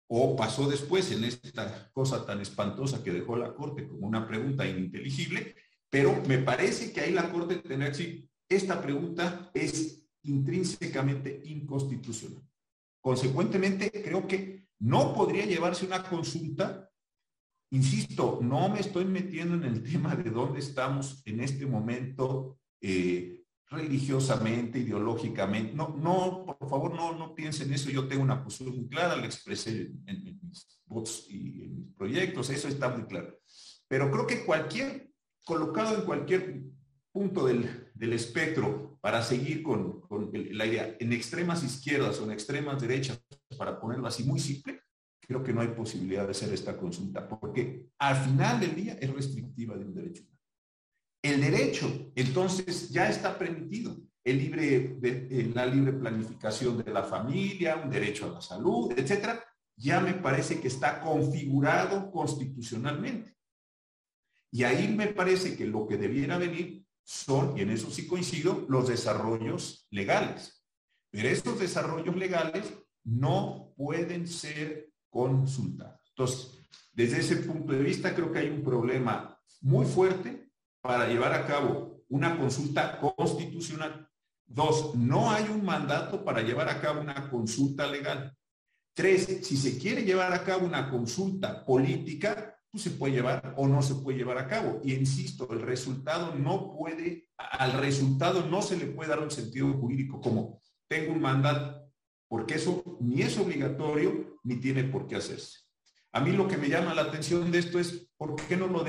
o 0.09 0.34
pasó 0.34 0.68
después 0.68 1.12
en 1.12 1.24
esta 1.24 1.91
cosa 1.93 2.26
tan 2.26 2.41
espantosa 2.41 3.03
que 3.05 3.12
dejó 3.12 3.36
la 3.36 3.55
Corte 3.55 3.86
como 3.86 4.09
una 4.09 4.26
pregunta 4.26 4.66
ininteligible, 4.66 5.55
pero 5.91 6.22
me 6.26 6.38
parece 6.38 6.93
que 6.93 7.01
ahí 7.01 7.12
la 7.12 7.30
Corte 7.30 7.57
tendrá 7.57 7.91
que 7.91 7.99
decir, 7.99 8.30
esta 8.49 8.80
pregunta 8.80 9.51
es 9.53 10.07
intrínsecamente 10.22 11.43
inconstitucional. 11.45 12.43
Consecuentemente, 13.01 13.91
creo 13.91 14.26
que 14.26 14.68
no 14.80 15.14
podría 15.14 15.47
llevarse 15.47 15.86
una 15.86 16.03
consulta. 16.03 16.91
Insisto, 17.72 18.41
no 18.43 18.68
me 18.68 18.80
estoy 18.80 19.05
metiendo 19.05 19.55
en 19.55 19.64
el 19.64 19.82
tema 19.82 20.14
de 20.16 20.30
dónde 20.30 20.61
estamos 20.61 21.22
en 21.24 21.41
este 21.41 21.66
momento 21.66 22.59
eh, 22.80 23.41
religiosamente, 23.70 24.80
ideológicamente. 24.80 25.74
No, 25.74 25.97
no, 25.97 26.45
por 26.59 26.68
favor, 26.68 26.95
no, 26.95 27.16
no 27.16 27.34
piensen 27.34 27.72
eso. 27.72 27.91
Yo 27.91 28.09
tengo 28.09 28.22
una 28.22 28.43
posición 28.43 28.76
muy 28.76 28.88
clara, 28.88 29.16
la 29.16 29.26
expresé 29.26 29.93
en, 30.07 30.41
mis 30.43 30.82
votos 30.86 31.26
y 31.28 31.64
en 31.64 31.76
mis 31.76 31.95
proyectos, 31.95 32.51
eso 32.51 32.68
está 32.68 32.88
muy 32.88 33.07
claro. 33.07 33.38
Pero 33.86 34.11
creo 34.11 34.26
que 34.26 34.45
cualquier, 34.45 35.09
colocado 35.51 35.96
en 35.96 36.03
cualquier 36.03 36.62
punto 37.12 37.46
del, 37.46 37.90
del 37.94 38.12
espectro 38.12 38.98
para 39.01 39.22
seguir 39.22 39.62
con, 39.62 40.03
la 40.32 40.66
idea 40.66 40.96
en 40.98 41.12
extremas 41.12 41.64
izquierdas 41.64 42.20
o 42.20 42.24
en 42.24 42.32
extremas 42.32 42.80
derechas, 42.80 43.22
para 43.59 43.80
ponerlo 43.80 44.07
así 44.07 44.24
muy 44.24 44.38
simple, 44.38 44.82
creo 45.20 45.42
que 45.42 45.53
no 45.53 45.61
hay 45.61 45.68
posibilidad 45.68 46.24
de 46.24 46.32
hacer 46.32 46.53
esta 46.53 46.76
consulta, 46.76 47.28
porque 47.28 47.90
al 47.98 48.16
final 48.16 48.61
del 48.61 48.74
día 48.74 48.98
es 49.01 49.12
restrictiva 49.12 49.76
de 49.76 49.84
un 49.84 49.94
derecho 49.94 50.22
el 51.22 51.40
derecho, 51.40 52.12
entonces, 52.14 52.90
ya 52.90 53.09
está 53.09 53.38
permitido. 53.38 53.96
El 54.24 54.38
libre, 54.38 54.96
de, 55.01 55.51
la 55.55 55.66
libre 55.66 55.92
planificación 55.92 56.82
de 56.82 56.90
la 56.90 57.03
familia, 57.03 57.76
un 57.76 57.90
derecho 57.90 58.26
a 58.26 58.34
la 58.34 58.40
salud, 58.40 58.92
etcétera, 58.96 59.42
ya 59.76 60.01
me 60.01 60.14
parece 60.14 60.61
que 60.61 60.68
está 60.68 61.01
configurado 61.01 62.11
constitucionalmente. 62.11 63.34
Y 64.53 64.64
ahí 64.64 64.88
me 64.88 65.09
parece 65.09 65.57
que 65.57 65.66
lo 65.66 65.86
que 65.86 65.96
debiera 65.96 66.38
venir 66.38 66.84
son, 67.05 67.57
y 67.57 67.62
en 67.62 67.70
eso 67.70 67.90
sí 67.90 68.07
coincido, 68.07 68.66
los 68.68 68.88
desarrollos 68.88 69.86
legales. 69.90 70.64
Pero 71.11 71.28
estos 71.28 71.59
desarrollos 71.59 72.16
legales 72.16 72.72
no 73.05 73.72
pueden 73.76 74.26
ser 74.26 74.90
consultados. 75.09 76.01
Entonces, 76.11 76.61
desde 76.92 77.20
ese 77.20 77.36
punto 77.36 77.72
de 77.72 77.82
vista, 77.82 78.14
creo 78.14 78.32
que 78.32 78.40
hay 78.40 78.48
un 78.48 78.62
problema 78.62 79.38
muy 79.61 79.86
fuerte 79.86 80.51
para 80.80 81.09
llevar 81.09 81.32
a 81.32 81.46
cabo 81.46 82.05
una 82.09 82.36
consulta 82.36 82.98
constitucional. 82.98 84.09
Dos, 84.46 84.94
no 84.96 85.30
hay 85.30 85.44
un 85.44 85.64
mandato 85.64 86.24
para 86.24 86.42
llevar 86.42 86.68
a 86.68 86.80
cabo 86.80 87.01
una 87.01 87.30
consulta 87.30 87.86
legal. 87.86 88.36
Tres, 88.94 89.46
si 89.46 89.57
se 89.57 89.78
quiere 89.78 90.03
llevar 90.03 90.32
a 90.32 90.42
cabo 90.42 90.66
una 90.66 90.90
consulta 90.90 91.64
política, 91.64 92.59
pues 92.70 92.84
se 92.84 92.90
puede 92.90 93.14
llevar 93.14 93.54
o 93.56 93.66
no 93.66 93.82
se 93.82 93.96
puede 93.96 94.18
llevar 94.18 94.38
a 94.38 94.46
cabo. 94.46 94.80
Y 94.84 94.94
insisto, 94.94 95.48
el 95.52 95.60
resultado 95.60 96.34
no 96.34 96.72
puede, 96.76 97.28
al 97.36 97.72
resultado 97.72 98.46
no 98.46 98.62
se 98.62 98.76
le 98.76 98.86
puede 98.86 99.10
dar 99.10 99.20
un 99.20 99.30
sentido 99.30 99.72
jurídico 99.72 100.20
como 100.20 100.60
tengo 100.88 101.12
un 101.12 101.20
mandato, 101.20 101.90
porque 102.28 102.54
eso 102.54 102.98
ni 103.00 103.22
es 103.22 103.38
obligatorio 103.38 104.38
ni 104.44 104.56
tiene 104.56 104.84
por 104.84 105.06
qué 105.06 105.16
hacerse. 105.16 105.60
A 106.12 106.20
mí 106.20 106.32
lo 106.32 106.48
que 106.48 106.56
me 106.56 106.68
llama 106.68 106.94
la 106.94 107.02
atención 107.02 107.52
de 107.52 107.58
esto 107.58 107.78
es, 107.78 108.08
¿por 108.16 108.34
qué 108.34 108.56
no 108.56 108.66
lo, 108.66 108.82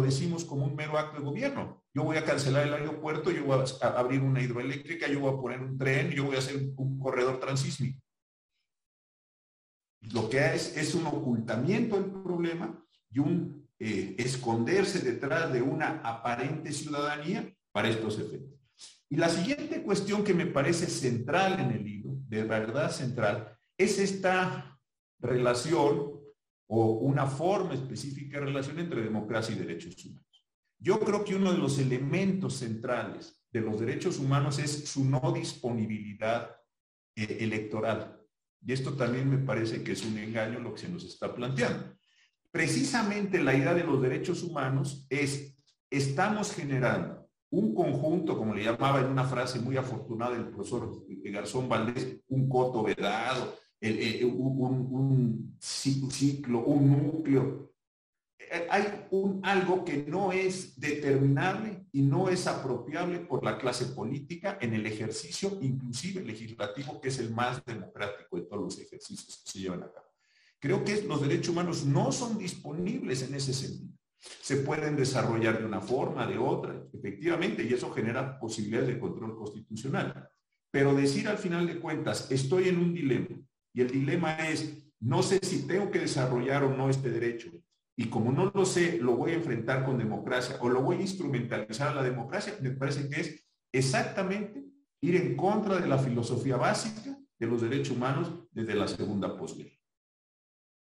decimos 0.00 0.44
como 0.44 0.64
un 0.64 0.76
mero 0.76 0.96
acto 0.96 1.18
de 1.18 1.24
gobierno? 1.24 1.84
Yo 1.92 2.04
voy 2.04 2.16
a 2.16 2.24
cancelar 2.24 2.66
el 2.66 2.74
aeropuerto, 2.74 3.32
yo 3.32 3.44
voy 3.44 3.58
a 3.58 3.86
abrir 3.86 4.22
una 4.22 4.40
hidroeléctrica, 4.40 5.08
yo 5.08 5.20
voy 5.20 5.34
a 5.34 5.40
poner 5.40 5.60
un 5.60 5.76
tren, 5.76 6.10
yo 6.10 6.24
voy 6.24 6.36
a 6.36 6.38
hacer 6.38 6.72
un 6.76 6.98
corredor 7.00 7.40
transísmico. 7.40 8.00
Lo 10.12 10.28
que 10.28 10.54
es 10.54 10.76
es 10.76 10.94
un 10.94 11.06
ocultamiento 11.06 12.00
del 12.00 12.10
problema 12.22 12.80
y 13.12 13.18
un 13.18 13.68
eh, 13.78 14.14
esconderse 14.18 15.00
detrás 15.00 15.52
de 15.52 15.60
una 15.60 16.00
aparente 16.02 16.72
ciudadanía 16.72 17.52
para 17.72 17.88
estos 17.88 18.18
efectos. 18.18 18.60
Y 19.08 19.16
la 19.16 19.28
siguiente 19.28 19.82
cuestión 19.82 20.24
que 20.24 20.34
me 20.34 20.46
parece 20.46 20.86
central 20.86 21.60
en 21.60 21.72
el 21.72 21.84
libro, 21.84 22.16
de 22.28 22.44
verdad 22.44 22.90
central, 22.90 23.58
es 23.76 23.98
esta 23.98 24.80
relación 25.18 26.12
o 26.66 26.92
una 26.92 27.26
forma 27.26 27.74
específica 27.74 28.38
de 28.38 28.46
relación 28.46 28.78
entre 28.78 29.02
democracia 29.02 29.54
y 29.54 29.58
derechos 29.58 30.02
humanos. 30.04 30.46
Yo 30.78 30.98
creo 31.00 31.24
que 31.24 31.36
uno 31.36 31.52
de 31.52 31.58
los 31.58 31.78
elementos 31.78 32.54
centrales 32.54 33.44
de 33.52 33.60
los 33.60 33.78
derechos 33.78 34.18
humanos 34.18 34.58
es 34.58 34.88
su 34.88 35.04
no 35.04 35.32
disponibilidad 35.32 36.56
eh, 37.14 37.38
electoral. 37.40 38.18
Y 38.64 38.72
esto 38.72 38.94
también 38.94 39.28
me 39.28 39.38
parece 39.38 39.82
que 39.82 39.92
es 39.92 40.04
un 40.04 40.16
engaño 40.16 40.60
lo 40.60 40.72
que 40.74 40.80
se 40.80 40.88
nos 40.88 41.04
está 41.04 41.34
planteando. 41.34 41.94
Precisamente 42.52 43.42
la 43.42 43.54
idea 43.54 43.72
de 43.72 43.82
los 43.82 44.00
derechos 44.02 44.42
humanos 44.42 45.06
es, 45.08 45.56
estamos 45.90 46.52
generando 46.52 47.26
un 47.50 47.74
conjunto, 47.74 48.36
como 48.36 48.54
le 48.54 48.64
llamaba 48.64 49.00
en 49.00 49.06
una 49.06 49.24
frase 49.24 49.58
muy 49.58 49.78
afortunada 49.78 50.36
el 50.36 50.48
profesor 50.48 51.04
Garzón 51.08 51.68
Valdés, 51.68 52.20
un 52.28 52.48
coto 52.50 52.82
vedado, 52.82 53.56
eh, 53.80 54.22
un, 54.24 55.56
ciclo, 55.60 56.60
un 56.60 56.90
núcleo. 56.90 57.72
Eh, 58.38 58.66
hay 58.70 59.06
un, 59.10 59.40
algo 59.44 59.82
que 59.82 60.04
no 60.06 60.30
es 60.30 60.78
determinable 60.78 61.86
y 61.90 62.02
no 62.02 62.28
es 62.28 62.46
apropiable 62.46 63.20
por 63.20 63.42
la 63.42 63.56
clase 63.56 63.86
política 63.86 64.58
en 64.60 64.74
el 64.74 64.86
ejercicio, 64.86 65.58
inclusive 65.62 66.22
legislativo, 66.22 67.00
que 67.00 67.08
es 67.08 67.18
el 67.18 67.30
más 67.30 67.64
democrático 67.64 68.36
de 68.36 68.42
todos 68.42 68.62
los 68.62 68.78
ejercicios 68.78 69.42
que 69.42 69.50
se 69.50 69.58
llevan 69.58 69.82
a 69.84 69.90
cabo. 69.90 70.11
Creo 70.62 70.84
que 70.84 71.02
los 71.02 71.20
derechos 71.20 71.48
humanos 71.48 71.84
no 71.84 72.12
son 72.12 72.38
disponibles 72.38 73.22
en 73.22 73.34
ese 73.34 73.52
sentido. 73.52 73.98
Se 74.20 74.58
pueden 74.58 74.94
desarrollar 74.94 75.58
de 75.58 75.66
una 75.66 75.80
forma, 75.80 76.24
de 76.24 76.38
otra, 76.38 76.80
efectivamente, 76.94 77.64
y 77.64 77.74
eso 77.74 77.90
genera 77.90 78.38
posibilidades 78.38 78.86
de 78.86 79.00
control 79.00 79.36
constitucional. 79.36 80.30
Pero 80.70 80.94
decir 80.94 81.26
al 81.26 81.38
final 81.38 81.66
de 81.66 81.80
cuentas, 81.80 82.30
estoy 82.30 82.68
en 82.68 82.78
un 82.78 82.94
dilema, 82.94 83.36
y 83.74 83.80
el 83.80 83.90
dilema 83.90 84.36
es, 84.48 84.86
no 85.00 85.24
sé 85.24 85.40
si 85.42 85.66
tengo 85.66 85.90
que 85.90 85.98
desarrollar 85.98 86.62
o 86.62 86.76
no 86.76 86.88
este 86.88 87.10
derecho. 87.10 87.50
Y 87.96 88.04
como 88.04 88.30
no 88.30 88.52
lo 88.54 88.64
sé, 88.64 88.98
lo 88.98 89.16
voy 89.16 89.32
a 89.32 89.36
enfrentar 89.36 89.84
con 89.84 89.98
democracia 89.98 90.58
o 90.60 90.68
lo 90.68 90.80
voy 90.80 90.98
a 90.98 91.02
instrumentalizar 91.02 91.88
a 91.88 91.94
la 91.94 92.04
democracia. 92.04 92.54
Me 92.62 92.70
parece 92.70 93.08
que 93.08 93.20
es 93.20 93.44
exactamente 93.72 94.64
ir 95.00 95.16
en 95.16 95.36
contra 95.36 95.80
de 95.80 95.88
la 95.88 95.98
filosofía 95.98 96.56
básica 96.56 97.18
de 97.36 97.46
los 97.48 97.62
derechos 97.62 97.96
humanos 97.96 98.30
desde 98.52 98.76
la 98.76 98.86
segunda 98.86 99.36
posguerra. 99.36 99.81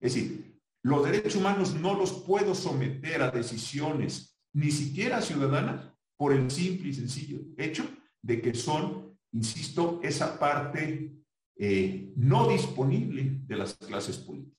Es 0.01 0.15
decir, 0.15 0.59
los 0.83 1.05
derechos 1.05 1.35
humanos 1.35 1.75
no 1.75 1.93
los 1.93 2.11
puedo 2.11 2.55
someter 2.55 3.21
a 3.21 3.29
decisiones 3.29 4.35
ni 4.53 4.71
siquiera 4.71 5.21
ciudadanas 5.21 5.87
por 6.17 6.33
el 6.33 6.49
simple 6.49 6.89
y 6.89 6.93
sencillo 6.93 7.39
hecho 7.57 7.87
de 8.21 8.41
que 8.41 8.53
son, 8.53 9.17
insisto, 9.31 9.99
esa 10.03 10.37
parte 10.37 11.13
eh, 11.55 12.11
no 12.15 12.47
disponible 12.47 13.41
de 13.45 13.55
las 13.55 13.75
clases 13.75 14.17
políticas. 14.17 14.57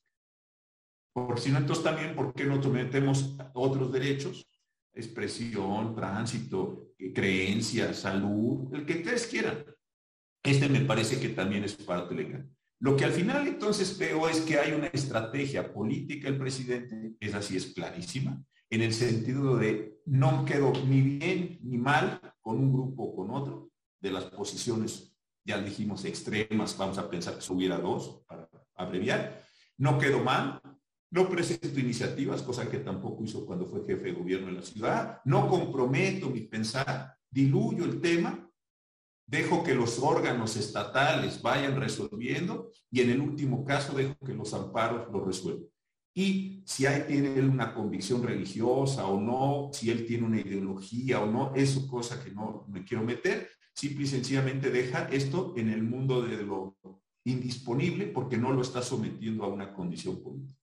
Por 1.13 1.39
si 1.39 1.51
no, 1.51 1.59
entonces 1.59 1.83
también, 1.83 2.15
¿por 2.15 2.33
qué 2.33 2.45
no 2.45 2.61
sometemos 2.63 3.35
otros 3.53 3.91
derechos? 3.91 4.47
Expresión, 4.93 5.93
tránsito, 5.93 6.93
eh, 6.97 7.13
creencia, 7.13 7.93
salud, 7.93 8.73
el 8.73 8.85
que 8.85 8.97
ustedes 8.97 9.27
quieran. 9.27 9.65
Este 10.43 10.67
me 10.69 10.81
parece 10.81 11.19
que 11.19 11.29
también 11.29 11.63
es 11.63 11.75
parte 11.75 12.15
legal. 12.15 12.49
Lo 12.83 12.97
que 12.97 13.05
al 13.05 13.13
final 13.13 13.47
entonces 13.47 13.97
veo 13.97 14.27
es 14.27 14.41
que 14.41 14.59
hay 14.59 14.73
una 14.73 14.87
estrategia 14.87 15.71
política 15.71 16.27
el 16.27 16.37
presidente, 16.37 17.13
es 17.17 17.33
así, 17.33 17.55
es 17.55 17.67
clarísima, 17.67 18.43
en 18.69 18.81
el 18.81 18.93
sentido 18.93 19.55
de 19.55 20.01
no 20.05 20.43
quedo 20.43 20.73
ni 20.85 20.99
bien 20.99 21.59
ni 21.63 21.77
mal 21.77 22.19
con 22.41 22.57
un 22.57 22.73
grupo 22.73 23.03
o 23.03 23.15
con 23.15 23.31
otro, 23.31 23.71
de 24.01 24.11
las 24.11 24.25
posiciones, 24.25 25.15
ya 25.45 25.61
dijimos, 25.61 26.03
extremas, 26.03 26.77
vamos 26.77 26.97
a 26.97 27.09
pensar 27.09 27.35
que 27.35 27.41
subiera 27.41 27.77
dos, 27.77 28.21
para 28.27 28.49
abreviar, 28.75 29.41
no 29.77 29.97
quedo 29.97 30.21
mal, 30.21 30.59
no 31.09 31.29
presento 31.29 31.79
iniciativas, 31.79 32.41
cosa 32.41 32.69
que 32.69 32.79
tampoco 32.79 33.23
hizo 33.23 33.45
cuando 33.45 33.65
fue 33.65 33.85
jefe 33.85 34.07
de 34.07 34.11
gobierno 34.11 34.49
en 34.49 34.57
la 34.57 34.61
ciudad, 34.61 35.21
no 35.23 35.47
comprometo 35.47 36.29
mi 36.29 36.41
pensar, 36.41 37.15
diluyo 37.31 37.85
el 37.85 38.01
tema 38.01 38.42
dejo 39.33 39.63
que 39.63 39.73
los 39.73 39.97
órganos 39.97 40.55
estatales 40.57 41.41
vayan 41.41 41.75
resolviendo 41.75 42.69
y 42.91 43.01
en 43.01 43.09
el 43.09 43.19
último 43.19 43.65
caso 43.65 43.93
dejo 43.93 44.15
que 44.23 44.35
los 44.35 44.53
amparos 44.53 45.11
lo 45.11 45.25
resuelvan. 45.25 45.65
Y 46.13 46.61
si 46.67 46.85
hay, 46.85 47.05
tiene 47.07 47.41
una 47.41 47.73
convicción 47.73 48.21
religiosa 48.21 49.07
o 49.07 49.19
no, 49.19 49.71
si 49.73 49.89
él 49.89 50.05
tiene 50.05 50.27
una 50.27 50.39
ideología 50.39 51.19
o 51.19 51.25
no, 51.25 51.51
eso 51.55 51.87
cosa 51.87 52.23
que 52.23 52.29
no 52.29 52.67
me 52.69 52.85
quiero 52.85 53.03
meter, 53.03 53.49
simple 53.73 54.03
y 54.03 54.07
sencillamente 54.07 54.69
deja 54.69 55.09
esto 55.11 55.55
en 55.57 55.69
el 55.69 55.81
mundo 55.81 56.21
de 56.21 56.43
lo 56.43 56.77
indisponible 57.25 58.05
porque 58.05 58.37
no 58.37 58.51
lo 58.51 58.61
está 58.61 58.83
sometiendo 58.83 59.45
a 59.45 59.47
una 59.47 59.73
condición 59.73 60.21
política. 60.21 60.61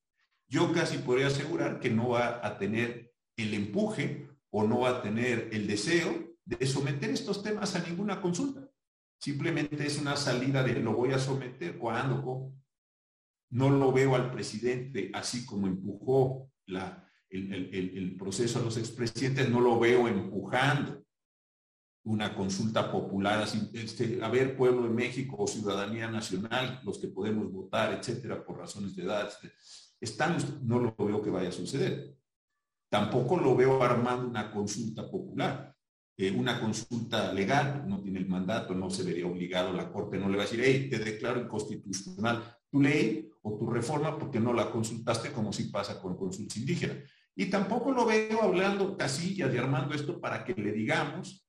Yo 0.49 0.73
casi 0.73 0.99
podría 0.99 1.27
asegurar 1.27 1.81
que 1.81 1.91
no 1.91 2.11
va 2.11 2.47
a 2.47 2.57
tener 2.57 3.13
el 3.37 3.53
empuje 3.53 4.29
o 4.51 4.63
no 4.63 4.81
va 4.81 4.91
a 4.91 5.03
tener 5.03 5.49
el 5.51 5.67
deseo 5.67 6.30
de 6.59 6.67
someter 6.67 7.11
estos 7.11 7.43
temas 7.43 7.77
a 7.77 7.87
ninguna 7.87 8.21
consulta. 8.21 8.69
Simplemente 9.21 9.87
es 9.87 9.99
una 9.99 10.17
salida 10.17 10.63
de 10.65 10.81
lo 10.81 10.95
voy 10.95 11.13
a 11.13 11.19
someter 11.19 11.79
cuando, 11.79 12.53
No 13.51 13.71
lo 13.71 13.93
veo 13.93 14.15
al 14.15 14.31
presidente 14.33 15.11
así 15.15 15.47
como 15.47 15.67
empujó 15.69 16.51
la, 16.67 17.09
el, 17.29 18.17
proceso 18.19 18.59
a 18.59 18.63
los 18.63 18.77
expresidentes, 18.77 19.49
no 19.49 19.61
lo 19.61 19.79
veo 19.79 20.09
empujando 20.09 21.05
una 22.05 22.35
consulta 22.35 22.91
popular, 22.91 23.47
este, 23.75 24.25
a 24.25 24.29
ver, 24.29 24.57
pueblo 24.57 24.85
de 24.85 24.89
México 24.89 25.37
o 25.39 25.47
ciudadanía 25.47 26.11
nacional, 26.11 26.81
los 26.83 26.99
que 26.99 27.09
podemos 27.09 27.53
votar, 27.53 27.93
etcétera, 27.93 28.45
por 28.45 28.59
razones 28.59 28.97
de 28.97 29.05
edad, 29.05 29.31
están, 30.01 30.39
no 30.63 30.81
lo 30.81 30.97
veo 30.97 31.23
que 31.23 31.31
vaya 31.31 31.51
a 31.51 31.53
suceder. 31.53 32.17
Tampoco 32.89 33.37
lo 33.37 33.55
veo 33.55 33.83
armando 33.83 34.27
una 34.27 34.51
consulta 34.51 35.09
popular 35.09 35.77
una 36.29 36.61
consulta 36.61 37.33
legal, 37.33 37.85
no 37.89 38.01
tiene 38.03 38.19
el 38.19 38.29
mandato, 38.29 38.75
no 38.75 38.91
se 38.91 39.05
vería 39.05 39.27
obligado, 39.27 39.73
la 39.73 39.91
Corte 39.91 40.19
no 40.19 40.29
le 40.29 40.37
va 40.37 40.43
a 40.43 40.47
decir, 40.47 40.61
hey, 40.63 40.89
te 40.91 40.99
declaro 40.99 41.41
inconstitucional 41.41 42.43
tu 42.69 42.81
ley 42.81 43.31
o 43.43 43.57
tu 43.57 43.71
reforma 43.71 44.19
porque 44.19 44.41
no 44.41 44.53
la 44.53 44.71
consultaste 44.71 45.33
como 45.33 45.53
si 45.53 45.65
pasa 45.65 46.01
con 46.01 46.17
consulta 46.17 46.59
indígena. 46.59 46.95
Y 47.35 47.47
tampoco 47.47 47.93
lo 47.93 48.05
veo 48.05 48.43
hablando 48.43 48.97
casillas 48.97 49.55
y 49.55 49.59
armando 49.59 49.95
esto 49.95 50.21
para 50.21 50.45
que 50.45 50.55
le 50.55 50.73
digamos 50.73 51.47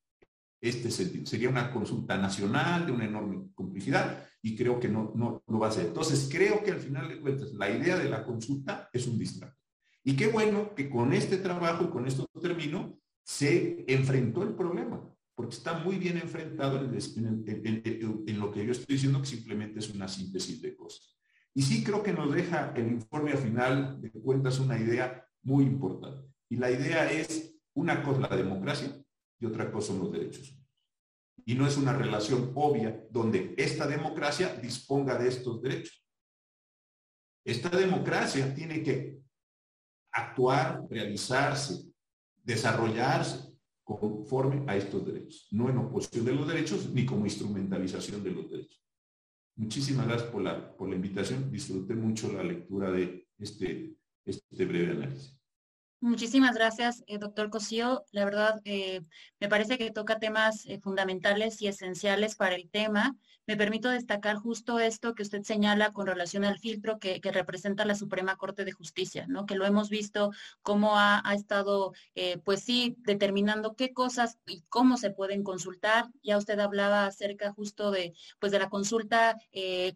este 0.60 0.90
sentido. 0.90 1.26
Sería 1.26 1.48
una 1.48 1.72
consulta 1.72 2.16
nacional 2.16 2.86
de 2.86 2.92
una 2.92 3.04
enorme 3.04 3.48
complejidad 3.54 4.26
y 4.40 4.56
creo 4.56 4.78
que 4.80 4.88
no, 4.88 5.12
no, 5.14 5.42
no 5.46 5.58
va 5.58 5.68
a 5.68 5.72
ser. 5.72 5.86
Entonces, 5.86 6.28
creo 6.30 6.62
que 6.62 6.70
al 6.70 6.80
final 6.80 7.08
de 7.08 7.20
cuentas 7.20 7.52
la 7.52 7.68
idea 7.68 7.98
de 7.98 8.08
la 8.08 8.24
consulta 8.24 8.88
es 8.92 9.06
un 9.06 9.18
distracto. 9.18 9.58
Y 10.04 10.16
qué 10.16 10.28
bueno 10.28 10.74
que 10.74 10.88
con 10.88 11.12
este 11.12 11.36
trabajo 11.36 11.84
y 11.84 11.88
con 11.88 12.06
esto 12.06 12.28
termino, 12.40 12.98
se 13.24 13.84
enfrentó 13.86 14.42
el 14.42 14.54
problema, 14.54 15.02
porque 15.34 15.56
está 15.56 15.78
muy 15.78 15.96
bien 15.96 16.18
enfrentado 16.18 16.78
en, 16.78 18.40
lo 18.40 18.52
que 18.52 18.66
yo 18.66 18.72
estoy 18.72 18.96
diciendo, 18.96 19.20
que 19.20 19.28
simplemente 19.28 19.78
es 19.78 19.90
una 19.90 20.08
síntesis 20.08 20.60
de 20.60 20.76
cosas. 20.76 21.16
Y 21.54 21.62
sí 21.62 21.84
creo 21.84 22.02
que 22.02 22.12
nos 22.12 22.32
deja 22.32 22.72
el 22.76 22.88
informe 22.88 23.32
al 23.32 23.38
final 23.38 24.00
de 24.00 24.10
cuentas 24.10 24.58
una 24.58 24.78
idea 24.78 25.26
muy 25.42 25.64
importante. 25.64 26.26
Y 26.48 26.56
la 26.56 26.70
idea 26.70 27.10
es, 27.10 27.54
una 27.74 28.02
cosa 28.02 28.20
la 28.20 28.36
democracia 28.36 28.94
y 29.40 29.46
otra 29.46 29.70
cosa 29.72 29.88
son 29.88 30.00
los 30.00 30.12
derechos 30.12 30.54
Y 31.46 31.54
no 31.54 31.66
es 31.66 31.78
una 31.78 31.94
relación 31.94 32.52
obvia 32.54 33.06
donde 33.10 33.54
esta 33.56 33.86
democracia 33.86 34.54
disponga 34.56 35.16
de 35.18 35.28
estos 35.28 35.62
derechos. 35.62 36.06
Esta 37.44 37.70
democracia 37.70 38.54
tiene 38.54 38.82
que 38.82 39.20
actuar, 40.12 40.82
realizarse, 40.88 41.91
desarrollarse 42.42 43.52
conforme 43.84 44.64
a 44.70 44.76
estos 44.76 45.04
derechos, 45.04 45.48
no 45.50 45.68
en 45.68 45.78
oposición 45.78 46.24
de 46.24 46.34
los 46.34 46.46
derechos 46.46 46.90
ni 46.90 47.04
como 47.04 47.26
instrumentalización 47.26 48.22
de 48.22 48.30
los 48.30 48.50
derechos. 48.50 48.82
Muchísimas 49.56 50.06
gracias 50.06 50.30
por 50.30 50.42
la, 50.42 50.76
por 50.76 50.88
la 50.88 50.96
invitación. 50.96 51.50
Disfruté 51.50 51.94
mucho 51.94 52.32
la 52.32 52.42
lectura 52.42 52.90
de 52.90 53.28
este, 53.38 53.96
este 54.24 54.64
breve 54.64 54.92
análisis. 54.92 55.41
Muchísimas 56.02 56.56
gracias, 56.56 57.04
eh, 57.06 57.18
doctor 57.18 57.48
Cosío. 57.48 58.04
La 58.10 58.24
verdad, 58.24 58.60
eh, 58.64 59.02
me 59.38 59.48
parece 59.48 59.78
que 59.78 59.92
toca 59.92 60.18
temas 60.18 60.66
eh, 60.66 60.80
fundamentales 60.80 61.62
y 61.62 61.68
esenciales 61.68 62.34
para 62.34 62.56
el 62.56 62.68
tema. 62.68 63.16
Me 63.46 63.56
permito 63.56 63.88
destacar 63.88 64.34
justo 64.36 64.80
esto 64.80 65.14
que 65.14 65.22
usted 65.22 65.42
señala 65.42 65.92
con 65.92 66.08
relación 66.08 66.44
al 66.44 66.58
filtro 66.58 66.98
que, 66.98 67.20
representa 67.22 67.84
la 67.84 67.94
Suprema 67.94 68.36
Corte 68.36 68.64
de 68.64 68.72
Justicia, 68.72 69.26
¿no? 69.28 69.46
Que 69.46 69.54
lo 69.54 69.64
hemos 69.64 69.90
visto 69.90 70.30
cómo 70.62 70.96
ha, 70.96 71.22
estado, 71.34 71.92
pues 72.44 72.62
sí, 72.62 72.94
determinando 73.00 73.74
qué 73.74 73.92
cosas 73.92 74.38
y 74.46 74.62
cómo 74.68 74.96
se 74.96 75.10
pueden 75.10 75.42
consultar. 75.42 76.06
Ya 76.22 76.38
usted 76.38 76.58
hablaba 76.60 77.06
acerca 77.06 77.52
justo 77.52 77.90
de, 77.90 78.14
pues 78.38 78.52
de 78.52 78.60
la 78.60 78.68
consulta 78.68 79.36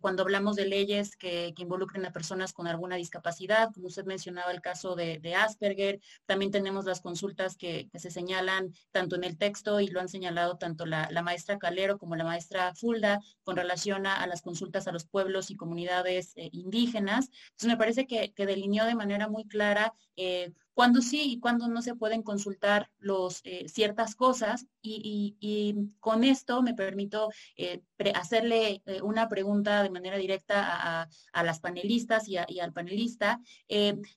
cuando 0.00 0.24
hablamos 0.24 0.57
de 0.57 0.66
leyes 0.66 1.16
que, 1.16 1.54
involucren 1.57 2.04
a 2.04 2.12
personas 2.12 2.52
con 2.52 2.66
alguna 2.66 2.96
discapacidad, 2.96 3.70
como 3.72 3.86
usted 3.86 4.07
mencionaba 4.07 4.50
el 4.50 4.61
caso 4.61 4.96
de 4.96 5.34
Asperger, 5.36 5.95
también 6.26 6.51
tenemos 6.51 6.84
las 6.84 7.01
consultas 7.01 7.57
que, 7.57 7.88
se 7.94 8.11
señalan 8.11 8.72
tanto 8.90 9.16
en 9.16 9.24
el 9.24 9.38
texto 9.38 9.80
y 9.80 9.88
lo 9.88 10.01
han 10.01 10.09
señalado 10.09 10.59
tanto 10.59 10.86
la, 10.86 11.09
maestra 11.22 11.59
Calero 11.59 11.99
como 11.99 12.14
la 12.14 12.24
maestra 12.24 12.74
Fulda 12.74 13.20
con 13.42 13.57
relación 13.57 14.07
a, 14.07 14.26
las 14.26 14.42
consultas 14.42 14.86
a 14.86 14.92
los 14.92 15.07
pueblos 15.07 15.51
y 15.51 15.57
comunidades 15.57 16.32
eh, 16.36 16.51
indígenas. 16.53 17.30
Entonces 17.53 17.68
me 17.68 17.76
parece 17.76 18.07
que, 18.07 18.32
delineó 18.36 18.84
de 18.84 18.94
manera 18.94 19.28
muy 19.28 19.44
clara 19.47 19.92
eh, 20.16 20.53
cuándo 20.77 21.01
sí 21.01 21.22
y 21.33 21.41
cuándo 21.41 21.68
no 21.68 21.81
se 21.81 21.95
pueden 21.95 22.22
consultar 22.22 22.91
los, 22.99 23.41
eh, 23.45 23.66
ciertas 23.66 24.14
cosas. 24.14 24.66
Y, 24.83 25.74
con 26.01 26.22
esto 26.22 26.62
me 26.62 26.74
permito 26.74 27.31
eh, 27.57 27.83
hacerle 28.14 28.83
eh, 28.85 29.01
una 29.01 29.27
pregunta 29.27 29.83
de 29.83 29.91
manera 29.91 30.18
directa 30.18 31.09
a, 31.33 31.43
las 31.43 31.61
panelistas 31.61 32.29
y, 32.29 32.37
al 32.37 32.72
panelista. 32.74 33.41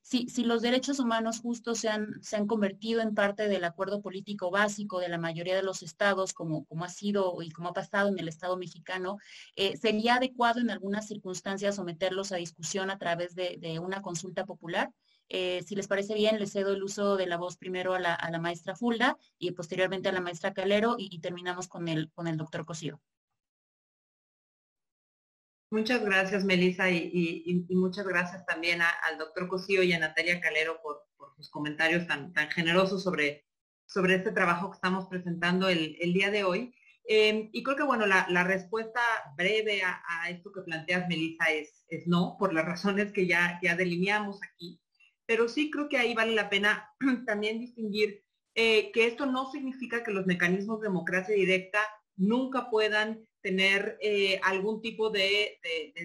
Si, 0.02 0.28
si, 0.28 0.44
los 0.44 0.60
derechos 0.60 1.00
humanos 1.00 1.40
justos 1.40 1.78
se 1.78 1.88
han, 1.88 2.22
se 2.22 2.36
han 2.36 2.46
convertido 2.46 3.00
en 3.00 3.14
parte 3.14 3.48
del 3.48 3.64
acuerdo 3.64 4.02
político 4.02 4.50
básico 4.50 5.00
de 5.00 5.08
la 5.08 5.18
mayoría 5.18 5.56
de 5.56 5.62
los 5.62 5.82
estados, 5.82 6.34
como, 6.34 6.66
como 6.66 6.84
ha 6.84 6.90
sido 6.90 7.40
y 7.40 7.50
como 7.50 7.70
ha 7.70 7.72
pasado 7.72 8.10
en 8.10 8.18
el 8.18 8.28
Estado 8.28 8.58
mexicano, 8.58 9.16
¿sería 9.80 10.16
adecuado 10.16 10.60
en 10.60 10.70
algunas 10.70 11.08
circunstancias 11.08 11.76
someterlos 11.76 12.32
a 12.32 12.36
discusión 12.36 12.90
a 12.90 12.98
través 12.98 13.34
de 13.34 13.78
una 13.82 14.02
consulta 14.02 14.44
popular? 14.44 14.92
Eh, 15.32 15.62
si 15.64 15.76
les 15.76 15.86
parece 15.86 16.14
bien, 16.14 16.40
les 16.40 16.50
cedo 16.50 16.72
el 16.72 16.82
uso 16.82 17.16
de 17.16 17.26
la 17.26 17.36
voz 17.36 17.56
primero 17.56 17.94
a 17.94 18.00
la, 18.00 18.38
maestra 18.40 18.74
Fulda 18.74 19.16
y 19.38 19.52
posteriormente 19.52 20.08
a 20.08 20.12
la 20.12 20.20
maestra 20.20 20.52
Calero 20.52 20.96
y, 20.98 21.20
terminamos 21.20 21.68
con 21.68 21.86
el, 21.86 22.10
con 22.10 22.26
el 22.26 22.36
doctor 22.36 22.64
Cosío. 22.64 23.00
Muchas 25.70 26.04
gracias, 26.04 26.44
Melissa, 26.44 26.90
y, 26.90 27.64
muchas 27.70 28.04
gracias 28.08 28.44
también 28.44 28.82
al 28.82 29.18
doctor 29.18 29.46
Cosío 29.46 29.84
y 29.84 29.92
a 29.92 30.00
Natalia 30.00 30.40
Calero 30.40 30.80
por, 30.82 31.06
sus 31.36 31.48
comentarios 31.48 32.08
tan, 32.08 32.32
tan 32.32 32.50
generosos 32.50 33.04
sobre, 33.04 33.46
sobre 33.86 34.16
este 34.16 34.32
trabajo 34.32 34.70
que 34.70 34.74
estamos 34.74 35.06
presentando 35.06 35.68
el, 35.68 36.12
día 36.12 36.32
de 36.32 36.42
hoy. 36.42 36.74
Em, 37.04 37.50
y 37.52 37.62
creo 37.62 37.76
que, 37.76 37.84
bueno, 37.84 38.04
la, 38.04 38.44
respuesta 38.44 39.00
breve 39.36 39.82
a, 39.84 40.28
esto 40.28 40.50
que 40.50 40.62
planteas, 40.62 41.06
Melissa, 41.08 41.50
es, 41.52 41.84
es 41.86 42.08
no, 42.08 42.36
por 42.36 42.52
las 42.52 42.64
razones 42.64 43.12
que 43.12 43.28
ya, 43.28 43.60
ya 43.62 43.76
delineamos 43.76 44.40
aquí 44.42 44.80
pero 45.30 45.48
sí 45.48 45.70
creo 45.70 45.88
que 45.88 45.96
ahí 45.96 46.12
vale 46.12 46.34
la 46.34 46.50
pena 46.50 46.92
también 47.24 47.60
distinguir 47.60 48.24
eh, 48.56 48.90
que 48.90 49.06
esto 49.06 49.26
no 49.26 49.48
significa 49.52 50.02
que 50.02 50.10
los 50.10 50.26
mecanismos 50.26 50.80
de 50.80 50.88
democracia 50.88 51.36
directa 51.36 51.78
nunca 52.16 52.68
puedan 52.68 53.24
tener 53.40 53.96
eh, 54.00 54.40
algún 54.42 54.82
tipo 54.82 55.08
de, 55.08 55.60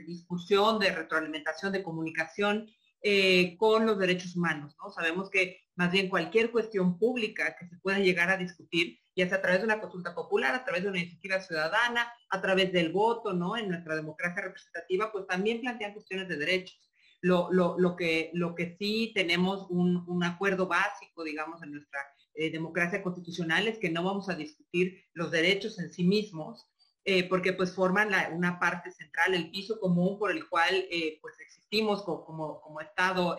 discusión, 0.05 0.77
de 0.77 0.91
retroalimentación, 0.91 1.71
de 1.71 1.81
comunicación 1.81 2.69
eh, 3.01 3.57
con 3.57 3.87
los 3.87 3.97
derechos 3.97 4.35
humanos. 4.35 4.75
¿no? 4.79 4.91
Sabemos 4.91 5.31
que 5.31 5.59
más 5.75 5.91
bien 5.91 6.07
cualquier 6.07 6.51
cuestión 6.51 6.99
pública 6.99 7.55
que 7.59 7.65
se 7.67 7.77
pueda 7.77 7.97
llegar 7.97 8.29
a 8.29 8.37
discutir, 8.37 8.99
ya 9.15 9.27
sea 9.27 9.39
a 9.39 9.41
través 9.41 9.61
de 9.61 9.65
una 9.65 9.81
consulta 9.81 10.13
popular, 10.13 10.53
a 10.53 10.63
través 10.63 10.83
de 10.83 10.89
una 10.89 10.99
iniciativa 10.99 11.41
ciudadana, 11.41 12.13
a 12.29 12.41
través 12.43 12.71
del 12.71 12.91
voto, 12.91 13.33
¿no? 13.33 13.57
En 13.57 13.69
nuestra 13.69 13.95
democracia 13.95 14.43
representativa, 14.43 15.11
pues 15.11 15.25
también 15.25 15.61
plantean 15.61 15.93
cuestiones 15.93 16.27
de 16.27 16.37
derechos. 16.37 16.79
Lo, 17.21 17.95
que, 17.97 18.29
lo 18.33 18.53
que 18.53 18.75
sí 18.77 19.11
tenemos 19.15 19.67
un, 19.69 20.23
acuerdo 20.23 20.67
básico, 20.67 21.23
digamos, 21.23 21.61
en 21.63 21.71
nuestra 21.71 21.99
eh, 22.35 22.51
democracia 22.51 23.01
constitucional 23.01 23.67
es 23.67 23.79
que 23.79 23.89
no 23.89 24.03
vamos 24.03 24.29
a 24.29 24.35
discutir 24.35 25.03
los 25.13 25.31
derechos 25.31 25.79
en 25.79 25.91
sí 25.91 26.03
mismos, 26.03 26.67
eh, 27.03 27.27
porque 27.29 27.53
pues 27.53 27.73
forman 27.73 28.11
una 28.33 28.59
parte 28.59 28.91
central, 28.91 29.33
el 29.33 29.49
piso 29.51 29.79
común 29.79 30.19
por 30.19 30.31
el 30.31 30.47
cual 30.49 30.85
eh, 30.91 31.17
pues 31.21 31.39
existimos 31.39 32.03
como, 32.03 32.61
como, 32.61 32.81
Estado 32.81 33.37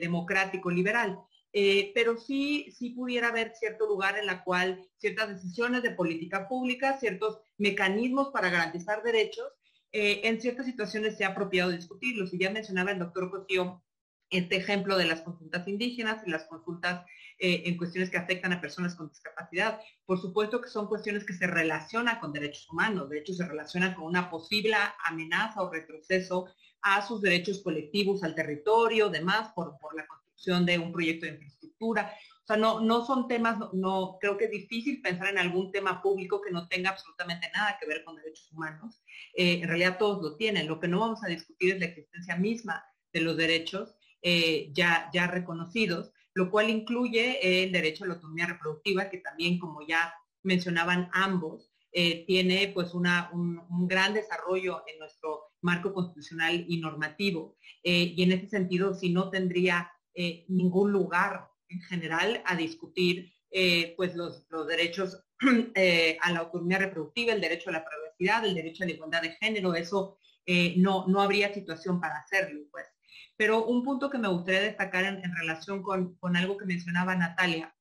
democrático 0.00 0.70
liberal. 0.70 1.20
pero 1.94 2.16
sí, 2.18 2.72
sí 2.76 2.90
pudiera 2.90 3.28
haber 3.28 3.54
cierto 3.54 3.86
lugar 3.86 4.18
en 4.18 4.26
la 4.26 4.42
cual 4.42 4.84
ciertas 4.96 5.28
decisiones 5.28 5.82
de 5.82 5.92
política 5.92 6.48
pública, 6.48 6.98
ciertos 6.98 7.38
mecanismos 7.58 8.30
para 8.30 8.50
garantizar 8.50 9.02
derechos, 9.02 9.52
en 9.92 10.40
ciertas 10.40 10.66
situaciones 10.66 11.16
se 11.16 11.24
ha 11.24 11.28
apropiado 11.28 11.70
discutirlos. 11.70 12.32
Y 12.34 12.38
ya 12.38 12.50
mencionaba 12.50 12.92
el 12.92 12.98
doctor 12.98 13.30
Cosío 13.30 13.82
este 14.30 14.56
ejemplo 14.56 14.96
de 14.96 15.06
las 15.06 15.22
consultas 15.22 15.66
indígenas 15.66 16.22
y 16.26 16.30
las 16.30 16.44
consultas 16.44 17.04
eh, 17.38 17.62
en 17.66 17.76
cuestiones 17.76 18.10
que 18.10 18.18
afectan 18.18 18.52
a 18.52 18.60
personas 18.60 18.94
con 18.94 19.08
discapacidad. 19.08 19.80
Por 20.04 20.20
supuesto 20.20 20.60
que 20.60 20.68
son 20.68 20.86
cuestiones 20.86 21.24
que 21.24 21.32
se 21.32 21.46
relacionan 21.46 22.18
con 22.20 22.32
derechos 22.32 22.68
humanos, 22.70 23.08
de 23.08 23.20
hecho 23.20 23.32
se 23.32 23.46
relacionan 23.46 23.94
con 23.94 24.04
una 24.04 24.30
posible 24.30 24.74
amenaza 25.04 25.62
o 25.62 25.70
retroceso 25.70 26.46
a 26.82 27.06
sus 27.06 27.22
derechos 27.22 27.62
colectivos, 27.62 28.22
al 28.22 28.34
territorio, 28.34 29.08
demás, 29.08 29.52
por, 29.54 29.78
por 29.78 29.96
la 29.96 30.06
construcción 30.06 30.66
de 30.66 30.78
un 30.78 30.92
proyecto 30.92 31.26
de 31.26 31.32
infraestructura. 31.32 32.12
O 32.48 32.54
sea, 32.54 32.56
no, 32.56 32.80
no 32.80 33.04
son 33.04 33.28
temas, 33.28 33.58
no, 33.74 34.16
creo 34.18 34.38
que 34.38 34.46
es 34.46 34.50
difícil 34.50 35.02
pensar 35.02 35.28
en 35.28 35.36
algún 35.36 35.70
tema 35.70 36.00
público 36.00 36.40
que 36.40 36.50
no 36.50 36.66
tenga 36.66 36.88
absolutamente 36.88 37.50
nada 37.54 37.76
que 37.78 37.86
ver 37.86 38.02
con 38.04 38.16
derechos 38.16 38.50
humanos. 38.52 39.02
Eh, 39.34 39.60
en 39.60 39.68
realidad 39.68 39.98
todos 39.98 40.22
lo 40.22 40.34
tienen. 40.36 40.66
Lo 40.66 40.80
que 40.80 40.88
no 40.88 41.00
vamos 41.00 41.22
a 41.22 41.28
discutir 41.28 41.74
es 41.74 41.78
la 41.78 41.84
existencia 41.84 42.36
misma 42.36 42.82
de 43.12 43.20
los 43.20 43.36
derechos 43.36 43.96
eh, 44.22 44.70
ya, 44.72 45.10
ya 45.12 45.26
reconocidos, 45.26 46.10
lo 46.32 46.50
cual 46.50 46.70
incluye 46.70 47.64
el 47.64 47.70
derecho 47.70 48.04
a 48.04 48.06
la 48.06 48.14
autonomía 48.14 48.46
reproductiva, 48.46 49.10
que 49.10 49.18
también, 49.18 49.58
como 49.58 49.86
ya 49.86 50.14
mencionaban 50.42 51.10
ambos, 51.12 51.70
eh, 51.92 52.24
tiene 52.26 52.68
pues 52.68 52.94
una, 52.94 53.28
un, 53.34 53.86
gran 53.86 54.14
desarrollo 54.14 54.84
en 54.86 54.98
nuestro 55.00 55.52
marco 55.60 55.92
constitucional 55.92 56.64
y 56.66 56.78
normativo. 56.78 57.58
Eh, 57.82 58.14
y 58.16 58.22
en 58.22 58.32
ese 58.32 58.48
sentido, 58.48 58.94
si 58.94 59.10
no 59.10 59.28
tendría 59.28 59.92
ningún 60.48 60.90
lugar 60.90 61.48
en 61.68 61.80
general 61.82 62.42
a 62.44 62.56
discutir 62.56 63.32
pues 63.96 64.14
los, 64.14 64.46
derechos 64.66 65.24
a 66.22 66.32
la 66.32 66.40
autonomía 66.40 66.78
reproductiva, 66.78 67.32
el 67.32 67.40
derecho 67.40 67.70
a 67.70 67.72
la 67.72 67.84
privacidad, 67.84 68.44
el 68.44 68.54
derecho 68.54 68.84
a 68.84 68.86
la 68.86 68.92
igualdad 68.92 69.22
de 69.22 69.36
género, 69.36 69.74
eso 69.74 70.18
no, 70.76 71.06
no 71.06 71.20
habría 71.20 71.52
situación 71.54 72.00
para 72.00 72.18
hacerlo. 72.18 72.60
Pues. 72.70 72.86
Pero 73.38 73.64
un 73.66 73.84
punto 73.84 74.10
que 74.10 74.18
me 74.18 74.26
gustaría 74.26 74.62
destacar 74.62 75.04
en, 75.04 75.36
relación 75.36 75.80
con, 75.80 76.18
algo 76.34 76.56
que 76.56 76.66
mencionaba 76.66 77.14
Natalia 77.14 77.72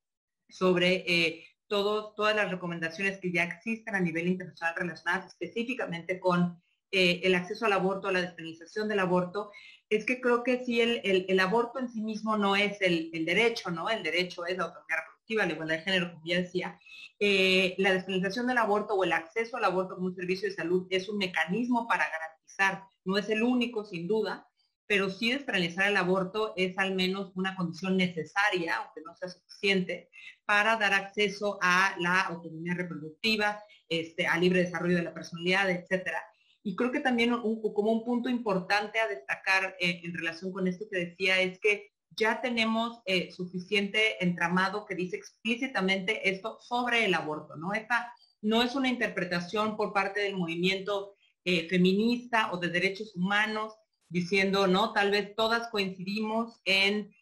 sobre 0.48 1.04
eh, 1.08 1.46
todas 1.68 2.36
las 2.36 2.52
recomendaciones 2.52 3.20
que 3.20 3.32
ya 3.32 3.44
existen 3.44 3.96
a 3.96 4.00
nivel 4.00 4.28
internacional 4.28 4.76
relacionadas 4.78 5.34
específicamente 5.34 6.20
con 6.20 6.62
eh, 6.92 7.22
el 7.24 7.34
acceso 7.34 7.66
al 7.66 7.74
aborto, 7.74 8.12
la 8.12 8.22
despenalización 8.22 8.88
del 8.88 9.00
aborto, 9.00 9.52
es 9.90 10.06
que 10.06 10.20
creo 10.20 10.44
que 10.44 10.64
sí 10.66 10.82
el, 10.82 11.40
aborto 11.40 11.80
en 11.80 11.90
sí 11.90 12.02
mismo 12.02 12.38
no 12.38 12.56
es 12.56 12.82
el, 12.82 13.12
derecho, 13.26 13.72
¿no? 13.72 13.90
El 13.90 14.04
derecho 14.04 14.46
es 14.46 14.58
la 14.58 14.66
autonomía 14.66 14.98
reproductiva, 14.98 15.46
la 15.46 15.54
igualdad 15.54 15.76
de 15.76 15.82
género, 15.84 16.12
como. 16.12 16.80
Eh, 17.20 17.76
la 17.78 17.94
despenalización 17.94 18.48
del 18.48 18.58
aborto 18.58 18.94
o 18.94 19.04
el 19.04 19.14
acceso 19.14 19.58
al 19.58 19.64
aborto 19.64 19.96
como 19.96 20.08
un 20.08 20.16
servicio 20.16 20.50
de 20.50 20.56
salud 20.56 20.88
es 20.90 21.10
un 21.10 21.18
mecanismo 21.18 21.88
para 21.88 22.10
garantizar, 22.10 22.84
no 23.06 23.18
es 23.18 23.30
el 23.30 23.44
único, 23.44 23.86
sin 23.86 24.08
duda, 24.08 24.48
pero 24.88 25.10
sí 25.10 25.32
despenalizar 25.32 25.90
el 25.90 25.98
aborto 25.98 26.54
es 26.56 26.78
al 26.78 26.96
menos 26.96 27.32
una 27.36 27.56
condición 27.56 27.98
necesaria, 27.98 28.78
aunque 28.78 29.02
no 29.06 29.16
sea 29.16 29.30
suficiente, 29.30 30.10
para 30.46 30.78
dar 30.78 30.94
acceso 30.94 31.60
a 31.62 31.96
la 32.00 32.22
autonomía 32.22 32.74
reproductiva, 32.74 33.62
este, 33.90 34.28
al 34.28 34.42
libre 34.42 34.62
desarrollo 34.62 34.98
de 34.98 35.04
la 35.04 35.14
personalidad, 35.14 35.70
etcétera. 35.70 36.24
Y 36.68 36.76
creo 36.76 36.92
que 36.92 37.00
también 37.00 37.32
como 37.32 37.94
un 37.94 38.04
punto 38.04 38.28
importante 38.28 39.00
a 39.00 39.08
destacar 39.08 39.78
eh, 39.80 40.02
en 40.04 40.14
relación 40.14 40.52
con 40.52 40.68
esto 40.68 40.84
que 40.92 41.00
decía 41.00 41.40
es 41.40 41.62
que 41.62 41.94
ya 42.10 42.42
tenemos 42.42 43.00
eh, 43.06 43.32
suficiente 43.32 44.22
entramado 44.22 44.86
que 44.86 44.94
dice 44.94 45.16
explícitamente 45.16 46.30
esto 46.30 46.58
sobre 46.60 47.06
el 47.06 47.14
aborto, 47.14 47.56
¿no? 47.56 47.74
Esta 47.74 48.12
no 48.42 48.64
es 48.64 48.76
una 48.76 48.90
interpretación 48.90 49.78
por 49.78 49.94
parte 49.94 50.20
del 50.20 50.36
movimiento 50.36 51.16
eh, 51.46 51.70
feminista 51.70 52.52
o 52.52 52.58
de 52.58 52.68
derechos 52.68 53.16
humanos, 53.16 53.74
diciendo, 54.10 54.68
no, 54.68 54.92
tal 54.92 55.12
vez 55.12 55.36
todas 55.38 55.70
coincidimos 55.70 56.60
en 56.66 57.14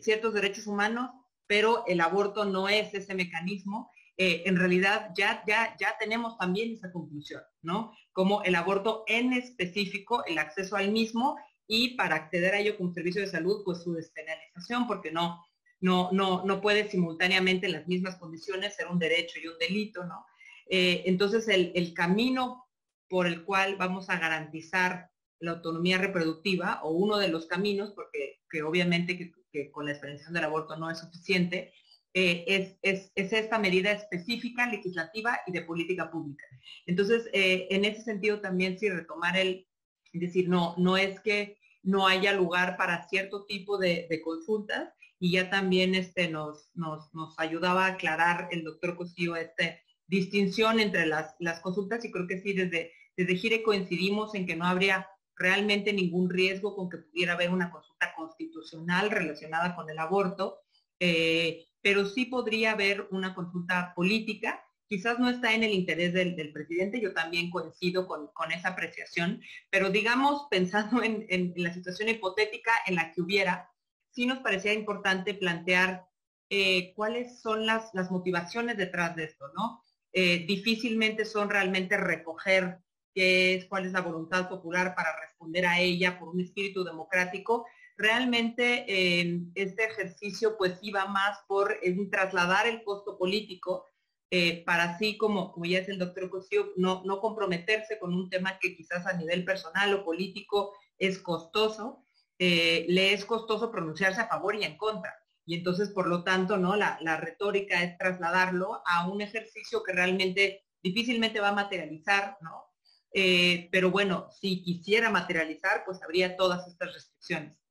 ciertos 0.00 0.32
derechos 0.32 0.68
humanos, 0.68 1.10
pero 1.48 1.84
el 1.88 2.02
aborto 2.02 2.44
no 2.44 2.68
es 2.68 2.94
ese 2.94 3.16
mecanismo. 3.16 3.90
Eh, 4.24 4.44
en 4.46 4.56
realidad 4.56 5.10
ya, 5.16 5.42
ya, 5.48 5.76
ya 5.80 5.96
tenemos 5.98 6.38
también 6.38 6.72
esa 6.72 6.92
conclusión, 6.92 7.42
¿no? 7.60 7.92
Como 8.12 8.44
el 8.44 8.54
aborto 8.54 9.02
en 9.08 9.32
específico, 9.32 10.24
el 10.26 10.38
acceso 10.38 10.76
al 10.76 10.92
mismo 10.92 11.36
y 11.66 11.96
para 11.96 12.14
acceder 12.14 12.54
a 12.54 12.60
ello 12.60 12.76
como 12.76 12.92
servicio 12.92 13.20
de 13.20 13.26
salud, 13.26 13.62
pues 13.64 13.82
su 13.82 13.94
despenalización, 13.94 14.86
porque 14.86 15.10
no, 15.10 15.44
no, 15.80 16.10
no, 16.12 16.44
no 16.44 16.60
puede 16.60 16.88
simultáneamente 16.88 17.66
en 17.66 17.72
las 17.72 17.88
mismas 17.88 18.14
condiciones 18.14 18.76
ser 18.76 18.86
un 18.86 19.00
derecho 19.00 19.40
y 19.42 19.48
un 19.48 19.58
delito, 19.58 20.04
¿no? 20.04 20.24
Eh, 20.68 21.02
entonces 21.06 21.48
el, 21.48 21.72
el 21.74 21.92
camino 21.92 22.68
por 23.08 23.26
el 23.26 23.44
cual 23.44 23.74
vamos 23.74 24.08
a 24.08 24.20
garantizar 24.20 25.10
la 25.40 25.50
autonomía 25.50 25.98
reproductiva 25.98 26.80
o 26.84 26.92
uno 26.92 27.18
de 27.18 27.26
los 27.26 27.46
caminos, 27.46 27.90
porque 27.90 28.42
que 28.48 28.62
obviamente 28.62 29.34
que, 29.50 29.70
con 29.72 29.86
la 29.86 29.92
experiencia 29.92 30.30
del 30.30 30.44
aborto 30.44 30.76
no 30.76 30.90
es 30.90 31.00
suficiente, 31.00 31.72
eh, 32.14 32.76
es, 32.82 33.10
esta 33.14 33.58
medida 33.58 33.90
específica, 33.90 34.66
legislativa 34.66 35.40
y 35.46 35.52
de 35.52 35.62
política 35.62 36.10
pública. 36.10 36.44
Entonces, 36.86 37.28
eh, 37.32 37.68
en 37.70 37.84
ese 37.84 38.02
sentido 38.02 38.40
también 38.40 38.78
sí 38.78 38.90
retomar 38.90 39.36
el, 39.36 39.66
decir, 40.12 40.48
no, 40.48 40.74
no 40.76 40.96
es 40.96 41.20
que 41.20 41.58
no 41.82 42.06
haya 42.06 42.32
lugar 42.32 42.76
para 42.76 43.08
cierto 43.08 43.44
tipo 43.46 43.78
de, 43.78 44.08
consultas 44.22 44.92
y 45.18 45.32
ya 45.32 45.48
también 45.48 45.94
este, 45.94 46.28
nos, 46.28 46.70
nos, 46.74 47.08
ayudaba 47.38 47.86
a 47.86 47.92
aclarar 47.94 48.48
el 48.50 48.62
doctor 48.64 48.96
Cosío 48.96 49.36
esta 49.36 49.78
distinción 50.06 50.80
entre 50.80 51.06
las, 51.06 51.34
las 51.38 51.60
consultas 51.60 52.04
y 52.04 52.10
creo 52.10 52.26
que 52.26 52.40
sí, 52.40 52.52
desde, 52.52 52.92
desde 53.16 53.36
Gire 53.36 53.62
coincidimos 53.62 54.34
en 54.34 54.46
que 54.46 54.56
no 54.56 54.66
habría 54.66 55.08
realmente 55.34 55.92
ningún 55.92 56.28
riesgo 56.28 56.76
con 56.76 56.90
que 56.90 56.98
pudiera 56.98 57.32
haber 57.32 57.50
una 57.50 57.70
consulta 57.70 58.14
constitucional 58.14 59.10
relacionada 59.10 59.74
con 59.74 59.88
el 59.88 59.98
aborto, 59.98 60.60
eh, 61.00 61.66
pero 61.82 62.06
sí 62.06 62.26
podría 62.26 62.72
haber 62.72 63.08
una 63.10 63.34
consulta 63.34 63.92
política. 63.94 64.64
Quizás 64.86 65.18
no 65.18 65.28
está 65.28 65.52
en 65.52 65.64
el 65.64 65.72
interés 65.72 66.12
del, 66.12 66.52
presidente, 66.52 67.00
yo 67.00 67.12
también 67.12 67.50
coincido 67.50 68.06
con, 68.06 68.30
esa 68.52 68.68
apreciación, 68.68 69.40
pero 69.70 69.90
digamos, 69.90 70.46
pensando 70.50 71.02
en, 71.02 71.52
la 71.56 71.74
situación 71.74 72.08
hipotética 72.08 72.72
en 72.86 72.94
la 72.94 73.12
que 73.12 73.22
hubiera, 73.22 73.70
sí 74.10 74.26
nos 74.26 74.38
parecía 74.38 74.72
importante 74.72 75.34
plantear 75.34 76.06
eh, 76.50 76.92
cuáles 76.94 77.40
son 77.40 77.66
las, 77.66 77.92
motivaciones 78.10 78.76
detrás 78.76 79.16
de 79.16 79.24
esto, 79.24 79.46
¿no? 79.54 79.82
Eh, 80.12 80.44
difícilmente 80.46 81.24
son 81.24 81.48
realmente 81.48 81.96
recoger 81.96 82.78
qué 83.14 83.54
es, 83.54 83.64
cuál 83.64 83.86
es 83.86 83.92
la 83.92 84.02
voluntad 84.02 84.46
popular 84.48 84.94
para 84.94 85.18
responder 85.18 85.64
a 85.64 85.80
ella 85.80 86.18
por 86.18 86.28
un 86.28 86.40
espíritu 86.42 86.84
democrático, 86.84 87.64
realmente 88.02 88.84
eh, 88.88 89.40
este 89.54 89.84
ejercicio 89.84 90.56
pues 90.58 90.78
iba 90.82 91.06
más 91.06 91.38
por 91.46 91.78
trasladar 92.10 92.66
el 92.66 92.82
costo 92.82 93.16
político 93.16 93.86
eh, 94.30 94.64
para 94.64 94.84
así 94.84 95.18
como, 95.18 95.52
como 95.52 95.66
ya 95.66 95.78
es 95.78 95.88
el 95.88 95.98
doctor 95.98 96.30
Cosío, 96.30 96.72
no, 96.76 97.02
no 97.04 97.20
comprometerse 97.20 97.98
con 97.98 98.14
un 98.14 98.30
tema 98.30 98.58
que 98.58 98.74
quizás 98.74 99.06
a 99.06 99.12
nivel 99.12 99.44
personal 99.44 99.92
o 99.92 100.04
político 100.04 100.74
es 100.98 101.18
costoso, 101.18 102.06
eh, 102.38 102.86
le 102.88 103.12
es 103.12 103.24
costoso 103.24 103.70
pronunciarse 103.70 104.22
a 104.22 104.28
favor 104.28 104.56
y 104.56 104.64
en 104.64 104.78
contra. 104.78 105.14
Y 105.44 105.54
entonces, 105.56 105.90
por 105.90 106.06
lo 106.06 106.24
tanto, 106.24 106.56
¿no? 106.56 106.76
La, 106.76 106.98
la 107.02 107.18
retórica 107.18 107.82
es 107.82 107.98
trasladarlo 107.98 108.82
a 108.86 109.06
un 109.06 109.20
ejercicio 109.20 109.82
que 109.82 109.92
realmente 109.92 110.64
difícilmente 110.82 111.40
va 111.40 111.48
a 111.48 111.54
materializar, 111.54 112.38
¿no? 112.40 112.72
Eh, 113.12 113.68
pero 113.70 113.90
bueno, 113.90 114.28
si 114.40 114.62
quisiera 114.62 115.10
materializar, 115.10 115.82
pues 115.84 116.02
habría 116.02 116.36
todas 116.36 116.66
estas 116.66 116.94
restricciones. 116.94 117.61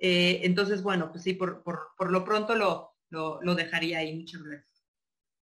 Eh, 0.00 0.40
entonces, 0.44 0.82
bueno, 0.82 1.10
pues 1.10 1.22
sí, 1.22 1.34
por, 1.34 1.62
lo 2.10 2.24
pronto 2.24 2.54
lo, 2.54 2.96
lo, 3.10 3.54
dejaría 3.54 3.98
ahí. 3.98 4.16
Muchas 4.16 4.42
gracias. 4.42 4.66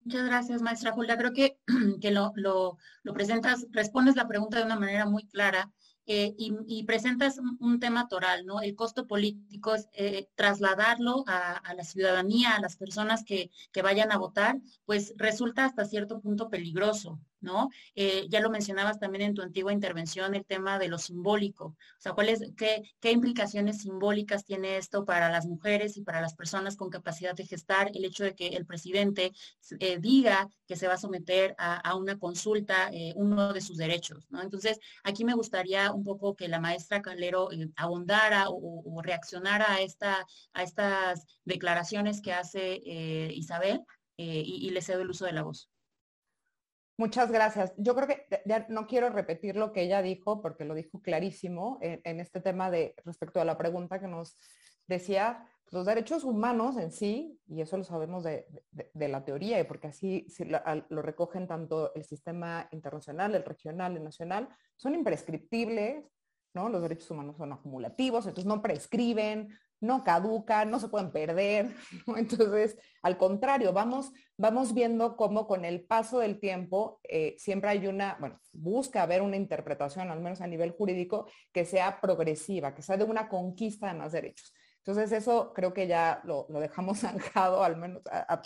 Muchas 0.05 0.25
gracias, 0.25 0.63
maestra 0.63 0.93
Julia. 0.93 1.19
Creo 1.19 1.33
que, 1.33 1.59
que 2.01 2.13
lo, 2.13 2.33
lo, 2.37 2.79
presentas, 3.13 3.67
respondes 3.73 4.15
la 4.15 4.29
pregunta 4.29 4.59
de 4.59 4.65
una 4.65 4.79
manera 4.79 5.05
muy 5.05 5.27
clara 5.27 5.73
eh, 6.09 6.33
y, 6.39 6.85
presentas 6.85 7.41
un, 7.59 7.81
tema 7.81 8.07
toral, 8.07 8.47
¿no? 8.47 8.61
El 8.61 8.77
costo 8.77 9.09
político 9.09 9.75
es 9.75 9.89
eh, 9.93 10.29
trasladarlo 10.37 11.25
a, 11.27 11.75
la 11.75 11.83
ciudadanía, 11.83 12.55
a 12.55 12.61
las 12.61 12.77
personas 12.77 13.25
que, 13.25 13.51
que, 13.73 13.83
vayan 13.83 14.13
a 14.13 14.19
votar, 14.19 14.61
pues 14.85 15.15
resulta 15.17 15.65
hasta 15.65 15.85
cierto 15.85 16.21
punto 16.21 16.49
peligroso, 16.49 17.19
¿no? 17.47 17.71
Eh, 17.95 18.27
ya 18.29 18.41
lo 18.41 18.51
mencionabas 18.51 18.99
también 18.99 19.23
en 19.23 19.35
tu 19.35 19.41
antigua 19.41 19.73
intervención, 19.73 20.35
el 20.35 20.45
tema 20.45 20.79
de 20.79 20.89
lo 20.89 20.99
simbólico. 20.99 21.67
O 21.67 22.01
sea, 22.01 22.13
¿cuáles, 22.13 22.41
qué, 22.57 22.83
qué, 23.01 23.13
implicaciones 23.13 23.83
simbólicas 23.83 24.45
tiene 24.45 24.77
esto 24.77 25.05
para 25.05 25.31
las 25.31 25.47
mujeres 25.47 25.97
y 25.97 26.03
para 26.03 26.21
las 26.21 26.35
personas 26.35 26.77
con 26.77 26.91
capacidad 26.91 27.35
de 27.35 27.47
gestar? 27.47 27.91
El 27.95 28.05
hecho 28.05 28.25
de 28.25 28.35
que 28.35 28.49
el 28.49 28.67
presidente 28.67 29.33
eh, 29.79 29.99
diga 29.99 30.49
que 30.67 30.77
se 30.77 30.89
va 30.89 30.95
a 30.95 30.99
someter 30.99 31.55
a, 31.59 31.95
una 31.95 32.19
consulta 32.19 32.91
eh, 32.93 33.13
uno 33.15 33.53
de 33.53 33.61
sus 33.61 33.77
derechos. 33.77 34.27
Entonces, 34.43 34.79
aquí 35.05 35.25
me 35.25 35.35
gustaría 35.35 35.93
un 35.93 36.03
poco 36.03 36.35
que 36.35 36.49
la 36.49 36.61
maestra 36.61 37.01
Calero 37.01 37.49
abondara 37.77 38.47
o, 38.49 39.01
reaccionara 39.03 39.73
a, 39.73 39.81
esta, 39.83 40.27
a 40.53 40.63
estas 40.65 41.25
declaraciones 41.45 42.21
que 42.21 42.33
hace 42.33 42.81
Isabel 43.35 43.83
y, 44.17 44.67
y 44.67 44.71
le 44.71 44.83
cedo 44.83 45.03
el 45.03 45.11
uso 45.11 45.27
de 45.27 45.33
la 45.33 45.43
voz. 45.43 45.71
Muchas 46.99 47.31
gracias. 47.31 47.75
Yo 47.77 47.95
creo 47.95 48.09
que 48.09 48.27
ya 48.47 48.67
no 48.71 48.87
quiero 48.87 49.11
repetir 49.11 49.57
lo 49.57 49.73
que 49.73 49.83
ella 49.83 50.01
dijo, 50.01 50.41
porque 50.41 50.65
lo 50.65 50.75
dijo 50.75 51.03
clarísimo 51.03 51.79
en, 51.83 52.21
este 52.21 52.41
tema 52.41 52.71
de 52.71 52.95
respecto 53.05 53.39
a 53.39 53.45
la 53.45 53.59
pregunta 53.59 54.01
que 54.01 54.09
nos 54.09 54.37
decía, 54.87 55.47
los 55.71 55.85
derechos 55.85 56.25
humanos 56.25 56.79
en 56.79 56.91
sí, 56.91 57.39
y 57.49 57.61
eso 57.61 57.77
lo 57.77 57.85
sabemos 57.85 58.25
de, 58.25 58.47
la 58.95 59.25
teoría, 59.25 59.61
y 59.61 59.65
porque 59.65 59.89
así 59.89 60.27
lo, 60.89 61.03
recogen 61.03 61.47
tanto 61.47 61.93
el 61.95 62.05
sistema 62.05 62.67
internacional, 62.73 63.35
el 63.35 63.45
regional, 63.45 63.97
el 63.97 64.05
nacional, 64.05 64.49
son 64.77 64.95
imprescriptibles, 64.95 66.05
¿no? 66.57 66.69
Los 66.71 66.83
derechos 66.83 67.11
humanos 67.11 67.37
son 67.37 67.53
acumulativos, 67.53 68.27
entonces 68.27 68.49
no 68.49 68.63
prescriben, 68.63 69.51
no 69.81 70.03
caducan, 70.05 70.71
no 70.71 70.81
se 70.81 70.89
pueden 70.89 71.13
perder. 71.13 71.75
Entonces, 72.17 72.77
al 73.03 73.19
contrario, 73.19 73.73
vamos, 73.73 74.11
vamos 74.39 74.73
viendo 74.73 75.17
cómo 75.17 75.47
con 75.47 75.65
el 75.65 75.85
paso 75.85 76.19
del 76.19 76.41
tiempo 76.41 76.99
eh, 77.05 77.37
siempre 77.39 77.71
hay 77.71 77.87
una, 77.87 78.17
bueno, 78.19 78.41
busca 78.53 79.03
haber 79.03 79.21
una 79.23 79.37
interpretación, 79.37 80.11
al 80.11 80.21
menos 80.21 80.41
a 80.41 80.47
nivel 80.47 80.71
jurídico, 80.73 81.29
que 81.53 81.67
sea 81.67 82.01
progresiva, 82.01 82.75
que 82.75 82.83
sea 82.83 82.97
de 82.97 83.05
una 83.05 83.29
conquista 83.29 83.89
de 83.89 83.99
más 83.99 84.13
derechos. 84.13 84.55
Entonces, 84.79 85.13
eso 85.13 85.53
creo 85.53 85.75
que 85.75 85.87
ya 85.87 86.23
lo, 86.25 86.47
dejamos 86.49 87.01
zanjado, 87.01 87.63
al 87.63 87.77
menos, 87.77 88.03
a, 88.11 88.43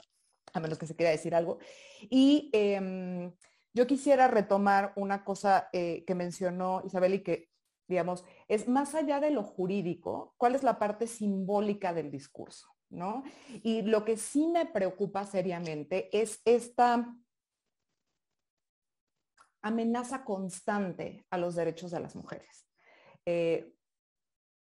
menos 0.61 0.79
que 0.79 0.87
se 0.87 0.97
quiera 0.97 1.13
decir 1.13 1.35
algo. 1.35 1.59
Y 2.03 2.51
em, 2.53 3.33
yo 3.73 3.87
quisiera 3.87 4.27
retomar 4.27 4.93
una 4.97 5.23
cosa 5.23 5.69
eh, 5.73 6.03
que 6.05 6.17
mencionó 6.17 6.83
Isabel 6.85 7.15
y 7.15 7.23
que 7.23 7.51
digamos, 7.91 8.25
es 8.49 8.69
más 8.69 8.95
allá 8.95 9.21
de 9.21 9.31
lo 9.31 9.43
jurídico, 9.43 10.35
cuál 10.39 10.55
es 10.55 10.63
la 10.63 10.79
parte 10.79 11.07
simbólica 11.07 11.93
del 11.93 12.11
discurso, 12.11 12.69
¿no? 12.89 13.25
Y 13.63 13.83
lo 13.83 14.05
que 14.05 14.17
sí 14.17 14.47
me 14.47 14.65
preocupa 14.65 15.27
seriamente 15.27 16.09
es 16.17 16.41
esta 16.45 17.15
amenaza 19.61 20.25
constante 20.25 21.27
a 21.31 21.37
los 21.37 21.57
derechos 21.57 21.91
de 21.91 22.01
las 22.01 22.15
mujeres. 22.15 22.67
Eh, 23.27 23.75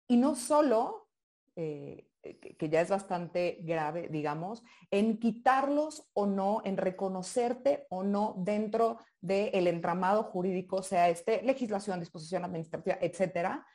y 0.08 0.18
no 0.18 0.36
solo 0.36 1.10
eh, 1.56 2.09
que 2.22 2.70
ya 2.70 2.82
es 2.82 2.90
bastante 2.90 3.60
grave, 3.62 4.10
digamos, 4.10 4.64
en 4.92 5.20
quitarlos 5.20 6.10
o 6.14 6.26
no, 6.26 6.62
en 6.66 6.78
reconocerte 6.78 7.88
o 7.90 8.04
no 8.04 8.36
dentro 8.40 9.00
del 9.22 9.68
entramado 9.68 10.24
jurídico, 10.24 10.84
sea 10.84 11.10
este, 11.10 11.42
legislación, 11.44 12.00
disposición 12.00 12.44
administrativa, 12.44 12.98
etcétera, 13.02 13.66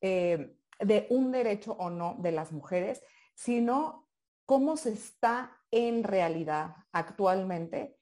eh, 0.00 0.56
de 0.78 1.06
un 1.10 1.32
derecho 1.32 1.72
o 1.72 1.88
no 1.88 2.16
de 2.18 2.32
las 2.32 2.52
mujeres, 2.52 3.02
sino 3.34 4.08
cómo 4.44 4.76
se 4.76 4.92
está 4.92 5.58
en 5.70 6.04
realidad 6.04 6.74
actualmente 6.92 7.98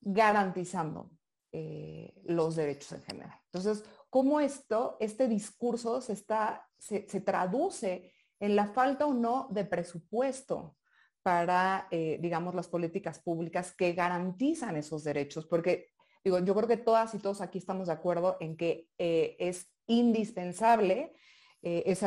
garantizando 0.00 1.10
eh, 1.52 2.14
los 2.24 2.56
derechos 2.56 2.92
en 2.92 3.02
general. 3.02 3.38
Entonces, 3.44 3.84
cómo 4.08 4.40
esto, 4.40 4.96
este 5.00 5.28
discurso 5.28 6.00
se, 6.00 6.14
está, 6.14 6.66
se 6.78 7.20
traduce 7.20 8.13
en 8.40 8.56
la 8.56 8.68
falta 8.68 9.06
o 9.06 9.14
no 9.14 9.48
de 9.50 9.64
presupuesto 9.64 10.76
para, 11.24 11.88
eh, 11.90 12.18
digamos, 12.20 12.54
las 12.54 12.68
políticas 12.68 13.18
públicas 13.18 13.74
que 13.74 13.94
garantizan 13.94 14.76
esos 14.76 15.04
derechos, 15.04 15.46
porque 15.46 15.88
digo, 16.22 16.38
yo 16.40 16.54
creo 16.54 16.68
que 16.68 16.76
todas 16.76 17.14
y 17.14 17.18
todos 17.18 17.40
aquí 17.40 17.58
estamos 17.58 17.86
de 17.86 17.94
acuerdo 17.94 18.36
en 18.40 18.56
que 18.56 18.88
eh, 18.98 19.34
es 19.38 19.72
indispensable 19.86 21.14
eh, 21.62 21.82
ese 21.86 22.06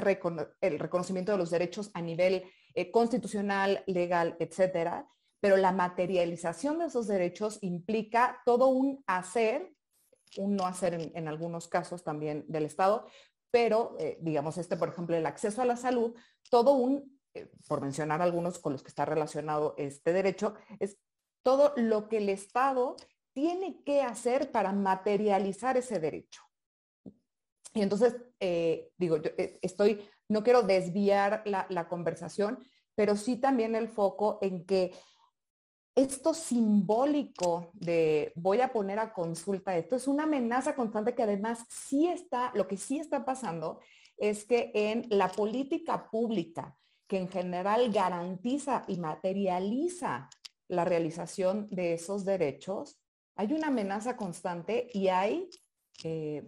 el 0.62 0.80
reconocimiento 0.80 1.32
de 1.32 1.38
los 1.40 1.50
derechos 1.50 1.90
a 1.96 2.02
nivel 2.02 2.44
constitucional, 2.92 3.84
legal, 3.88 4.36
etcétera, 4.40 5.10
pero 5.40 5.58
la 5.58 5.72
materialización 5.72 6.78
de 6.78 6.86
esos 6.86 7.08
derechos 7.08 7.58
implica 7.62 8.40
todo 8.46 8.68
un 8.68 9.04
hacer, 9.08 9.74
un 10.38 10.56
no 10.56 10.68
hacer 10.68 11.12
en 11.16 11.28
algunos 11.28 11.68
casos 11.68 12.04
también 12.04 12.46
del 12.48 12.66
Estado, 12.66 13.08
pero 13.52 13.96
eh, 14.00 14.18
digamos 14.22 14.58
este, 14.58 14.78
por 14.78 14.90
ejemplo, 14.90 15.16
el 15.16 15.26
acceso 15.26 15.62
a 15.62 15.66
la 15.66 15.78
salud, 15.78 16.16
todo 16.50 16.74
un, 16.74 17.20
eh, 17.34 17.50
por 17.68 17.82
mencionar 17.82 18.22
algunos 18.22 18.60
con 18.60 18.74
los 18.74 18.84
que 18.84 18.90
está 18.90 19.06
relacionado 19.06 19.76
este 19.78 20.14
derecho, 20.14 20.56
es 20.80 20.98
todo 21.44 21.74
lo 21.76 22.10
que 22.10 22.18
el 22.18 22.30
Estado 22.30 22.96
tiene 23.34 23.84
que 23.84 24.02
hacer 24.02 24.52
para 24.52 24.74
materializar 24.74 25.78
ese 25.78 26.00
derecho. 26.00 26.42
Y 27.74 27.82
entonces, 27.82 28.16
eh, 28.40 28.90
digo, 28.98 29.18
yo 29.18 29.32
estoy, 29.62 30.10
no 30.30 30.44
quiero 30.44 30.64
desviar 30.64 31.44
la 31.46 31.88
conversación, 31.88 32.60
pero 32.96 33.16
sí 33.16 33.38
también 33.38 33.76
el 33.76 33.88
foco 33.88 34.40
en 34.42 34.66
que 34.66 34.92
esto 35.98 36.36
simbólico 36.36 37.72
de 37.74 38.32
voy 38.36 38.62
a 38.62 38.72
poner 38.72 39.00
a 39.00 39.12
consulta 39.12 39.76
esto 39.76 39.96
es 39.96 40.08
una 40.08 40.24
amenaza 40.24 40.76
constante 40.76 41.16
que 41.16 41.24
además 41.24 41.66
sí 41.70 42.08
está, 42.08 42.52
lo 42.54 42.68
que 42.68 42.78
sí 42.78 43.00
está 43.00 43.26
pasando 43.26 43.80
es 44.16 44.46
que 44.46 44.72
en 44.76 45.08
la 45.10 45.28
política 45.30 46.08
pública, 46.12 46.78
que 47.08 47.18
en 47.18 47.28
general 47.30 47.92
garantiza 47.92 48.84
y 48.88 48.98
materializa 48.98 50.30
la 50.68 50.86
realización 50.86 51.66
de 51.72 51.94
esos 51.94 52.26
derechos, 52.26 53.00
hay 53.36 53.54
una 53.54 53.68
amenaza 53.68 54.18
constante 54.18 54.90
y 54.94 55.08
hay, 55.08 55.50
eh, 56.04 56.48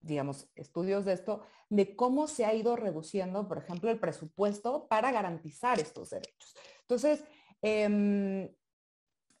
digamos, 0.00 0.48
estudios 0.54 1.04
de 1.04 1.14
esto, 1.14 1.42
de 1.70 1.96
cómo 1.96 2.28
se 2.28 2.44
ha 2.44 2.54
ido 2.54 2.76
reduciendo, 2.76 3.48
por 3.48 3.58
ejemplo, 3.58 3.90
el 3.90 3.98
presupuesto 3.98 4.86
para 4.86 5.10
garantizar 5.10 5.80
estos 5.80 6.10
derechos. 6.10 6.54
Entonces, 6.82 7.24
Em, 7.62 8.48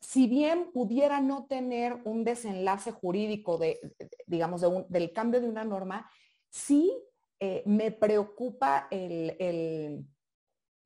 si 0.00 0.26
bien 0.26 0.70
pudiera 0.72 1.20
no 1.20 1.46
tener 1.46 2.00
un 2.04 2.24
desenlace 2.24 2.92
jurídico 2.92 3.58
de, 3.58 3.80
digamos, 4.26 4.62
del 4.88 5.12
cambio 5.12 5.40
de 5.40 5.48
una 5.48 5.64
norma, 5.64 6.10
sí 6.48 6.92
eh, 7.40 7.62
me 7.66 7.92
preocupa 7.92 8.88
el, 8.90 10.06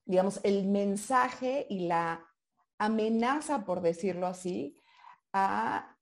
digamos, 0.05 0.41
el 0.43 0.67
mensaje 0.67 1.67
y 1.69 1.87
la 1.87 2.27
amenaza, 2.79 3.65
por 3.65 3.81
decirlo 3.81 4.27
así, 4.27 4.77
a 5.33 5.97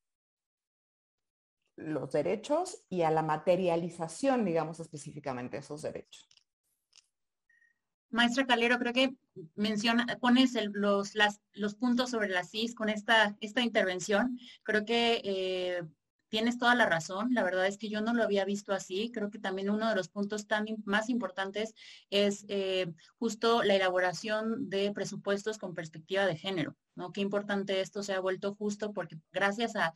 los 1.77 2.13
derechos 2.13 2.85
y 2.89 3.03
a 3.03 3.11
la 3.11 3.23
materialización, 3.23 4.45
digamos, 4.45 4.81
específicamente 4.81 5.57
de 5.57 5.61
esos 5.61 5.83
derechos. 5.83 6.29
Maestra 8.11 8.47
Calero, 8.47 8.79
creo 8.79 8.93
que 8.93 9.15
menciona, 9.55 10.07
pones 10.21 10.57
los, 10.73 11.13
los 11.53 11.75
puntos 11.75 12.11
sobre 12.11 12.29
las 12.29 12.51
CIS 12.51 12.75
con 12.75 12.89
esta, 12.89 13.37
esta 13.41 13.63
intervención. 13.63 14.39
Creo 14.63 14.85
que 14.85 15.21
eh, 15.25 15.83
tienes 16.31 16.57
toda 16.57 16.75
la 16.75 16.87
razón. 16.87 17.35
La 17.35 17.43
verdad 17.43 17.67
es 17.67 17.77
que 17.77 17.91
yo 17.91 18.01
no 18.01 18.15
lo 18.15 18.23
había 18.23 18.47
visto 18.47 18.73
así. 18.73 19.11
Creo 19.13 19.31
que 19.31 19.39
también 19.39 19.69
uno 19.69 19.89
de 19.89 19.97
los 19.97 20.09
puntos 20.09 20.47
tan 20.47 20.65
más 20.85 21.11
importantes 21.11 21.75
es 22.09 22.47
eh, 22.49 22.93
justo 23.19 23.63
la 23.63 23.75
elaboración 23.75 24.71
de 24.71 24.91
presupuestos 24.93 25.59
con 25.59 25.75
perspectiva 25.75 26.25
de 26.25 26.37
género. 26.37 26.77
¿no? 26.95 27.13
Qué 27.13 27.21
importante 27.21 27.81
esto 27.81 28.03
se 28.03 28.15
ha 28.15 28.21
vuelto 28.21 28.55
justo 28.55 28.93
porque 28.93 29.19
gracias 29.33 29.75
a, 29.77 29.93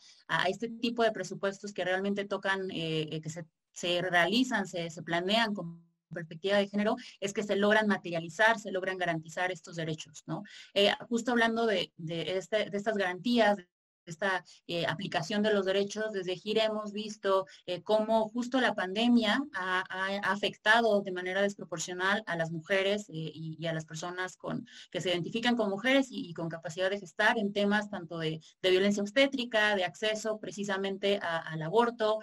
este 0.49 0.69
tipo 0.69 1.03
de 1.03 1.13
presupuestos 1.13 1.73
que 1.73 1.85
realmente 1.85 2.25
tocan, 2.25 2.69
eh, 2.71 3.21
que 3.23 3.31
se, 3.31 3.47
se 3.73 4.03
realizan, 4.03 4.67
se, 4.67 4.91
se 4.91 5.03
planean 5.03 5.55
con 5.55 5.84
perspectiva 6.15 6.57
de 6.57 6.69
género 6.69 6.97
es 7.21 7.33
que 7.33 7.43
se 7.43 7.57
logran 7.57 7.87
materializar, 7.87 8.59
se 8.59 8.73
logran 8.73 8.97
garantizar 8.97 9.53
estos 9.53 9.77
derechos, 9.77 10.25
¿no? 10.27 10.43
Eh, 10.73 10.93
justo 11.09 11.33
hablando 11.33 11.67
de, 11.67 11.93
este, 11.99 12.71
de, 12.71 12.77
estas 12.77 12.97
garantías, 12.97 13.59
esta 14.07 14.45
eh, 14.67 14.87
aplicación 14.87 15.43
de 15.43 15.53
los 15.53 15.65
derechos, 15.65 16.13
desde 16.13 16.37
Gira 16.37 16.65
hemos 16.65 16.93
visto 16.93 17.47
eh, 17.67 17.83
cómo 17.83 18.29
justo 18.29 18.61
la 18.61 18.75
pandemia 18.75 19.43
ha, 19.55 19.85
afectado 20.25 21.03
de 21.03 21.13
manera 21.13 21.43
desproporcional 21.43 22.23
a 22.27 22.37
las 22.37 22.51
mujeres 22.51 23.09
eh, 23.09 23.31
y, 23.35 23.67
a 23.67 23.73
las 23.73 23.85
personas 23.85 24.37
con, 24.37 24.67
que 24.91 25.01
se 25.01 25.11
identifican 25.11 25.57
con 25.57 25.71
mujeres 25.71 26.09
y, 26.11 26.33
con 26.35 26.49
capacidad 26.49 26.91
de 26.91 27.01
gestar 27.01 27.39
en 27.39 27.53
temas 27.53 27.91
tanto 27.91 28.19
de, 28.19 28.41
violencia 28.63 29.03
obstétrica, 29.03 29.77
de 29.77 29.85
acceso 29.85 30.39
precisamente 30.39 31.19
al 31.23 31.63
aborto. 31.63 32.19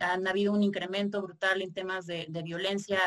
han 0.00 0.26
habido 0.26 0.52
un 0.52 0.62
incremento 0.62 1.22
brutal 1.22 1.62
en 1.62 1.72
temas 1.72 2.06
de, 2.06 2.26
de 2.28 2.42
violencia 2.42 3.00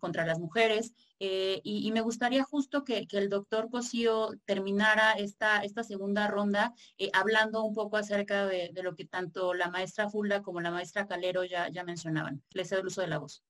contra 0.00 0.26
las 0.26 0.38
mujeres. 0.38 0.92
Y, 1.18 1.90
me 1.92 2.00
gustaría 2.00 2.42
justo 2.44 2.82
que, 2.82 3.06
el 3.10 3.28
doctor 3.28 3.68
Cosío 3.70 4.30
terminara 4.46 5.12
esta, 5.12 5.62
esta 5.62 5.84
segunda 5.84 6.26
ronda 6.28 6.72
eh, 6.98 7.10
hablando 7.12 7.64
un 7.64 7.74
poco 7.74 7.96
acerca 7.96 8.46
de, 8.46 8.72
lo 8.82 8.94
que 8.94 9.04
tanto 9.04 9.54
la 9.54 9.70
maestra 9.70 10.08
Fulda 10.08 10.42
como 10.42 10.60
la 10.60 10.70
maestra 10.70 11.06
Calero 11.06 11.44
ya, 11.44 11.68
ya 11.68 11.84
mencionaban. 11.84 12.42
Les 12.52 12.68
cedo 12.68 12.80
el 12.80 12.86
uso 12.86 13.00
de 13.00 13.08
la 13.08 13.18
voz. 13.18 13.44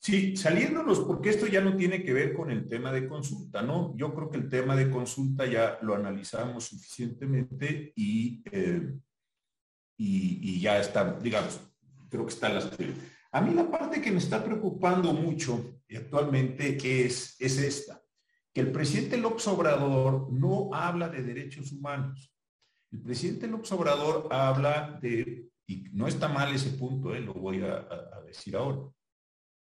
Sí, 0.00 0.36
saliéndonos, 0.36 1.00
porque 1.00 1.30
esto 1.30 1.46
ya 1.46 1.60
no 1.60 1.76
tiene 1.76 2.04
que 2.04 2.12
ver 2.12 2.32
con 2.32 2.50
el 2.50 2.68
tema 2.68 2.92
de 2.92 3.08
consulta, 3.08 3.62
¿no? 3.62 3.96
Yo 3.96 4.14
creo 4.14 4.30
que 4.30 4.36
el 4.36 4.48
tema 4.48 4.76
de 4.76 4.90
consulta 4.90 5.44
ya 5.44 5.78
lo 5.82 5.94
analizamos 5.94 6.64
suficientemente 6.64 7.92
y, 7.96 8.42
eh, 8.52 8.94
y, 9.96 10.60
ya 10.60 10.78
está, 10.78 11.18
digamos, 11.20 11.60
creo 12.08 12.24
que 12.24 12.32
está 12.32 12.48
las... 12.48 12.70
A 13.32 13.40
mí 13.40 13.52
la 13.52 13.68
parte 13.68 14.00
que 14.00 14.12
me 14.12 14.18
está 14.18 14.42
preocupando 14.42 15.12
mucho 15.12 15.80
actualmente 15.94 16.78
es, 17.04 17.36
es 17.40 17.58
esta, 17.58 18.00
el 18.58 18.72
presidente 18.72 19.16
López 19.16 19.46
Obrador 19.46 20.32
no 20.32 20.70
habla 20.72 21.08
de 21.08 21.22
derechos 21.22 21.72
humanos. 21.72 22.32
El 22.90 23.02
presidente 23.02 23.46
López 23.46 23.70
Obrador 23.72 24.28
habla 24.30 24.98
de, 25.00 25.48
y 25.66 25.84
no 25.92 26.08
está 26.08 26.28
mal 26.28 26.54
ese 26.54 26.70
punto, 26.70 27.14
eh, 27.14 27.20
lo 27.20 27.34
voy 27.34 27.62
a, 27.62 27.86
decir 28.26 28.56
ahora, 28.56 28.90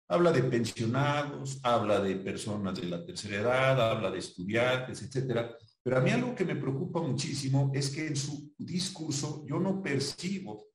habla 0.09 0.31
de 0.31 0.43
pensionados, 0.43 1.59
habla 1.63 1.99
de 2.01 2.15
personas 2.17 2.79
de 2.79 2.87
la 2.87 3.05
tercera 3.05 3.37
edad, 3.37 3.91
habla 3.91 4.11
de 4.11 4.19
estudiantes, 4.19 5.01
etcétera. 5.01 5.55
Pero 5.81 5.97
a 5.97 6.01
mí 6.01 6.11
algo 6.11 6.35
que 6.35 6.45
me 6.45 6.55
preocupa 6.55 7.01
muchísimo 7.01 7.71
es 7.73 7.89
que 7.89 8.07
en 8.07 8.15
su 8.15 8.53
discurso 8.57 9.45
yo 9.47 9.59
no 9.59 9.81
percibo 9.81 10.67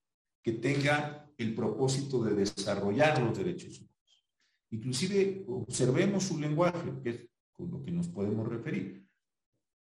que 0.42 0.52
tenga 0.52 1.28
el 1.36 1.54
propósito 1.54 2.22
de 2.22 2.34
desarrollar 2.34 3.20
los 3.20 3.36
derechos 3.36 3.78
humanos. 3.78 3.88
Inclusive 4.70 5.44
observemos 5.48 6.24
su 6.24 6.38
lenguaje, 6.38 6.92
que 7.02 7.10
es 7.10 7.27
con 7.58 7.70
lo 7.72 7.82
que 7.82 7.90
nos 7.90 8.08
podemos 8.08 8.48
referir 8.48 9.04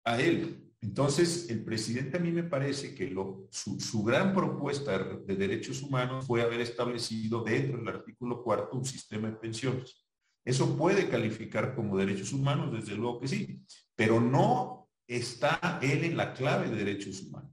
a 0.04 0.20
él. 0.20 0.74
Entonces, 0.82 1.48
el 1.52 1.64
presidente 1.64 2.18
a 2.18 2.20
mí 2.20 2.32
me 2.32 2.44
parece 2.44 2.96
que 2.96 3.08
lo, 3.08 3.48
su, 3.52 4.04
gran 4.04 4.34
propuesta 4.34 4.98
de 4.98 5.36
derechos 5.36 5.84
humanos 5.84 6.26
fue 6.26 6.42
haber 6.42 6.60
establecido 6.60 7.44
dentro 7.44 7.78
del 7.78 7.88
artículo 7.88 8.44
cuarto 8.44 8.78
un 8.78 8.86
sistema 8.86 9.30
de 9.30 9.38
pensiones. 9.38 10.04
Eso 10.44 10.76
puede 10.76 11.08
calificar 11.08 11.76
como 11.76 11.96
derechos 11.96 12.34
humanos, 12.34 12.74
desde 12.74 12.96
luego 12.96 13.20
que 13.20 13.28
sí, 13.28 13.62
pero 13.96 14.20
no 14.20 14.90
está 15.08 15.80
él 15.84 16.04
en 16.04 16.18
la 16.18 16.34
clave 16.34 16.68
de 16.70 16.78
derechos 16.78 17.22
humanos. 17.22 17.52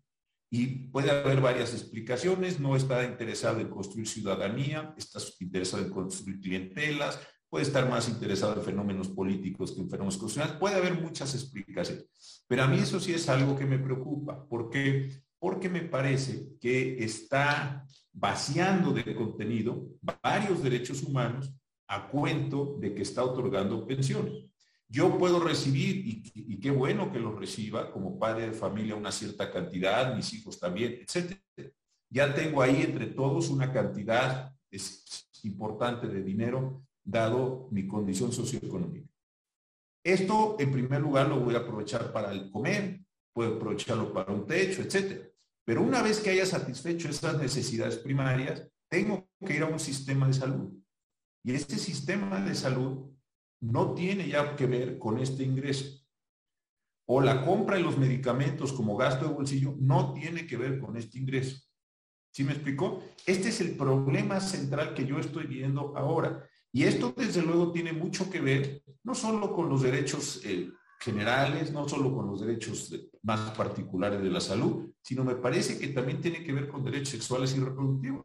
Y 0.51 0.89
puede 0.89 1.11
haber 1.11 1.43
varias 1.43 1.75
explicaciones, 1.75 2.59
no 2.59 2.77
está 2.77 3.05
interesado 3.05 3.61
en 3.61 3.69
construir 3.69 4.09
ciudadanía, 4.09 4.95
está 4.97 5.21
interesado 5.41 5.85
en 5.85 5.91
construir 5.91 6.41
clientelas, 6.41 7.21
puede 7.49 7.65
estar 7.65 7.89
más 7.89 8.09
interesado 8.09 8.55
en 8.55 8.63
fenómenos 8.63 9.09
políticos 9.09 9.73
que 9.73 9.81
en 9.81 9.91
fenómenos 9.91 10.19
constitucionales, 10.19 10.61
puede 10.61 10.77
haber 10.77 11.01
muchas 11.01 11.35
explicaciones. 11.35 12.45
Pero 12.47 12.63
a 12.63 12.67
mí 12.67 12.79
eso 12.79 13.01
sí 13.01 13.13
es 13.13 13.29
algo 13.29 13.57
que 13.57 13.67
me 13.67 13.79
preocupa, 13.79 14.47
porque 14.49 15.11
porque 15.39 15.69
me 15.69 15.83
parece 15.83 16.57
que 16.61 17.03
está 17.03 17.87
vaciando 18.13 18.93
de 18.93 19.15
contenido 19.15 19.89
varios 20.23 20.63
derechos 20.63 21.03
humanos 21.03 21.53
a 21.87 22.09
cuento 22.09 22.77
de 22.81 22.95
que 22.95 23.03
está 23.03 23.25
otorgando 23.25 23.87
pensiones. 23.87 24.45
Yo 24.89 25.17
puedo 25.19 25.39
recibir, 25.39 26.03
y, 26.07 26.59
qué 26.59 26.71
bueno 26.71 27.13
que 27.13 27.21
lo 27.21 27.39
reciba 27.39 27.93
como 27.93 28.19
padre 28.19 28.49
de 28.49 28.53
familia, 28.53 28.97
una 28.97 29.13
cierta 29.13 29.51
cantidad, 29.51 30.15
mis 30.17 30.33
hijos 30.33 30.59
también, 30.59 30.99
etcétera. 31.03 31.41
Ya 32.11 32.35
tengo 32.35 32.63
ahí 32.63 32.83
entre 32.83 33.07
todos 33.07 33.51
una 33.51 33.71
cantidad 33.71 34.53
importante 35.43 36.09
de 36.09 36.23
dinero, 36.23 36.83
dado 37.09 37.69
mi 37.71 37.87
condición 37.87 38.33
socioeconómica. 38.33 39.09
Esto, 40.05 40.57
en 40.59 40.71
primer 40.71 41.01
lugar, 41.01 41.29
lo 41.29 41.41
voy 41.41 41.55
a 41.55 41.59
aprovechar 41.59 42.13
para 42.13 42.31
el 42.33 42.51
comer, 42.51 43.01
puedo 43.33 43.57
aprovecharlo 43.57 44.13
para 44.13 44.33
un 44.33 44.47
techo, 44.47 44.83
etcétera. 44.83 45.27
Pero 45.65 45.83
una 45.83 46.03
vez 46.03 46.21
que 46.21 46.31
haya 46.31 46.47
satisfecho 46.47 47.09
esas 47.09 47.39
necesidades 47.39 47.97
primarias, 47.99 48.69
tengo 48.91 49.29
que 49.45 49.57
ir 49.57 49.63
a 49.63 49.67
un 49.67 49.79
sistema 49.79 50.27
de 50.27 50.35
salud. 50.35 50.73
Y 51.45 51.53
este 51.53 51.79
sistema 51.79 52.41
de 52.41 52.55
salud 52.55 53.11
no 53.61 53.95
tiene 53.95 54.29
ya 54.29 54.55
que 54.55 54.67
ver 54.67 54.99
con 54.99 55.19
este 55.19 55.43
ingreso. 55.43 56.05
O 57.07 57.23
la 57.23 57.45
compra 57.45 57.77
de 57.77 57.83
los 57.83 57.97
medicamentos 57.97 58.73
como 58.73 58.97
gasto 58.97 59.27
de 59.27 59.35
bolsillo 59.35 59.75
no 59.79 60.13
tiene 60.13 60.47
que 60.47 60.59
ver 60.59 60.79
con 60.79 60.97
este 60.97 61.19
ingreso. 61.19 61.59
¿Sí 62.33 62.45
me 62.45 62.53
explicó? 62.53 63.03
Este 63.27 63.49
es 63.49 63.61
el 63.63 63.77
problema 63.77 64.41
central 64.41 64.95
que 64.95 65.07
yo 65.07 65.19
estoy 65.19 65.47
viendo 65.47 65.97
ahora. 65.97 66.47
Y 66.73 66.85
esto 66.85 67.15
desde 67.17 67.43
luego 67.43 67.73
tiene 67.73 67.93
mucho 67.93 68.31
que 68.31 68.41
ver 68.41 68.83
no 69.03 69.15
solo 69.15 69.55
con 69.55 69.69
los 69.69 69.83
derechos 69.83 70.41
eh, 70.45 70.71
generales, 71.01 71.73
no 71.73 71.89
solo 71.89 72.15
con 72.15 72.27
los 72.27 72.41
derechos 72.41 72.95
más 73.23 73.53
particulares 73.53 74.23
de 74.23 74.31
la 74.31 74.41
salud, 74.41 74.91
sino 75.03 75.25
me 75.25 75.37
parece 75.37 75.79
que 75.79 75.89
también 75.89 76.21
tiene 76.21 76.45
que 76.45 76.53
ver 76.53 76.69
con 76.69 76.85
derechos 76.85 77.11
sexuales 77.11 77.57
y 77.57 77.61
reproductivos. 77.61 78.23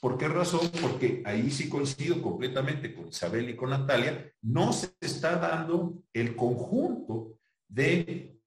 ¿Por 0.00 0.16
qué 0.16 0.28
razón? 0.28 0.70
Porque 0.80 1.22
ahí 1.26 1.50
sí 1.50 1.68
coincido 1.68 2.22
completamente 2.22 2.94
con 2.94 3.08
Isabel 3.08 3.50
y 3.50 3.56
con 3.56 3.70
Natalia, 3.70 4.32
no 4.40 4.72
se 4.72 4.94
está 4.98 5.36
dando 5.36 6.02
el 6.12 6.34
conjunto 6.34 7.38
de 7.68 8.40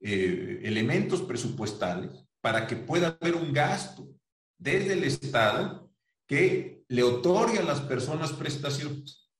eh, 0.00 0.60
elementos 0.62 1.22
presupuestales 1.22 2.24
para 2.40 2.66
que 2.66 2.76
pueda 2.76 3.18
haber 3.20 3.34
un 3.34 3.52
gasto 3.52 4.08
desde 4.56 4.92
el 4.92 5.04
Estado 5.04 5.90
que 6.26 6.79
le 6.90 7.04
otorgue 7.04 7.60
a 7.60 7.64
las 7.64 7.80
personas 7.80 8.32
prestaciones. 8.32 9.30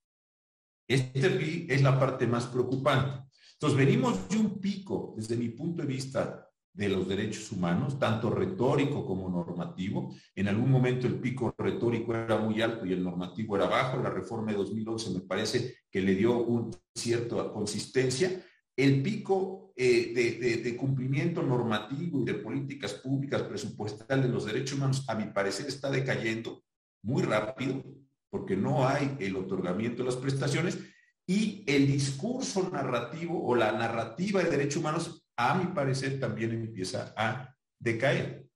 Este 0.89 1.73
es 1.73 1.83
la 1.83 1.99
parte 1.99 2.27
más 2.27 2.47
preocupante. 2.47 3.29
Entonces, 3.55 3.77
venimos 3.77 4.29
de 4.29 4.39
un 4.39 4.61
pico, 4.61 5.15
desde 5.17 5.37
mi 5.37 5.49
punto 5.49 5.83
de 5.83 5.89
vista, 5.89 6.47
de 6.73 6.89
los 6.89 7.09
derechos 7.09 7.51
humanos, 7.51 7.99
tanto 7.99 8.31
retórico 8.31 9.05
como 9.05 9.29
normativo. 9.29 10.15
En 10.37 10.47
algún 10.47 10.71
momento 10.71 11.09
el 11.09 11.19
pico 11.19 11.53
retórico 11.59 12.15
era 12.15 12.39
muy 12.39 12.63
alto 12.63 12.87
y 12.87 12.93
el 12.93 13.03
normativo 13.03 13.57
era 13.57 13.67
bajo. 13.67 14.01
La 14.01 14.11
reforma 14.11 14.53
de 14.53 14.59
2011 14.59 15.11
me 15.11 15.21
parece 15.21 15.79
que 15.91 16.01
le 16.01 16.15
dio 16.15 16.39
una 16.39 16.71
cierta 16.95 17.53
consistencia. 17.53 18.47
El 18.77 19.03
pico 19.03 19.73
eh, 19.75 20.61
de, 20.63 20.77
cumplimiento 20.77 21.43
normativo 21.43 22.23
y 22.23 22.25
de 22.25 22.35
políticas 22.35 22.95
públicas 22.95 23.43
presupuestales 23.43 24.27
de 24.27 24.33
los 24.33 24.47
derechos 24.47 24.79
humanos, 24.79 25.05
a 25.09 25.17
mi 25.17 25.25
parecer, 25.25 25.67
está 25.67 25.91
decayendo 25.91 26.63
muy 27.03 27.23
rápido 27.23 27.83
porque 28.31 28.57
no 28.57 28.87
hay 28.87 29.17
el 29.21 29.37
otorgamiento 29.37 30.03
de 30.03 30.07
las 30.11 30.17
prestaciones 30.17 30.79
y 31.27 31.65
el 31.67 31.87
discurso 31.87 32.71
narrativo 32.71 33.45
o 33.45 33.55
la 33.55 33.73
narrativa 33.73 34.43
de 34.43 34.51
derechos 34.51 34.77
humanos 34.79 35.27
a 35.37 35.55
mi 35.55 35.67
parecer, 35.73 36.21
también 36.21 36.53
empieza 36.53 37.15
a 37.17 37.55
decaer. 37.79 38.47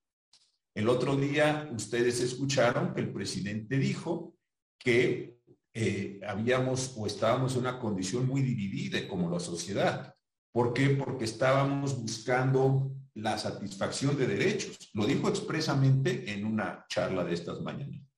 El 0.74 0.88
otro 0.88 1.16
día 1.16 1.70
ustedes 1.74 2.20
escucharon 2.20 2.92
que 2.92 3.00
el 3.00 3.12
presidente 3.12 3.78
dijo 3.78 4.36
que 4.78 5.38
eh, 5.72 6.20
habíamos 6.26 6.94
o 6.96 7.06
estábamos 7.06 7.54
en 7.54 7.60
una 7.60 7.78
condición 7.78 8.26
muy 8.26 8.42
dividida 8.42 9.06
como 9.08 9.30
la 9.30 9.40
sociedad. 9.40 10.14
¿Por 10.52 10.72
qué? 10.72 10.90
Porque 10.90 11.24
estábamos 11.24 12.00
buscando 12.00 12.92
la 13.14 13.38
satisfacción 13.38 14.16
de 14.16 14.26
derechos. 14.26 14.90
Lo 14.92 15.06
dijo 15.06 15.28
expresamente 15.28 16.32
en 16.32 16.44
una 16.44 16.84
charla 16.88 17.24
de 17.24 17.34
estas 17.34 17.60
mañanas. 17.60 18.13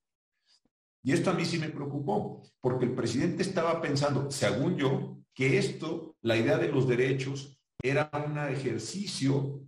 Y 1.07 1.13
esto 1.13 1.31
a 1.31 1.35
mí 1.35 1.45
sí 1.45 1.61
me 1.61 1.69
preocupó, 1.69 2.43
porque 2.61 2.85
el 2.85 2.93
presidente 2.93 3.45
estaba 3.45 3.81
pensando, 3.81 4.29
según 4.29 4.77
yo, 4.77 5.19
que 5.33 5.57
esto, 5.57 6.17
la 6.21 6.37
idea 6.37 6.59
de 6.59 6.67
los 6.67 6.89
derechos, 6.89 7.61
era 7.81 8.11
un 8.13 8.37
ejercicio 8.39 9.61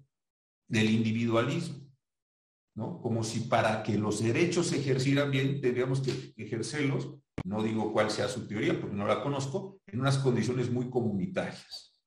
del 0.67 0.91
individualismo, 0.91 1.79
¿no? 2.75 3.01
Como 3.01 3.23
si 3.23 3.43
para 3.43 3.85
que 3.85 3.97
los 3.97 4.21
derechos 4.21 4.67
se 4.67 4.81
ejercieran 4.81 5.31
bien, 5.31 5.61
tendríamos 5.61 6.01
que 6.01 6.35
ejercerlos, 6.37 7.15
no 7.45 7.63
digo 7.63 7.93
cuál 7.93 8.11
sea 8.11 8.27
su 8.27 8.49
teoría, 8.49 8.81
porque 8.81 8.97
no 8.97 9.07
la 9.07 9.23
conozco, 9.23 9.81
en 9.87 10.01
unas 10.01 10.19
condiciones 10.19 10.73
muy 10.73 10.91
comunitarias. 10.91 12.03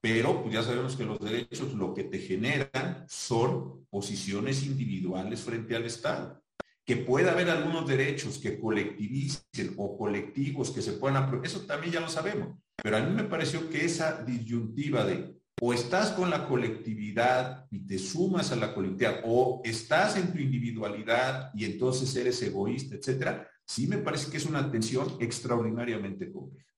Pero 0.00 0.42
pues 0.42 0.52
ya 0.52 0.64
sabemos 0.64 0.96
que 0.96 1.04
los 1.04 1.20
derechos 1.20 1.74
lo 1.74 1.94
que 1.94 2.02
te 2.02 2.18
generan 2.18 3.04
son 3.06 3.86
posiciones 3.88 4.66
individuales 4.66 5.42
frente 5.42 5.76
al 5.76 5.84
Estado. 5.84 6.41
Que 6.84 6.96
pueda 6.96 7.32
haber 7.32 7.48
algunos 7.48 7.86
derechos 7.86 8.38
que 8.38 8.58
colectivicen 8.58 9.74
o 9.76 9.96
colectivos 9.96 10.70
que 10.70 10.82
se 10.82 10.94
puedan 10.94 11.42
eso 11.44 11.60
también 11.60 11.92
ya 11.92 12.00
lo 12.00 12.08
sabemos. 12.08 12.58
Pero 12.82 12.96
a 12.96 13.00
mí 13.00 13.14
me 13.14 13.24
pareció 13.24 13.70
que 13.70 13.84
esa 13.84 14.22
disyuntiva 14.24 15.04
de 15.04 15.42
o 15.64 15.72
estás 15.72 16.10
con 16.10 16.28
la 16.28 16.48
colectividad 16.48 17.66
y 17.70 17.86
te 17.86 17.96
sumas 17.96 18.50
a 18.50 18.56
la 18.56 18.74
colectividad, 18.74 19.20
o 19.24 19.60
estás 19.64 20.16
en 20.16 20.32
tu 20.32 20.38
individualidad 20.40 21.52
y 21.54 21.64
entonces 21.64 22.16
eres 22.16 22.42
egoísta, 22.42 22.96
etcétera, 22.96 23.48
sí 23.64 23.86
me 23.86 23.98
parece 23.98 24.28
que 24.28 24.38
es 24.38 24.46
una 24.46 24.72
tensión 24.72 25.16
extraordinariamente 25.20 26.32
compleja. 26.32 26.71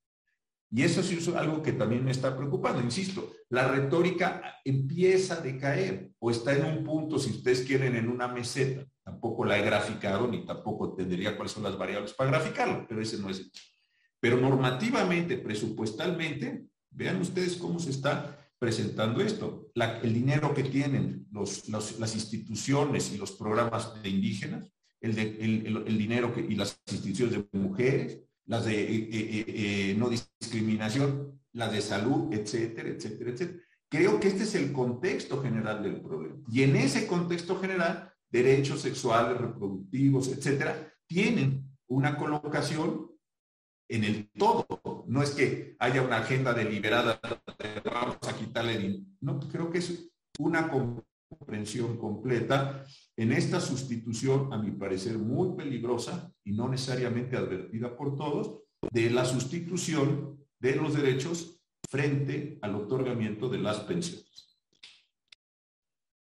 Y 0.71 0.83
eso 0.83 1.01
es 1.01 1.29
algo 1.29 1.63
que 1.63 1.73
también 1.73 2.05
me 2.05 2.11
está 2.11 2.37
preocupando. 2.37 2.83
Insisto, 2.83 3.33
la 3.51 3.69
retórica 3.69 4.61
empieza 4.65 5.35
a 5.35 5.41
decaer 5.41 6.11
o 6.19 6.31
está 6.31 6.53
en 6.57 6.65
un 6.65 6.85
punto, 6.85 7.19
si 7.19 7.31
ustedes 7.31 7.63
quieren, 7.63 7.95
en 7.95 8.09
una 8.09 8.29
meseta. 8.29 8.85
Tampoco 9.05 9.45
la 9.45 9.59
he 9.59 9.63
graficado 9.63 10.27
ni 10.27 10.45
tampoco 10.45 10.95
tendría 10.95 11.37
cuáles 11.37 11.53
son 11.53 11.63
las 11.63 11.79
variables 11.79 12.15
para 12.15 12.31
graficarlo, 12.31 12.87
pero 12.89 13.01
ese 13.01 13.19
no 13.19 13.31
es. 13.31 13.51
Pero 14.19 14.37
normativamente, 14.39 15.37
presupuestalmente, 15.37 16.67
vean 16.91 17.21
ustedes 17.21 17.57
cómo 17.57 17.79
se 17.79 17.91
está 17.91 18.39
presentando 18.59 19.21
esto. 19.21 19.71
el 19.75 20.15
dinero 20.15 20.55
que 20.55 20.65
tienen 20.65 21.27
las 21.31 22.15
instituciones 22.15 23.13
y 23.13 23.19
los 23.19 23.33
programas 23.33 24.03
de 24.03 24.09
indígenas, 24.09 24.73
el, 25.03 25.99
dinero 25.99 26.35
y 26.37 26.55
las 26.55 26.81
instituciones 26.91 27.35
de 27.53 27.59
mujeres, 27.59 28.21
las 28.47 28.65
de 28.65 28.83
eh, 28.83 29.09
eh, 29.11 29.45
eh, 29.47 29.95
no 29.97 30.09
discriminación, 30.09 31.41
las 31.53 31.73
de 31.73 31.81
salud, 31.81 32.33
etcétera, 32.33 32.89
etcétera, 32.89 33.31
etcétera. 33.31 33.61
Creo 33.89 34.19
que 34.19 34.29
este 34.29 34.43
es 34.43 34.55
el 34.55 34.73
contexto 34.73 35.41
general 35.43 35.83
del 35.83 36.01
problema. 36.01 36.37
Y 36.51 36.63
en 36.63 36.77
ese 36.77 37.07
contexto 37.07 37.61
general, 37.61 38.13
derechos 38.29 38.81
sexuales, 38.81 39.41
reproductivos, 39.41 40.29
etcétera, 40.29 40.93
tienen 41.07 41.65
una 41.87 42.17
colocación 42.17 43.11
en 43.89 44.05
el 44.05 44.31
todo. 44.31 45.05
No 45.07 45.23
es 45.23 45.31
que 45.31 45.77
haya 45.79 46.03
una 46.03 46.19
agenda 46.19 46.53
deliberada, 46.53 47.21
vamos 47.85 48.19
a 48.23 48.37
quitarle 48.37 49.05
No, 49.21 49.39
creo 49.41 49.71
que 49.71 49.79
es 49.79 50.11
una 50.39 50.69
comprensión 51.37 51.97
completa 51.97 52.85
en 53.17 53.33
esta 53.33 53.61
sustitución, 53.61 54.53
a 54.53 54.59
mi 54.59 54.73
parecer, 54.73 55.19
muy 55.19 55.57
peligrosa 55.57 56.33
y 56.45 56.53
no 56.53 56.69
necesariamente 56.69 57.37
advertida 57.37 57.97
por 57.97 58.17
todos, 58.17 58.63
de 58.91 59.11
la 59.11 59.25
sustitución 59.25 60.39
de 60.59 60.77
los 60.77 60.95
derechos 60.95 61.61
frente 61.89 62.59
al 62.63 62.75
otorgamiento 62.75 63.49
de 63.49 63.59
las 63.59 63.81
pensiones. 63.81 64.54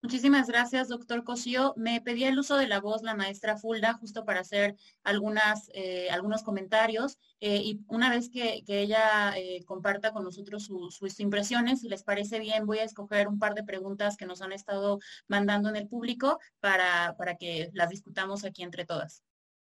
Muchísimas 0.08 0.47
gracias, 0.47 0.88
doctor 0.88 1.26
Cosío. 1.26 1.74
Me 1.76 1.99
pedía 1.99 2.30
el 2.30 2.39
uso 2.39 2.55
de 2.55 2.66
la 2.66 2.80
voz 2.80 3.03
la 3.03 3.14
maestra 3.14 3.58
Fulda 3.58 3.93
justo 3.95 4.24
para 4.24 4.39
hacer 4.39 4.78
algunas, 5.03 5.70
eh, 5.74 6.10
algunos 6.10 6.43
comentarios 6.43 7.20
eh, 7.41 7.58
y 7.58 7.82
una 7.89 8.10
vez 8.10 8.30
que, 8.30 8.64
ella 8.70 9.34
eh, 9.36 9.66
comparta 9.66 10.14
con 10.14 10.24
nosotros 10.24 10.72
sus 10.91 11.20
impresiones, 11.20 11.82
si 11.82 11.89
les 11.89 12.03
parece 12.03 12.39
bien, 12.39 12.66
voy 12.66 12.78
a 12.78 12.86
escoger 12.86 13.28
un 13.28 13.38
par 13.38 13.53
de 13.53 13.66
preguntas 13.66 14.16
que 14.16 14.26
nos 14.26 14.41
han 14.41 14.53
estado 14.53 14.99
mandando 15.28 15.68
en 15.68 15.76
el 15.76 15.89
público 15.89 16.39
para, 16.62 17.14
para 17.18 17.36
que 17.36 17.70
las 17.74 17.89
discutamos 17.89 18.45
aquí 18.45 18.64
entre 18.64 18.86
todas. 18.86 19.26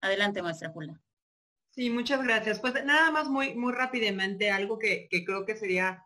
Adelante, 0.02 0.42
maestra 0.42 0.72
Fulda. 0.72 1.00
Sí, 1.70 1.92
muchas 1.92 2.24
gracias. 2.24 2.60
Pues 2.60 2.74
nada 2.84 3.12
más 3.12 3.30
muy, 3.30 3.54
muy 3.54 3.72
rápidamente, 3.72 4.50
algo 4.50 4.80
que, 4.80 5.08
que 5.12 5.24
creo 5.24 5.46
que 5.46 5.56
sería 5.56 6.04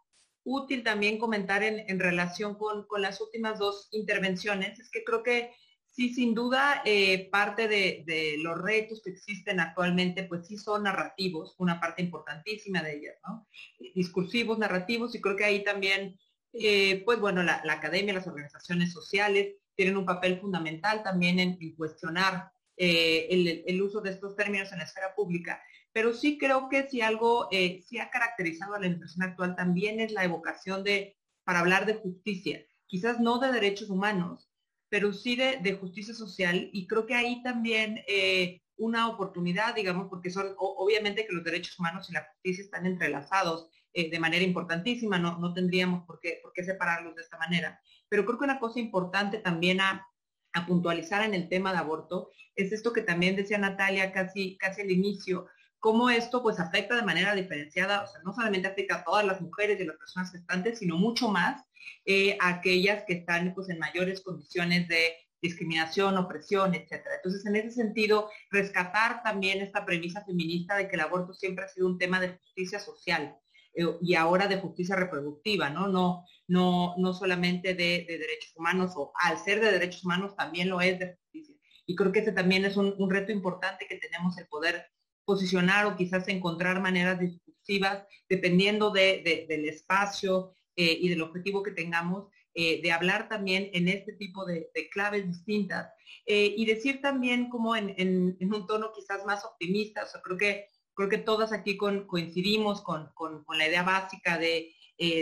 útil 0.48 0.82
también 0.82 1.20
comentar 1.20 1.62
en, 1.62 2.00
relación 2.00 2.56
con, 2.56 2.86
las 3.02 3.20
últimas 3.20 3.60
dos 3.60 3.89
intervenciones 3.91 4.80
es 4.80 4.89
que 4.89 5.04
creo 5.04 5.22
que 5.22 5.52
sí, 5.86 6.14
sin 6.14 6.34
duda, 6.34 6.82
eh, 6.86 7.30
parte 7.30 7.68
de, 7.68 8.38
los 8.39 8.58
retos 8.58 9.02
que 9.04 9.10
existen 9.10 9.60
actualmente, 9.60 10.24
pues 10.24 10.48
sí 10.48 10.58
son 10.58 10.84
narrativos, 10.84 11.54
una 11.58 11.82
parte 11.82 12.02
importantísima 12.02 12.82
de 12.82 12.98
ellas, 12.98 13.16
¿no? 13.28 13.45
Discursivos, 13.93 14.58
narrativos, 14.58 15.14
y 15.16 15.22
creo 15.22 15.36
que 15.36 15.43
ahí 15.43 15.64
también, 15.66 16.18
eh, 16.54 17.04
pues 17.04 17.20
bueno, 17.20 17.43
la, 17.43 17.62
academia, 17.70 18.14
las 18.14 18.28
organizaciones 18.28 18.93
sociales 18.93 19.56
tienen 19.76 19.98
un 19.98 20.06
papel 20.06 20.39
fundamental 20.39 21.04
también 21.04 21.39
en, 21.39 21.76
cuestionar 21.76 22.52
eh, 22.78 23.28
el, 23.30 23.64
el, 23.68 23.82
uso 23.82 24.00
de 24.00 24.12
estos 24.12 24.36
términos 24.38 24.72
en 24.72 24.78
la 24.78 24.86
esfera 24.86 25.14
pública 25.14 25.62
pero 25.98 26.14
sí 26.14 26.38
creo 26.38 26.70
que 26.70 26.88
si 26.88 27.02
algo 27.02 27.48
eh, 27.50 27.84
sí 27.88 27.98
ha 27.98 28.12
caracterizado 28.12 28.76
a 28.76 28.80
la 28.80 28.86
impresión 28.86 29.28
actual 29.28 29.56
también 29.56 30.00
es 30.00 30.12
la 30.12 30.24
evocación 30.24 30.84
de, 30.84 31.18
para 31.43 31.62
hablar 31.62 31.88
de 31.88 31.95
justicia, 31.95 32.64
quizás 32.86 33.20
no 33.20 33.39
de 33.39 33.52
derechos 33.52 33.89
humanos, 33.89 34.48
pero 34.89 35.12
sí 35.12 35.36
de, 35.36 35.74
justicia 35.82 36.14
social 36.14 36.70
y 36.72 36.86
creo 36.86 37.08
que 37.08 37.16
ahí 37.16 37.41
también 37.41 38.04
eh, 38.08 38.62
una 38.76 39.10
oportunidad, 39.10 39.74
digamos, 39.74 40.08
porque 40.08 40.30
son 40.30 40.54
obviamente 40.60 41.26
que 41.26 41.34
los 41.34 41.43
derechos 41.43 41.80
humanos 41.80 42.08
y 42.12 42.14
la 42.14 42.28
justicia 42.32 42.66
están 42.66 42.86
entrelazados 42.86 43.68
eh, 43.91 44.12
de 44.12 44.20
manera 44.20 44.45
importantísima, 44.45 45.18
no, 45.18 45.39
no 45.39 45.52
tendríamos 45.52 46.06
por 46.06 46.20
qué, 46.20 46.41
por 46.43 46.54
qué 46.54 46.64
separarlos 46.64 47.16
de 47.16 47.24
esta 47.24 47.39
manera, 47.39 47.82
pero 48.08 48.24
creo 48.24 48.38
que 48.38 48.45
una 48.45 48.60
cosa 48.60 48.80
importante 48.80 49.39
también 49.39 49.82
a, 49.82 50.08
a 50.54 50.68
puntualizar 50.68 51.24
en 51.24 51.34
el 51.34 51.50
tema 51.50 51.72
de 51.72 51.80
aborto 51.80 52.30
es 52.56 52.72
esto 52.72 52.93
que 52.93 53.02
también 53.02 53.36
decía 53.36 53.58
Natalia 53.58 54.12
casi, 54.12 54.58
casi 54.58 54.82
al 54.82 54.91
inicio, 54.91 55.48
cómo 55.88 56.09
esto 56.09 56.43
pues 56.43 56.59
afecta 56.59 56.97
de 56.97 57.03
manera 57.03 57.33
diferenciada, 57.33 58.03
o 58.03 58.07
sea, 58.07 58.19
no 58.25 58.33
solamente 58.33 58.67
afecta 58.67 58.95
a 58.95 59.03
todas 59.05 59.25
las 59.25 59.39
mujeres 59.39 59.79
y 59.79 59.85
las 59.85 59.95
personas 59.95 60.33
gestantes, 60.33 60.79
sino 60.79 60.97
mucho 60.97 61.29
más 61.29 61.63
eh, 62.03 62.38
a 62.41 62.49
aquellas 62.49 63.05
que 63.07 63.13
están 63.13 63.53
pues 63.55 63.69
en 63.69 63.79
mayores 63.79 64.19
condiciones 64.19 64.89
de 64.89 65.13
discriminación, 65.41 66.17
opresión, 66.17 66.75
etcétera. 66.75 67.15
Entonces, 67.15 67.45
en 67.45 67.55
ese 67.55 67.71
sentido, 67.71 68.29
rescatar 68.51 69.23
también 69.23 69.61
esta 69.61 69.85
premisa 69.85 70.25
feminista 70.25 70.75
de 70.75 70.89
que 70.89 70.95
el 70.97 71.03
aborto 71.03 71.33
siempre 71.33 71.63
ha 71.63 71.69
sido 71.69 71.88
un 71.88 71.97
tema 71.97 72.19
de 72.19 72.38
justicia 72.38 72.79
social 72.79 73.38
eh, 73.73 73.85
y 74.01 74.15
ahora 74.15 74.49
de 74.49 74.59
justicia 74.59 74.97
reproductiva, 74.97 75.69
¿no? 75.69 75.88
No, 75.88 76.25
no, 76.49 76.95
no 76.97 77.13
solamente 77.13 77.75
de, 77.75 78.05
derechos 78.09 78.53
humanos, 78.57 78.91
o 78.97 79.13
al 79.23 79.38
ser 79.38 79.61
de 79.61 79.71
derechos 79.71 80.03
humanos 80.03 80.35
también 80.35 80.67
lo 80.67 80.81
es 80.81 80.99
de 80.99 81.15
justicia. 81.15 81.55
Y 81.85 81.95
creo 81.95 82.11
que 82.11 82.19
ese 82.19 82.33
también 82.33 82.65
es 82.65 82.75
un 82.75 83.09
reto 83.09 83.31
importante 83.31 83.88
que 83.88 83.95
tenemos 83.95 84.38
el 84.38 84.47
poder 84.47 84.85
posicionar 85.28 85.86
o 85.86 85.97
quizás 85.97 86.25
encontrar 86.30 86.82
maneras 86.82 87.19
discursivas, 87.19 88.05
dependiendo 88.30 88.91
del 88.91 89.65
espacio 89.67 90.53
eh, 90.78 90.97
y 91.01 91.09
del 91.09 91.21
objetivo 91.21 91.61
que 91.63 91.71
tengamos, 91.71 92.30
eh, 92.53 92.82
de 92.82 92.93
hablar 92.93 93.28
también 93.28 93.69
en 93.73 93.89
este 93.89 94.13
tipo 94.13 94.45
de, 94.45 94.69
claves 94.89 95.28
distintas. 95.28 95.91
Eh, 96.25 96.53
y 96.55 96.65
decir 96.65 97.01
también 97.01 97.49
como 97.49 97.75
en, 97.75 98.38
un 98.39 98.67
tono 98.67 98.93
quizás 98.95 99.25
más 99.25 99.43
optimista, 99.43 100.07
creo 100.23 100.38
que, 100.38 100.67
creo 100.93 101.09
que 101.09 101.17
todas 101.17 101.51
aquí 101.51 101.75
coincidimos 101.75 102.82
con, 102.82 103.11
la 103.49 103.67
idea 103.67 103.84
básica 103.84 104.38
de 104.38 104.73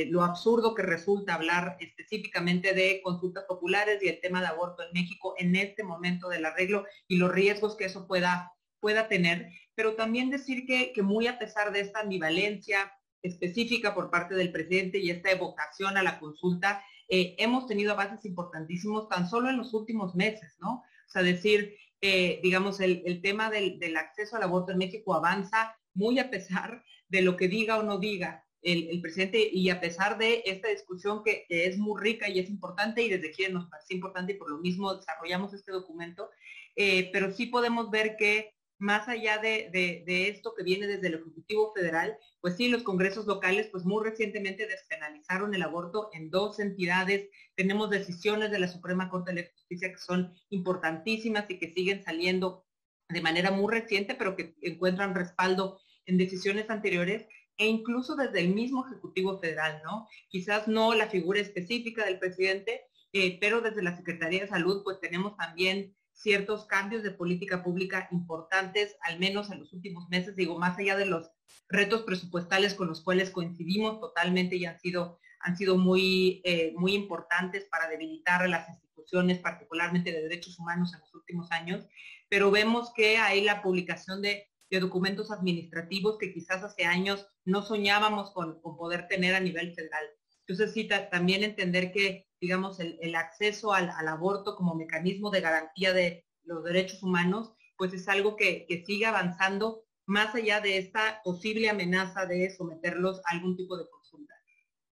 lo 0.10 0.24
absurdo 0.24 0.76
que 0.76 0.84
resulta 0.84 1.34
hablar 1.34 1.78
específicamente 1.80 2.74
de 2.74 3.01
consultas 3.03 3.45
populares 3.45 4.03
y 4.03 4.08
el 4.08 4.22
tema 4.22 4.39
de 4.39 4.47
aborto 4.47 4.84
en 4.84 4.93
México 4.93 5.34
en 5.39 5.56
este 5.56 5.84
momento 5.84 6.30
del 6.30 6.45
arreglo 6.45 6.86
y 7.08 7.18
los 7.18 7.32
riesgos 7.32 7.76
que 7.76 7.86
eso 7.86 8.08
pueda, 8.08 8.53
pueda 8.80 9.08
tener 9.08 9.49
pero 9.76 9.96
también 9.96 10.30
decir 10.30 10.66
que, 10.66 10.94
muy 11.04 11.28
a 11.28 11.38
pesar 11.38 11.72
de 11.72 11.82
esta 11.82 12.00
ambivalencia 12.00 12.92
específica 13.22 13.94
por 13.94 14.10
parte 14.10 14.36
del 14.36 14.52
presidente 14.52 15.00
y 15.00 15.10
esta 15.10 15.32
evocación 15.32 15.98
a 15.98 16.04
la 16.04 16.20
consulta, 16.20 16.84
eh, 17.10 17.36
hemos 17.38 17.68
tenido 17.68 17.92
avances 17.92 18.26
importantísimos 18.26 19.10
tan 19.10 19.30
solo 19.30 19.50
en 19.50 19.58
los 19.58 19.74
últimos 19.74 20.16
meses, 20.16 20.56
¿no? 20.60 20.76
O 20.76 21.10
sea, 21.10 21.22
decir, 21.22 21.76
eh, 22.02 22.40
digamos, 22.42 22.80
el, 22.80 23.22
tema 23.22 23.50
del, 23.50 23.98
acceso 23.98 24.36
al 24.36 24.44
aborto 24.44 24.72
en 24.72 24.78
México 24.78 25.14
avanza 25.14 25.76
muy 25.94 26.20
a 26.20 26.30
pesar 26.30 26.84
de 27.08 27.22
lo 27.22 27.38
que 27.38 27.48
diga 27.48 27.78
o 27.78 27.84
no 27.84 28.00
diga 28.00 28.44
el, 28.62 29.00
presidente 29.02 29.48
y 29.52 29.70
a 29.70 29.80
pesar 29.80 30.18
de 30.18 30.42
esta 30.46 30.70
discusión 30.70 31.24
que, 31.24 31.46
es 31.50 31.78
muy 31.78 32.02
rica 32.02 32.28
y 32.28 32.40
es 32.40 32.50
importante 32.50 33.04
y 33.04 33.10
desde 33.10 33.32
quien 33.32 33.54
nos 33.54 33.70
parece 33.70 33.94
importante 33.94 34.34
y 34.34 34.38
por 34.38 34.50
lo 34.50 34.58
mismo 34.58 34.96
desarrollamos 34.96 35.54
este 35.54 35.72
documento, 35.72 36.30
eh, 36.76 37.10
pero 37.14 37.32
sí 37.32 37.46
podemos 37.46 37.92
ver 37.92 38.16
que 38.18 38.55
más 38.78 39.08
allá 39.08 39.38
de, 39.38 40.04
esto 40.30 40.54
que 40.56 40.64
viene 40.64 40.88
desde 40.88 41.08
el 41.08 41.16
Ejecutivo 41.16 41.74
Federal, 41.74 42.18
pues 42.42 42.56
sí, 42.58 42.68
los 42.68 42.84
congresos 42.84 43.26
locales, 43.26 43.68
pues 43.72 43.86
muy 43.86 44.04
recientemente 44.04 44.68
despenalizaron 44.68 45.54
el 45.56 45.64
aborto 45.64 46.10
en 46.14 46.30
dos 46.30 46.60
entidades. 46.60 47.30
Tenemos 47.56 47.90
decisiones 47.90 48.52
de 48.52 48.60
la 48.60 48.68
Suprema 48.68 49.10
Corte 49.10 49.34
de 49.34 49.52
Justicia 49.52 49.92
que 49.92 50.00
son 50.00 50.34
importantísimas 50.50 51.46
y 51.50 51.58
que 51.58 51.74
siguen 51.74 52.04
saliendo 52.04 52.66
de 53.10 53.22
manera 53.22 53.52
muy 53.52 53.72
reciente, 53.72 54.16
pero 54.16 54.36
que 54.36 54.56
encuentran 54.62 55.16
respaldo 55.16 55.80
en 56.06 56.18
decisiones 56.18 56.70
anteriores 56.70 57.28
e 57.58 57.68
incluso 57.68 58.16
desde 58.16 58.42
el 58.42 58.54
mismo 58.54 58.86
Ejecutivo 58.86 59.40
Federal, 59.40 59.82
¿no? 59.84 60.08
Quizás 60.28 60.68
no 60.68 60.94
la 60.94 61.08
figura 61.08 61.40
específica 61.40 62.06
del 62.06 62.20
presidente, 62.20 62.82
eh, 63.14 63.38
pero 63.40 63.62
desde 63.62 63.82
la 63.82 63.96
Secretaría 63.96 64.42
de 64.42 64.50
Salud, 64.50 64.84
pues 64.84 65.00
tenemos 65.00 65.38
también 65.38 65.96
ciertos 66.16 66.66
cambios 66.66 67.03
de 67.03 67.11
política 67.11 67.63
pública 67.63 68.07
importantes, 68.11 68.97
al 69.01 69.20
menos 69.20 69.51
en 69.51 69.59
los 69.59 69.74
últimos 69.74 70.07
meses, 70.09 70.36
digo, 70.36 70.57
más 70.57 70.78
allá 70.80 70.95
de 70.95 71.05
los 71.05 71.30
retos 71.70 72.03
presupuestales 72.03 72.74
con 72.74 72.88
los 72.88 73.01
cuales 73.03 73.30
coincidimos 73.30 73.99
totalmente 73.99 74.55
y 74.55 74.66
han 74.66 74.80
sido, 74.80 75.20
han 75.41 75.57
sido 75.57 75.78
muy, 75.78 76.41
eh, 76.45 76.74
muy 76.78 76.93
importantes 76.93 77.66
para 77.66 77.89
debilitar 77.89 78.41
a 78.41 78.47
las 78.47 78.70
instituciones, 78.70 79.39
particularmente 79.39 80.11
de 80.11 80.22
derechos 80.22 80.57
humanos 80.57 80.93
en 80.93 81.01
los 81.01 81.13
últimos 81.13 81.51
años, 81.51 81.86
pero 82.30 82.49
vemos 82.49 82.91
que 82.95 83.18
hay 83.18 83.41
la 83.41 83.61
publicación 83.61 84.22
de, 84.22 84.49
documentos 84.82 85.32
administrativos 85.32 86.18
que 86.18 86.34
quizás 86.34 86.61
hace 86.61 86.84
años 86.84 87.26
no 87.45 87.61
soñábamos 87.61 88.32
con, 88.32 88.59
con 88.59 88.76
poder 88.76 89.07
tener 89.07 89.34
a 89.34 89.39
nivel 89.39 89.74
federal. 89.74 90.03
Entonces 90.45 90.74
sí, 90.74 90.89
también 91.11 91.45
entender 91.45 91.93
que, 91.93 92.25
digamos, 92.40 92.80
el, 92.80 93.16
acceso 93.16 93.74
al, 93.74 93.90
aborto 94.08 94.56
como 94.56 94.76
mecanismo 94.76 95.30
de 95.32 95.42
garantía 95.42 95.94
de 95.94 96.26
los 96.44 96.64
derechos 96.64 97.02
humanos, 97.04 97.54
pues 97.78 97.94
es 97.94 98.08
algo 98.08 98.36
que, 98.36 98.66
sigue 98.86 99.06
avanzando 99.06 99.84
más 100.06 100.36
allá 100.36 100.62
de 100.62 100.78
esta 100.78 101.22
posible 101.24 101.70
amenaza 101.70 102.26
de 102.26 102.50
someterlos 102.56 103.22
a 103.26 103.32
algún 103.36 103.58
tipo 103.58 103.78
de 103.78 103.90
consulta. 103.90 104.34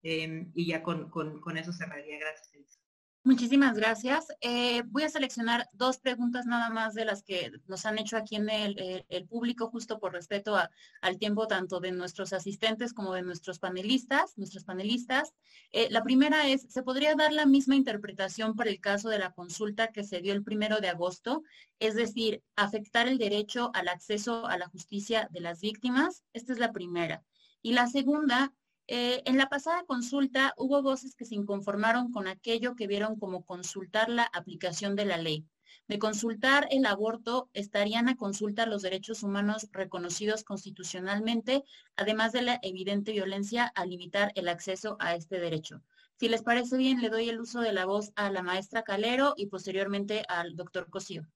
Em, 0.01 0.51
y 0.53 0.67
ya 0.67 0.83
con, 0.83 1.09
con, 1.09 1.57
eso 1.57 1.71
cerraría. 1.71 2.17
Gracias. 2.19 2.82
Muchísimas 3.25 3.77
gracias. 3.77 4.27
Eh, 4.41 4.83
voy 4.87 5.03
a 5.03 5.09
seleccionar 5.09 5.69
dos 5.71 5.97
preguntas 5.97 6.45
nada 6.45 6.69
más 6.69 6.93
de 6.93 7.05
las 7.05 7.23
que 7.23 7.53
nos 7.67 7.85
han 7.85 7.97
hecho 7.97 8.17
aquí 8.17 8.35
en 8.35 8.49
el, 8.49 9.05
público, 9.29 9.69
justo 9.69 9.97
por 9.97 10.11
respeto 10.11 10.57
al 10.99 11.17
tiempo 11.17 11.47
tanto 11.47 11.79
de 11.79 11.93
nuestros 11.93 12.33
asistentes 12.33 12.93
como 12.93 13.13
de 13.13 13.21
nuestros 13.21 13.59
panelistas, 13.59 14.37
nuestros 14.37 14.65
panelistas. 14.65 15.33
Eh, 15.71 15.87
la 15.89 16.03
primera 16.03 16.49
es, 16.49 16.63
¿se 16.67 16.83
podría 16.83 17.15
dar 17.15 17.31
la 17.31 17.45
misma 17.45 17.77
interpretación 17.77 18.57
para 18.57 18.69
el 18.69 18.81
caso 18.81 19.07
de 19.07 19.19
la 19.19 19.31
consulta 19.31 19.93
que 19.93 20.03
se 20.03 20.19
dio 20.19 20.33
el 20.33 20.43
primero 20.43 20.81
de 20.81 20.89
agosto? 20.89 21.43
Es 21.79 21.95
decir, 21.95 22.43
afectar 22.57 23.07
el 23.07 23.19
derecho 23.19 23.71
al 23.73 23.87
acceso 23.87 24.47
a 24.47 24.57
la 24.57 24.67
justicia 24.67 25.29
de 25.31 25.39
las 25.39 25.61
víctimas. 25.61 26.23
Esta 26.33 26.51
es 26.51 26.59
la 26.59 26.73
primera. 26.73 27.23
Y 27.61 27.71
la 27.71 27.87
segunda 27.87 28.53
eh, 28.87 29.21
en 29.25 29.37
la 29.37 29.47
pasada 29.47 29.83
consulta 29.85 30.53
hubo 30.57 30.81
voces 30.81 31.15
que 31.15 31.25
se 31.25 31.35
inconformaron 31.35 32.11
con 32.11 32.27
aquello 32.27 32.75
que 32.75 32.87
vieron 32.87 33.17
como 33.17 33.45
consultar 33.45 34.09
la 34.09 34.23
aplicación 34.33 34.95
de 34.95 35.05
la 35.05 35.17
ley. 35.17 35.45
De 35.87 35.99
consultar 35.99 36.67
el 36.71 36.85
aborto, 36.85 37.49
estarían 37.53 38.07
a 38.07 38.15
consulta 38.15 38.65
los 38.65 38.81
derechos 38.81 39.23
humanos 39.23 39.67
reconocidos 39.71 40.43
constitucionalmente, 40.43 41.63
además 41.95 42.31
de 42.31 42.41
la 42.41 42.59
evidente 42.61 43.11
violencia 43.11 43.65
a 43.75 43.85
limitar 43.85 44.31
el 44.35 44.47
acceso 44.47 44.95
a 44.99 45.15
este 45.15 45.39
derecho. 45.39 45.81
Si 46.19 46.29
les 46.29 46.41
parece 46.41 46.77
bien, 46.77 47.01
le 47.01 47.09
doy 47.09 47.27
el 47.29 47.41
uso 47.41 47.59
de 47.59 47.73
la 47.73 47.85
voz 47.85 48.11
a 48.15 48.31
la 48.31 48.43
maestra 48.43 48.83
Calero 48.83 49.33
y 49.35 49.47
posteriormente 49.47 50.23
al 50.29 50.55
doctor 50.55 50.89
Cosío. 50.89 51.27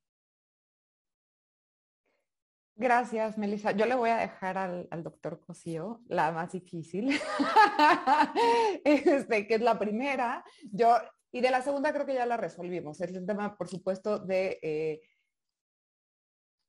Gracias, 2.80 3.40
Melissa. 3.40 3.72
Yo 3.72 3.88
le 3.88 3.96
voy 3.96 4.12
a 4.12 4.18
dejar 4.18 4.56
al, 4.56 4.88
doctor 5.02 5.40
Cosío 5.40 6.04
la 6.08 6.32
más 6.32 6.52
difícil, 6.52 7.10
este, 8.86 9.48
que 9.48 9.56
es 9.56 9.62
la 9.62 9.80
primera. 9.80 10.46
Yo, 10.72 10.96
y 11.32 11.42
de 11.42 11.50
la 11.50 11.64
segunda 11.64 11.92
creo 11.92 12.06
que 12.06 12.14
ya 12.14 12.28
la 12.28 12.38
resolvimos. 12.38 13.02
Es 13.02 13.16
el 13.16 13.26
tema, 13.26 13.58
por 13.58 13.68
supuesto, 13.68 14.20
de 14.20 14.60
eh, 14.62 15.02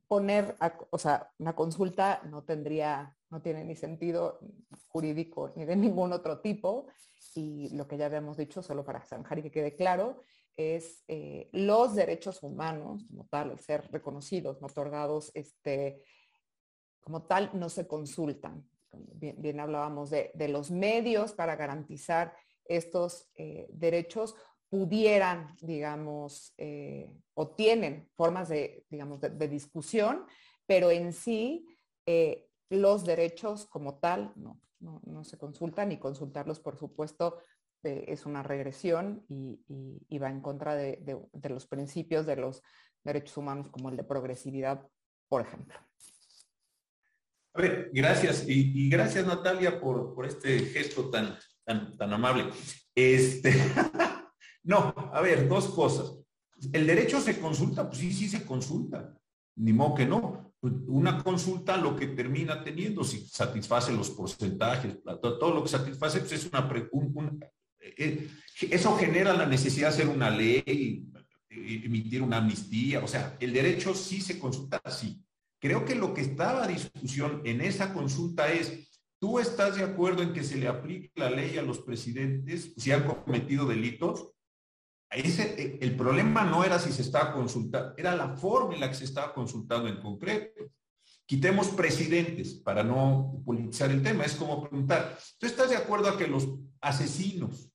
poner, 0.06 0.56
o 0.88 0.96
sea, 0.96 1.30
una 1.36 1.54
consulta 1.54 2.22
no 2.24 2.42
tendría, 2.42 3.14
no 3.28 3.42
tiene 3.42 3.62
ni 3.64 3.76
sentido 3.76 4.40
jurídico 4.86 5.52
ni 5.56 5.66
de 5.66 5.76
ningún 5.76 6.14
otro 6.14 6.40
tipo. 6.40 6.86
Y 7.34 7.68
lo 7.76 7.86
que 7.86 7.98
ya 7.98 8.06
habíamos 8.06 8.38
dicho, 8.38 8.62
solo 8.62 8.82
para 8.82 9.04
zanjar 9.04 9.40
y 9.40 9.42
que 9.42 9.50
quede 9.50 9.76
claro, 9.76 10.22
es 10.58 11.04
eh, 11.06 11.48
los 11.52 11.94
derechos 11.94 12.42
humanos, 12.42 13.04
como 13.08 13.26
tal, 13.30 13.52
el 13.52 13.60
ser 13.60 13.88
reconocidos, 13.92 14.60
no 14.60 14.66
otorgados, 14.66 15.30
este, 15.34 16.02
como 17.00 17.22
tal, 17.22 17.50
no 17.54 17.68
se 17.68 17.86
consultan. 17.86 18.68
Bien, 18.92 19.60
hablábamos 19.60 20.10
de, 20.10 20.32
los 20.48 20.70
medios 20.72 21.32
para 21.32 21.54
garantizar 21.54 22.34
estos 22.64 23.30
eh, 23.36 23.68
derechos 23.70 24.34
pudieran, 24.68 25.56
digamos, 25.62 26.52
eh, 26.58 27.14
o 27.34 27.50
tienen 27.50 28.10
formas 28.16 28.48
de, 28.48 28.84
digamos, 28.90 29.20
de, 29.20 29.48
discusión, 29.48 30.26
pero 30.66 30.90
en 30.90 31.12
sí 31.12 31.66
los 32.70 33.04
derechos 33.04 33.66
como 33.66 33.98
tal 33.98 34.32
no, 34.34 34.60
no, 34.80 35.00
no, 35.04 35.24
se 35.24 35.38
consultan 35.38 35.92
y 35.92 35.98
consultarlos, 35.98 36.58
por 36.58 36.76
supuesto, 36.76 37.38
es 37.82 38.26
una 38.26 38.42
regresión 38.42 39.24
y, 39.28 40.18
va 40.18 40.30
en 40.30 40.40
contra 40.40 40.74
de, 40.74 41.20
los 41.48 41.66
principios 41.66 42.26
de 42.26 42.36
los 42.36 42.62
derechos 43.04 43.36
humanos 43.36 43.68
como 43.70 43.88
el 43.88 43.96
de 43.96 44.04
progresividad, 44.04 44.86
por 45.28 45.42
ejemplo. 45.42 45.78
A 47.54 47.60
ver, 47.60 47.90
gracias. 47.92 48.44
Y, 48.46 48.88
gracias 48.88 49.26
Natalia 49.26 49.80
por, 49.80 50.26
este 50.26 50.58
gesto 50.60 51.10
tan, 51.10 51.36
tan, 51.64 52.12
amable. 52.12 52.50
Este, 52.94 53.52
no, 54.62 54.94
a 55.12 55.20
ver, 55.20 55.48
dos 55.48 55.68
cosas. 55.68 56.16
¿El 56.72 56.86
derecho 56.86 57.20
se 57.20 57.38
consulta? 57.38 57.86
Pues 57.88 57.98
sí, 57.98 58.12
sí 58.12 58.28
se 58.28 58.44
consulta. 58.44 59.14
Ni 59.56 59.72
modo 59.72 59.94
que 59.94 60.06
no. 60.06 60.54
Una 60.60 61.22
consulta 61.22 61.76
lo 61.76 61.94
que 61.94 62.08
termina 62.08 62.62
teniendo, 62.64 63.04
si 63.04 63.20
satisface 63.20 63.92
los 63.92 64.10
porcentajes, 64.10 64.98
todo, 65.20 65.54
lo 65.54 65.62
que 65.62 65.68
satisface, 65.68 66.18
pues 66.18 66.32
es 66.32 66.46
una, 66.46 66.68
un, 66.90 67.40
eh, 67.40 67.50
eso 67.96 68.96
genera 68.96 69.32
la 69.32 69.46
necesidad 69.46 69.88
de 69.88 69.94
hacer 69.94 70.08
una 70.08 70.30
ley, 70.30 71.06
emitir 71.48 72.22
una 72.22 72.38
amnistía, 72.38 73.02
o 73.02 73.08
sea, 73.08 73.36
el 73.40 73.52
derecho 73.52 73.94
sí 73.94 74.20
se 74.20 74.38
consulta, 74.38 74.80
sí. 74.90 75.22
Creo 75.60 75.84
que 75.84 75.94
lo 75.94 76.14
que 76.14 76.20
estaba 76.20 76.64
a 76.64 76.68
discusión 76.68 77.42
en 77.44 77.60
esa 77.60 77.92
consulta 77.92 78.52
es, 78.52 78.88
¿tú 79.18 79.38
estás 79.38 79.76
de 79.76 79.84
acuerdo 79.84 80.22
en 80.22 80.32
que 80.32 80.44
se 80.44 80.56
le 80.56 80.68
aplique 80.68 81.10
la 81.16 81.30
ley 81.30 81.58
a 81.58 81.62
los 81.62 81.80
presidentes 81.80 82.74
si 82.76 82.92
han 82.92 83.04
cometido 83.04 83.66
delitos? 83.66 84.30
Eh, 85.10 85.78
el 85.80 85.96
problema 85.96 86.44
no 86.44 86.64
era 86.64 86.78
si 86.78 86.92
se 86.92 87.02
estaba 87.02 87.32
consultando, 87.32 87.94
era 87.96 88.14
la 88.14 88.36
forma 88.36 88.74
en 88.74 88.80
la 88.80 88.88
que 88.88 88.94
se 88.94 89.04
estaba 89.04 89.32
consultando 89.32 89.88
en 89.88 90.00
concreto. 90.00 90.70
Quitemos 91.24 91.68
presidentes 91.68 92.54
para 92.54 92.82
no 92.82 93.42
politizar 93.44 93.90
el 93.90 94.02
tema. 94.02 94.24
Es 94.24 94.34
como 94.34 94.62
preguntar, 94.62 95.18
¿tú 95.38 95.46
estás 95.46 95.70
de 95.70 95.76
acuerdo 95.76 96.08
a 96.08 96.16
que 96.16 96.26
los 96.26 96.48
asesinos 96.80 97.67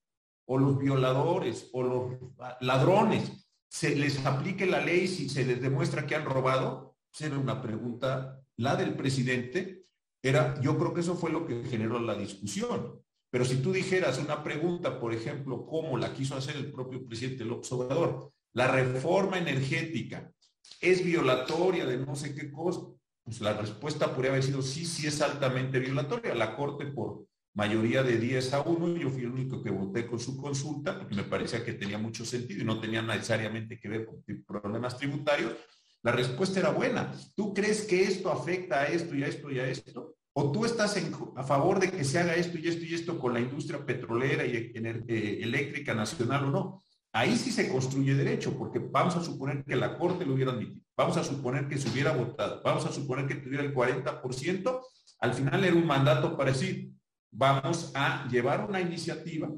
o 0.45 0.57
los 0.57 0.77
violadores 0.77 1.69
o 1.73 1.83
los 1.83 2.13
ladrones 2.61 3.47
se 3.69 3.95
les 3.95 4.25
aplique 4.25 4.65
la 4.65 4.81
ley 4.81 5.07
si 5.07 5.29
se 5.29 5.45
les 5.45 5.61
demuestra 5.61 6.05
que 6.05 6.15
han 6.15 6.25
robado? 6.25 6.95
Será 7.11 7.37
una 7.37 7.61
pregunta, 7.61 8.39
la 8.57 8.75
del 8.75 8.95
presidente, 8.95 9.85
era, 10.21 10.59
yo 10.61 10.77
creo 10.77 10.93
que 10.93 11.01
eso 11.01 11.15
fue 11.15 11.31
lo 11.31 11.45
que 11.45 11.63
generó 11.63 11.99
la 11.99 12.15
discusión. 12.15 13.01
Pero 13.29 13.45
si 13.45 13.57
tú 13.57 13.71
dijeras 13.71 14.19
una 14.19 14.43
pregunta, 14.43 14.99
por 14.99 15.13
ejemplo, 15.13 15.65
como 15.65 15.97
la 15.97 16.13
quiso 16.13 16.35
hacer 16.35 16.55
el 16.55 16.71
propio 16.71 17.05
presidente 17.05 17.45
López 17.45 17.71
Obrador, 17.71 18.31
la 18.53 18.67
reforma 18.67 19.39
energética 19.39 20.31
es 20.79 21.03
violatoria 21.03 21.85
de 21.85 21.97
no 21.97 22.15
sé 22.15 22.35
qué 22.35 22.51
cosa, 22.51 22.81
pues 23.23 23.41
la 23.41 23.53
respuesta 23.53 24.13
podría 24.13 24.31
haber 24.31 24.43
sido 24.43 24.61
sí, 24.61 24.85
sí 24.85 25.07
es 25.07 25.21
altamente 25.21 25.79
violatoria. 25.79 26.35
La 26.35 26.55
Corte 26.55 26.85
por 26.85 27.25
mayoría 27.53 28.03
de 28.03 28.17
10 28.17 28.53
a 28.53 28.61
1, 28.61 28.97
yo 28.97 29.09
fui 29.09 29.21
el 29.21 29.31
único 29.31 29.61
que 29.61 29.69
voté 29.69 30.07
con 30.07 30.19
su 30.19 30.35
consulta, 30.37 30.97
porque 30.97 31.15
me 31.15 31.23
parecía 31.23 31.63
que 31.63 31.73
tenía 31.73 31.97
mucho 31.97 32.25
sentido 32.25 32.61
y 32.61 32.65
no 32.65 32.79
tenía 32.79 33.01
necesariamente 33.01 33.79
que 33.79 33.89
ver 33.89 34.05
con 34.05 34.23
problemas 34.45 34.97
tributarios. 34.97 35.53
La 36.01 36.11
respuesta 36.11 36.59
era 36.59 36.71
buena. 36.71 37.13
¿Tú 37.35 37.53
crees 37.53 37.83
que 37.83 38.03
esto 38.03 38.31
afecta 38.31 38.81
a 38.81 38.87
esto 38.87 39.15
y 39.15 39.23
a 39.23 39.27
esto 39.27 39.51
y 39.51 39.59
a 39.59 39.67
esto? 39.67 40.15
¿O 40.33 40.51
tú 40.51 40.65
estás 40.65 40.97
a 41.35 41.43
favor 41.43 41.79
de 41.79 41.91
que 41.91 42.03
se 42.03 42.19
haga 42.19 42.35
esto 42.35 42.57
y 42.57 42.67
esto 42.67 42.83
y 42.83 42.95
esto 42.95 43.19
con 43.19 43.33
la 43.33 43.39
industria 43.39 43.85
petrolera 43.85 44.45
y 44.45 44.73
eh, 44.75 45.39
eléctrica 45.41 45.93
nacional 45.93 46.45
o 46.45 46.51
no? 46.51 46.83
Ahí 47.15 47.37
sí 47.37 47.51
se 47.51 47.69
construye 47.69 48.15
derecho, 48.15 48.57
porque 48.57 48.79
vamos 48.79 49.15
a 49.15 49.23
suponer 49.23 49.63
que 49.63 49.75
la 49.75 49.99
Corte 49.99 50.25
lo 50.25 50.33
hubiera 50.33 50.51
admitido, 50.51 50.83
vamos 50.97 51.15
a 51.15 51.23
suponer 51.23 51.67
que 51.67 51.77
se 51.77 51.87
hubiera 51.89 52.11
votado, 52.11 52.59
vamos 52.63 52.87
a 52.87 52.91
suponer 52.91 53.27
que 53.27 53.35
tuviera 53.35 53.63
el 53.63 53.71
40%, 53.71 54.81
al 55.19 55.33
final 55.35 55.63
era 55.63 55.75
un 55.75 55.85
mandato 55.85 56.35
para 56.35 56.51
decir, 56.51 56.89
vamos 57.33 57.91
a 57.95 58.27
llevar 58.29 58.67
una 58.67 58.79
iniciativa 58.79 59.51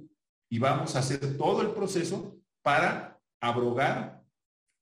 y 0.49 0.59
vamos 0.59 0.95
a 0.95 0.99
hacer 0.99 1.37
todo 1.37 1.61
el 1.61 1.71
proceso 1.71 2.37
para 2.61 3.19
abrogar 3.41 4.23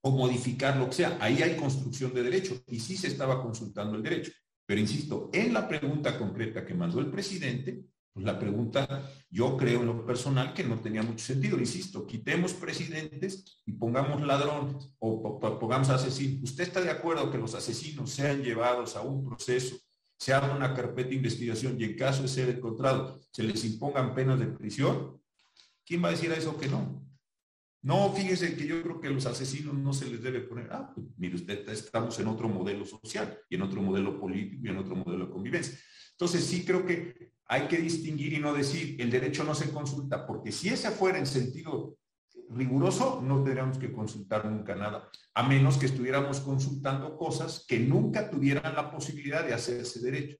o 0.01 0.11
modificar 0.11 0.77
lo 0.77 0.87
que 0.87 0.95
sea. 0.95 1.17
Ahí 1.19 1.41
hay 1.41 1.55
construcción 1.55 2.13
de 2.13 2.23
derecho 2.23 2.61
y 2.67 2.79
sí 2.79 2.95
se 2.95 3.07
estaba 3.07 3.41
consultando 3.41 3.95
el 3.95 4.03
derecho. 4.03 4.31
Pero 4.65 4.79
insisto, 4.79 5.29
en 5.33 5.53
la 5.53 5.67
pregunta 5.67 6.17
concreta 6.17 6.65
que 6.65 6.73
mandó 6.73 6.99
el 6.99 7.09
presidente, 7.09 7.83
pues 8.13 8.25
la 8.25 8.37
pregunta, 8.37 9.09
yo 9.29 9.57
creo 9.57 9.79
en 9.81 9.87
lo 9.87 10.05
personal 10.05 10.53
que 10.53 10.63
no 10.63 10.79
tenía 10.79 11.01
mucho 11.01 11.25
sentido. 11.25 11.57
Insisto, 11.57 12.05
quitemos 12.05 12.53
presidentes 12.53 13.61
y 13.65 13.73
pongamos 13.73 14.21
ladrones 14.21 14.93
o 14.99 15.39
pongamos 15.59 15.89
asesinos. 15.89 16.43
¿Usted 16.43 16.65
está 16.65 16.81
de 16.81 16.91
acuerdo 16.91 17.31
que 17.31 17.39
los 17.39 17.55
asesinos 17.55 18.11
sean 18.11 18.43
llevados 18.43 18.95
a 18.95 19.01
un 19.01 19.25
proceso 19.25 19.77
se 20.23 20.33
haga 20.33 20.55
una 20.55 20.73
carpeta 20.73 21.09
de 21.09 21.15
investigación 21.15 21.75
y 21.77 21.83
en 21.83 21.97
caso 21.97 22.21
de 22.21 22.29
ser 22.29 22.47
encontrado 22.47 23.19
se 23.29 23.43
les 23.43 23.65
impongan 23.65 24.15
penas 24.15 24.39
de 24.39 24.47
prisión, 24.47 25.21
¿quién 25.85 26.01
va 26.01 26.07
a 26.07 26.11
decir 26.11 26.31
a 26.31 26.37
eso 26.37 26.57
que 26.57 26.69
no? 26.69 27.05
No, 27.81 28.09
fíjese 28.13 28.55
que 28.55 28.65
yo 28.65 28.81
creo 28.81 29.01
que 29.01 29.09
los 29.09 29.25
asesinos 29.25 29.73
no 29.73 29.91
se 29.91 30.09
les 30.09 30.23
debe 30.23 30.39
poner, 30.39 30.69
ah, 30.71 30.89
pues, 30.95 31.05
mire 31.17 31.35
usted, 31.35 31.67
estamos 31.67 32.17
en 32.19 32.27
otro 32.27 32.47
modelo 32.47 32.85
social 32.85 33.37
y 33.49 33.55
en 33.55 33.63
otro 33.63 33.81
modelo 33.81 34.17
político 34.17 34.61
y 34.65 34.69
en 34.69 34.77
otro 34.77 34.95
modelo 34.95 35.25
de 35.25 35.31
convivencia. 35.33 35.77
Entonces 36.11 36.45
sí 36.45 36.63
creo 36.63 36.85
que 36.85 37.33
hay 37.45 37.67
que 37.67 37.79
distinguir 37.79 38.31
y 38.31 38.39
no 38.39 38.53
decir 38.53 38.95
el 39.01 39.11
derecho 39.11 39.43
no 39.43 39.53
se 39.53 39.71
consulta, 39.71 40.25
porque 40.25 40.53
si 40.53 40.69
ese 40.69 40.89
fuera 40.91 41.17
en 41.17 41.25
sentido 41.25 41.97
riguroso, 42.55 43.21
no 43.21 43.43
tendríamos 43.43 43.77
que 43.77 43.91
consultar 43.91 44.45
nunca 44.45 44.75
nada, 44.75 45.09
a 45.33 45.43
menos 45.43 45.77
que 45.77 45.85
estuviéramos 45.85 46.39
consultando 46.39 47.17
cosas 47.17 47.65
que 47.67 47.79
nunca 47.79 48.29
tuvieran 48.29 48.75
la 48.75 48.91
posibilidad 48.91 49.45
de 49.45 49.53
hacerse 49.53 49.99
derecho. 49.99 50.37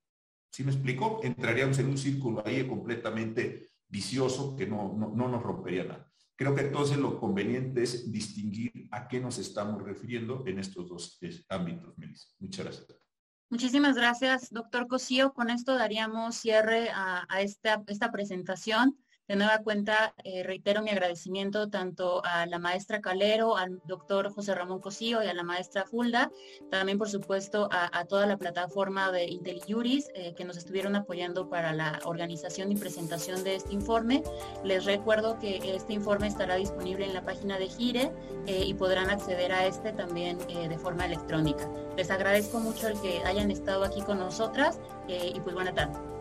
¿Sí 0.51 0.63
me 0.63 0.71
explico? 0.71 1.19
Entraríamos 1.23 1.79
en 1.79 1.87
un 1.87 1.97
círculo 1.97 2.43
ahí 2.45 2.67
completamente 2.67 3.71
vicioso 3.87 4.55
que 4.55 4.67
no, 4.67 4.93
no, 4.97 5.09
no 5.15 5.27
nos 5.27 5.41
rompería 5.41 5.83
nada. 5.83 6.11
Creo 6.35 6.55
que 6.55 6.61
entonces 6.61 6.97
lo 6.97 7.19
conveniente 7.19 7.83
es 7.83 8.11
distinguir 8.11 8.87
a 8.91 9.07
qué 9.07 9.19
nos 9.19 9.37
estamos 9.37 9.83
refiriendo 9.83 10.43
en 10.47 10.59
estos 10.59 10.89
dos 10.89 11.19
ámbitos, 11.49 11.97
Melissa. 11.97 12.27
Muchas 12.39 12.65
gracias. 12.65 13.03
Muchísimas 13.49 13.95
gracias, 13.95 14.49
doctor 14.49 14.87
Cosío. 14.87 15.31
Con 15.33 15.51
esto 15.51 15.75
daríamos 15.75 16.35
cierre 16.35 16.89
a, 16.89 17.25
esta, 17.39 17.83
esta 17.85 18.11
presentación. 18.11 18.97
De 19.27 19.37
nueva 19.37 19.59
cuenta, 19.59 20.13
eh, 20.25 20.43
reitero 20.43 20.81
mi 20.81 20.89
agradecimiento 20.89 21.69
tanto 21.69 22.21
a 22.25 22.45
la 22.45 22.59
maestra 22.59 22.99
Calero, 22.99 23.55
al 23.55 23.81
doctor 23.85 24.29
José 24.33 24.53
Ramón 24.53 24.81
Cosío 24.81 25.23
y 25.23 25.27
a 25.27 25.33
la 25.33 25.43
maestra 25.43 25.85
Fulda, 25.85 26.29
también 26.69 26.97
por 26.97 27.09
supuesto 27.09 27.69
a, 27.71 28.03
toda 28.03 28.25
la 28.25 28.35
plataforma 28.35 29.13
de 29.13 29.29
IntelliJuris 29.29 30.09
eh, 30.13 30.33
que 30.35 30.43
nos 30.43 30.57
estuvieron 30.57 30.97
apoyando 30.97 31.49
para 31.49 31.71
la 31.71 32.01
organización 32.03 32.73
y 32.73 32.75
presentación 32.75 33.45
de 33.45 33.55
este 33.55 33.73
informe. 33.73 34.23
Les 34.65 34.83
recuerdo 34.83 35.39
que 35.39 35.73
este 35.73 35.93
informe 35.93 36.27
estará 36.27 36.55
disponible 36.55 37.05
en 37.05 37.13
la 37.13 37.23
página 37.23 37.57
de 37.57 37.69
Gire 37.69 38.11
eh, 38.45 38.65
y 38.65 38.73
podrán 38.73 39.09
acceder 39.09 39.53
a 39.53 39.65
este 39.65 39.93
también 39.93 40.37
de 40.37 40.77
forma 40.77 41.05
electrónica. 41.05 41.69
Les 41.95 42.11
agradezco 42.11 42.59
mucho 42.59 42.89
el 42.89 42.99
que 42.99 43.23
hayan 43.23 43.51
estado 43.51 43.85
aquí 43.85 44.01
con 44.01 44.19
nosotras 44.19 44.79
y 45.07 45.39
pues 45.39 45.55
buena 45.55 45.73
tarde. 45.73 46.12